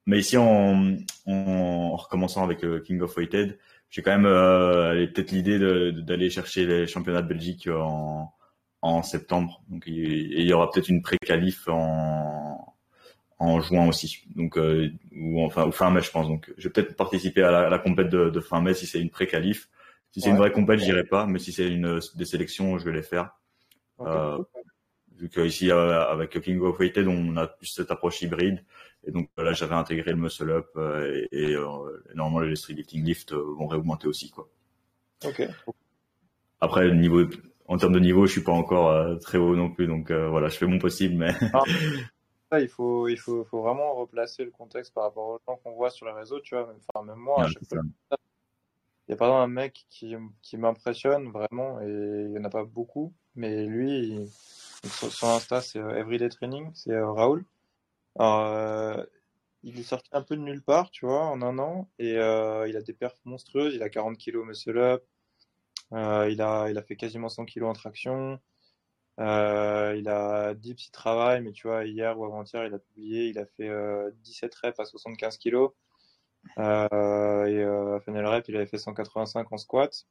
[0.06, 0.96] mais ici en,
[1.26, 3.58] en, recommençant avec euh, King of Weighted
[3.90, 5.58] j'ai quand même euh, peut-être l'idée
[5.92, 8.32] d'aller chercher les championnats de Belgique en
[8.86, 9.62] en septembre.
[9.68, 12.74] Donc il, y aura peut-être une pré-qualif en,
[13.38, 14.24] en juin aussi.
[14.34, 16.28] Donc euh, ou enfin ou fin mai je pense.
[16.28, 18.86] Donc je vais peut-être participer à la, à la compète de, de, fin mai si
[18.86, 19.68] c'est une pré-qualif.
[20.16, 22.92] Si c'est une vraie compète, j'irai pas, mais si c'est une des sélections, je vais
[22.92, 23.36] les faire.
[24.00, 24.42] Euh,
[25.14, 28.64] vu que ici euh, avec King of Weighted, on a plus cette approche hybride,
[29.04, 31.56] et donc là j'avais intégré le muscle up euh, et, et
[32.14, 34.48] normalement les street lifting lift vont réaugmenter aussi quoi.
[35.22, 35.46] Ok.
[36.62, 37.26] Après niveau
[37.66, 40.56] en termes de niveau, je suis pas encore très haut non plus, donc voilà, je
[40.56, 41.34] fais mon possible, mais.
[42.48, 45.72] Ah, il faut, il faut, faut, vraiment replacer le contexte par rapport aux gens qu'on
[45.72, 46.72] voit sur les réseaux, tu vois.
[46.94, 47.78] Enfin, même moi, ouais,
[49.08, 52.50] il y a pas un mec qui, qui m'impressionne vraiment, et il y en a
[52.50, 54.28] pas beaucoup, mais lui, il...
[54.88, 57.44] sur, Insta, c'est euh, Everyday Training, c'est Raoul.
[58.18, 59.04] Alors,
[59.62, 62.18] il est sorti un peu de nulle part, tu vois, en un an, et il
[62.76, 65.04] a des perfs monstrueuses, il a 40 kilos muscle up,
[65.92, 68.40] euh, il, a, il a fait quasiment 100 kilos en traction.
[69.18, 73.28] Euh, il a dips, il travaille, mais tu vois, hier ou avant-hier, il a publié,
[73.28, 73.70] il a fait
[74.24, 75.72] 17 euh, reps à 75 kilos.
[76.58, 80.06] Euh, et euh, à final rep, il avait fait 185 en squat.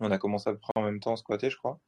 [0.00, 1.80] On a commencé à peu près en même temps à squatter, je crois.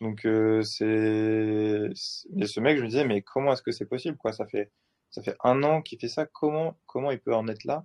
[0.00, 1.90] Donc euh, c'est,
[2.36, 4.32] et ce mec, je me disais, mais comment est-ce que c'est possible, quoi?
[4.32, 4.70] Ça fait,
[5.10, 6.26] ça fait un an qu'il fait ça.
[6.26, 7.84] Comment, comment il peut en être là?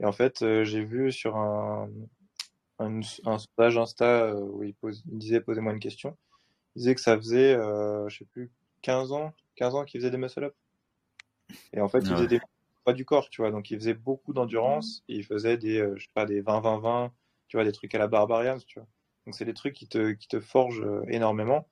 [0.00, 1.88] Et en fait, j'ai vu sur un,
[2.82, 6.16] un, un sondage Insta euh, où il, pose, il disait posez-moi une question.
[6.74, 8.50] Il disait que ça faisait, euh, je sais plus,
[8.82, 10.54] 15 ans, 15 ans qu'il faisait des muscle-up.
[11.72, 12.40] Et en fait, il faisait des
[12.84, 13.50] pas du corps, tu vois.
[13.50, 17.10] Donc, il faisait beaucoup d'endurance et il faisait des, euh, je sais pas, des 20-20-20,
[17.48, 18.88] tu vois, des trucs à la Barbarians, tu vois.
[19.26, 21.68] Donc, c'est des trucs qui te, qui te forgent énormément.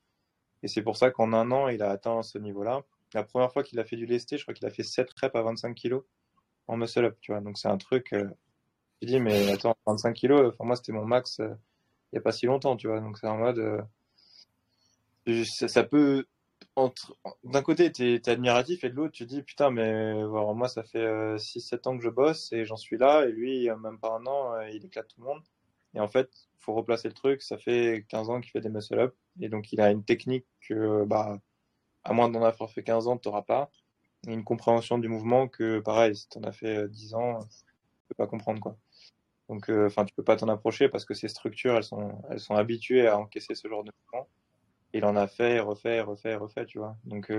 [0.62, 2.82] Et c'est pour ça qu'en un an, il a atteint ce niveau-là.
[3.14, 5.34] La première fois qu'il a fait du lesté, je crois qu'il a fait 7 reps
[5.34, 6.04] à 25 kilos
[6.68, 7.40] en muscle-up, tu vois.
[7.40, 8.14] Donc, c'est un truc,
[9.00, 11.48] j'ai dit, mais attends, 25 kilos, pour moi, c'était mon max euh,
[12.12, 13.00] il n'y a pas si longtemps, tu vois.
[13.00, 13.58] Donc, c'est en mode.
[15.26, 16.26] Euh, ça, peut.
[17.44, 21.06] D'un côté, tu es, admiratif et de l'autre, tu dis, putain, mais moi, ça fait
[21.36, 23.24] 6-7 euh, ans que je bosse et j'en suis là.
[23.26, 25.42] Et lui, même pas un an, il éclate tout le monde.
[25.94, 27.42] Et en fait, faut replacer le truc.
[27.42, 29.14] Ça fait 15 ans qu'il fait des muscle-up.
[29.40, 31.38] Et donc, il a une technique que, bah,
[32.04, 33.70] à moins d'en avoir fait 15 ans, tu n'auras pas.
[34.26, 38.14] Une compréhension du mouvement que, pareil, si tu en as fait 10 ans, tu peux
[38.14, 38.76] pas comprendre, quoi.
[39.48, 42.54] Donc, enfin, tu peux pas t'en approcher parce que ces structures, elles sont, elles sont
[42.54, 44.28] habituées à encaisser ce genre de mouvement.
[44.92, 46.96] Il en a fait, refait, refait, refait, tu vois.
[47.04, 47.30] Donc,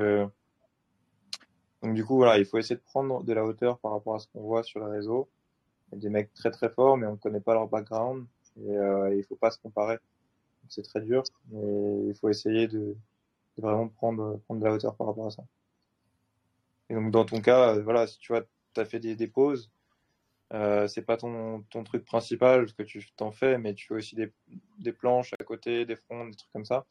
[1.81, 4.19] donc du coup, voilà, il faut essayer de prendre de la hauteur par rapport à
[4.19, 5.29] ce qu'on voit sur le réseau.
[5.91, 8.25] Il y a des mecs très très forts, mais on ne connaît pas leur background
[8.57, 9.97] et euh, il faut pas se comparer.
[10.69, 12.95] C'est très dur, mais il faut essayer de,
[13.57, 15.43] vraiment prendre, prendre de la hauteur par rapport à ça.
[16.89, 19.27] Et donc dans ton cas, euh, voilà, si tu vois, tu as fait des, des
[19.27, 19.71] pauses,
[20.53, 24.15] euh, c'est pas ton, ton truc principal que tu t'en fais, mais tu fais aussi
[24.15, 24.31] des,
[24.77, 26.85] des planches à côté, des fronts, des trucs comme ça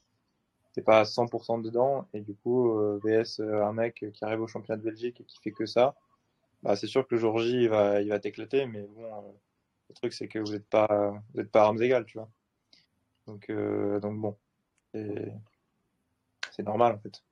[0.72, 4.40] t'es pas à 100% dedans et du coup euh, VS euh, un mec qui arrive
[4.40, 5.94] au championnat de Belgique et qui fait que ça
[6.62, 9.32] bah c'est sûr que le jour J il va il va t'éclater mais bon euh,
[9.88, 12.28] le truc c'est que vous êtes pas vous êtes pas armes égales tu vois.
[13.26, 14.36] Donc donc bon
[14.92, 17.22] c'est normal en fait.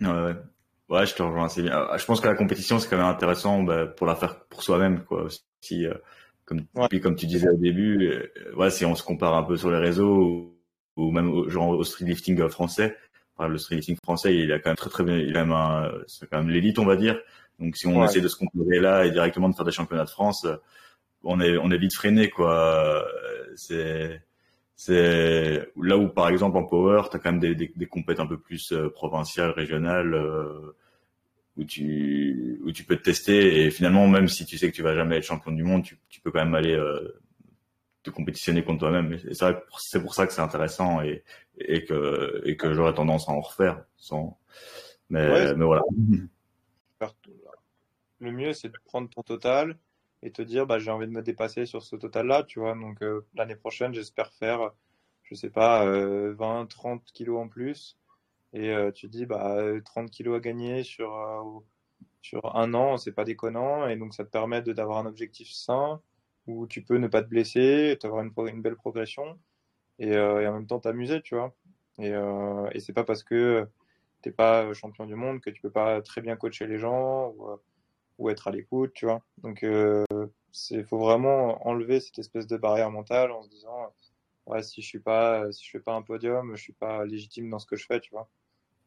[0.00, 0.36] Ouais, ouais.
[0.88, 1.96] Ouais je te rejoins assez bien.
[1.96, 5.04] Je pense que la compétition c'est quand même intéressant bah, pour la faire pour soi-même
[5.04, 5.28] quoi
[5.60, 5.86] si
[6.44, 9.70] comme puis comme tu disais au début ouais si on se compare un peu sur
[9.70, 10.59] les réseaux
[10.96, 12.96] ou même au, genre au street lifting français.
[13.36, 15.90] Enfin, le street lifting français, il a quand même très très bien, il a un,
[16.06, 17.18] c'est quand même l'élite, on va dire.
[17.58, 20.10] Donc si on essaie de se comparer là et directement de faire des championnats de
[20.10, 20.46] France,
[21.22, 23.04] on est on est vite freiné quoi.
[23.56, 24.22] C'est
[24.76, 28.24] c'est là où par exemple en power, tu as quand même des des, des compétences
[28.24, 30.14] un peu plus euh, provinciales, régionales.
[30.14, 30.74] Euh,
[31.56, 34.82] où tu où tu peux te tester et finalement même si tu sais que tu
[34.82, 37.20] vas jamais être champion du monde tu, tu peux quand même aller euh,
[38.04, 39.18] de compétitionner contre toi-même.
[39.18, 41.24] C'est vrai c'est pour ça que c'est intéressant et,
[41.58, 43.84] et que, et que j'aurais tendance à en refaire.
[43.96, 44.38] Sans...
[45.10, 45.82] Mais, mais voilà.
[48.20, 49.78] Le mieux, c'est de prendre ton total
[50.22, 52.74] et te dire, bah, j'ai envie de me dépasser sur ce total-là, tu vois.
[52.74, 54.70] Donc, euh, l'année prochaine, j'espère faire,
[55.22, 57.98] je sais pas, euh, 20, 30 kilos en plus.
[58.52, 61.60] Et euh, tu dis, bah, 30 kilos à gagner sur, euh,
[62.20, 63.88] sur un an, c'est pas déconnant.
[63.88, 66.02] Et donc, ça te permet d'avoir un objectif sain
[66.46, 69.38] où tu peux ne pas te blesser, avoir une, belle progression
[69.98, 71.54] et, euh, et, en même temps t'amuser, tu vois.
[71.98, 73.66] Et, euh, et c'est pas parce que
[74.22, 77.58] t'es pas champion du monde que tu peux pas très bien coacher les gens ou,
[78.18, 79.22] ou être à l'écoute, tu vois.
[79.38, 80.04] Donc euh,
[80.52, 83.92] c'est faut vraiment enlever cette espèce de barrière mentale en se disant
[84.46, 87.50] ouais si je suis pas si je fais pas un podium, je suis pas légitime
[87.50, 88.28] dans ce que je fais, tu vois.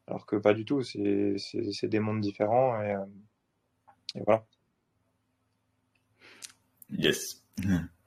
[0.06, 1.36] Alors que pas du tout, c'est
[1.84, 3.04] des mondes différents euh,
[4.14, 4.44] et voilà.
[6.90, 7.43] Yes.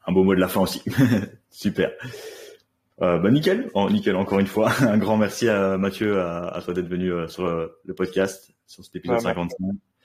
[0.07, 0.83] Un beau mot de la fin aussi.
[1.49, 1.91] Super.
[3.01, 4.71] Euh, bah nickel, oh, nickel encore une fois.
[4.81, 8.51] Un grand merci à Mathieu, à, à toi d'être venu euh, sur euh, le podcast,
[8.65, 9.57] sur cet épisode ouais, 55.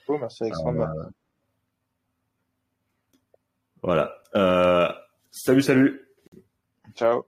[0.07, 0.81] Oh, merci Alexandre.
[0.83, 1.09] Euh,
[3.81, 4.13] voilà.
[4.35, 4.91] Euh,
[5.31, 6.01] salut, salut.
[6.95, 7.25] Ciao.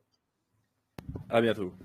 [1.30, 1.74] À bientôt.